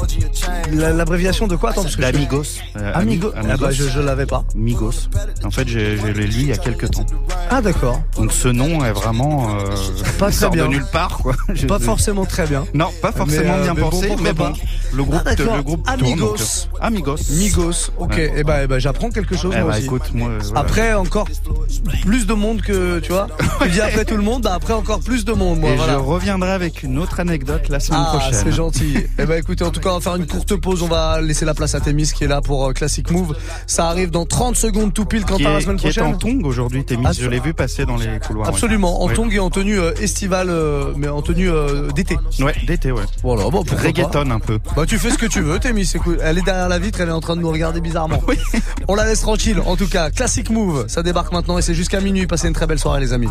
La- 0.73 0.93
L'abréviation 0.93 1.47
de 1.47 1.57
quoi? 1.57 1.71
Attends, 1.71 1.83
parce 1.83 1.97
que 1.97 2.03
je- 2.03 2.11
D'Amigos. 2.13 2.43
Euh, 2.77 2.93
Amigo. 2.95 3.33
Ami- 3.37 3.49
Ah 3.53 3.57
bah, 3.57 3.71
je, 3.71 3.85
je 3.89 4.01
l'avais 4.01 4.27
pas. 4.27 4.45
Migos. 4.55 5.09
En 5.45 5.51
fait, 5.51 5.69
j'ai 5.69 5.97
je 5.97 6.07
l'ai 6.07 6.27
lu 6.27 6.41
il 6.41 6.47
y 6.49 6.53
a 6.53 6.57
quelques 6.57 6.91
temps. 6.91 7.07
Ah 7.51 7.61
d'accord. 7.63 8.01
Donc 8.17 8.33
ce 8.33 8.49
nom 8.49 8.83
est 8.85 8.93
vraiment 8.93 9.51
euh, 9.57 9.65
Pas 10.19 10.31
très 10.31 10.49
bien. 10.49 10.65
de 10.65 10.69
nulle 10.71 10.87
part, 10.91 11.19
quoi. 11.19 11.35
Je- 11.53 11.67
Pas 11.67 11.79
forcément 11.79 12.25
très 12.25 12.47
bien. 12.47 12.65
Non, 12.73 12.89
pas 13.03 13.13
forcément 13.13 13.43
Mais, 13.55 13.61
euh, 13.61 13.63
bien 13.65 13.75
mais 13.75 13.81
pensé, 13.83 14.17
mais 14.23 14.33
bon, 14.33 14.53
le 14.95 15.05
groupe, 15.05 15.21
Ah, 15.27 15.35
le 15.37 15.63
groupe 15.63 15.85
tourne. 15.85 15.99
donc, 15.99 16.09
Amigos. 16.09 16.35
euh, 16.37 16.79
Amigos. 16.81 17.17
Migos. 17.31 17.91
Ok. 17.99 18.15
Ouais. 18.17 18.33
Et 18.37 18.43
bah, 18.43 18.63
eh 18.65 18.67
ben, 18.67 18.79
j'apprends 18.79 19.11
quelque 19.11 19.37
chose 19.37 19.53
Eh 19.55 19.61
moi 19.61 19.71
bah, 19.73 19.77
aussi. 19.77 19.85
écoute, 19.85 20.15
moi, 20.15 20.31
voilà. 20.43 20.61
Après 20.61 20.95
encore 20.95 21.27
plus 22.07 22.27
de 22.27 22.33
monde 22.33 22.63
que 22.63 23.01
tu 23.01 23.13
vois. 23.13 23.29
Tu 23.63 23.71
dis 23.71 23.81
après 23.81 24.05
tout 24.05 24.17
le 24.17 24.23
monde, 24.23 24.43
bah 24.43 24.53
après 24.55 24.73
encore 24.75 25.01
plus 25.01 25.25
de 25.25 25.33
monde. 25.33 25.61
Moi, 25.61 25.71
Et 25.71 25.77
voilà. 25.77 25.95
je 25.95 25.99
reviendrai 25.99 26.53
avec 26.53 26.83
une 26.83 26.99
autre 26.99 27.21
anecdote 27.21 27.69
la 27.69 27.81
semaine 27.81 28.01
Ah, 28.07 28.17
prochaine. 28.19 28.41
c'est 28.45 28.53
gentil. 28.53 28.97
Eh 29.19 29.27
ben 29.27 29.39
écoutez, 29.39 29.65
en 29.65 29.71
tout 29.71 29.81
cas, 29.81 29.91
on 29.91 29.95
va 29.95 30.01
faire 30.01 30.17
une 30.17 30.27
courte 30.27 30.55
pause. 30.57 30.83
On 30.83 30.89
va 30.89 31.21
laisser 31.21 31.45
la 31.45 31.53
place 31.55 31.75
à 31.75 31.81
Témis 31.81 32.13
qui 32.15 32.25
est 32.25 32.29
là 32.29 32.41
pour 32.41 32.67
euh, 32.67 32.73
Classic 32.73 33.11
Move. 33.11 33.35
Ça 33.67 33.89
arrive 33.89 34.11
dans 34.11 34.25
30 34.27 34.57
secondes 34.57 34.93
tout 34.95 35.05
pile 35.05 35.25
quand 35.25 35.37
Qui 35.37 35.43
la 35.45 35.61
semaine 35.61 35.77
qui 35.77 35.87
est 35.89 35.91
prochaine. 35.91 36.15
en 36.15 36.19
tongue 36.19 36.47
aujourd'hui, 36.47 36.85
Témis. 36.85 37.05
Ah, 37.09 37.13
je 37.13 37.29
l'ai 37.29 37.41
vu 37.41 37.53
passer 37.55 37.85
dans 37.87 37.96
les 37.97 38.19
couloirs. 38.19 38.49
ouais. 38.49 38.55
Absolument, 38.55 39.03
en 39.03 39.09
tongue 39.09 39.35
et 39.35 39.39
en 39.39 39.51
tenue 39.51 39.79
euh, 39.79 39.93
estivale, 40.01 40.49
euh, 40.51 40.93
mais 40.97 41.09
en 41.09 41.23
tenue 41.23 41.51
euh, 41.51 41.89
d'été. 41.91 42.17
Ouais, 42.41 42.55
d'été, 42.67 42.93
ouais. 42.93 43.03
Voilà, 43.23 43.45
bon, 43.51 43.65
pourquoi 43.65 43.87
Reggaeton 43.87 44.31
un 44.31 44.39
peu. 44.41 44.59
Bah 44.77 44.85
tu 44.87 44.99
fais 44.99 45.11
ce 45.11 45.19
que 45.19 45.27
tu 45.27 45.41
veux, 45.41 45.59
Témis. 45.59 45.91
écoute. 45.95 46.19
Elle 46.23 46.39
est 46.39 46.43
derrière 46.43 46.69
la 46.69 46.79
vitre, 46.79 47.01
elle 47.01 47.09
est 47.09 47.13
en 47.13 47.21
train 47.21 47.37
de 47.37 47.41
nous 47.41 47.51
regarder 47.51 47.81
bizarrement. 47.81 48.21
On 48.89 48.95
la 48.95 49.05
laisse 49.05 49.21
tranquille. 49.21 49.61
En 49.67 49.77
tout 49.77 49.89
cas, 49.89 50.11
Classic 50.11 50.49
Move, 50.51 50.85
ça 50.89 51.03
débarque 51.03 51.33
maintenant 51.33 51.59
et 51.59 51.63
c'est 51.63 51.75
jusqu'à 51.75 52.01
minuit. 52.01 52.27
Passez 52.27 52.49
une 52.49 52.55
très 52.55 52.67
belle 52.67 52.79
soirée, 52.79 53.01
les 53.01 53.13
amis. 53.13 53.29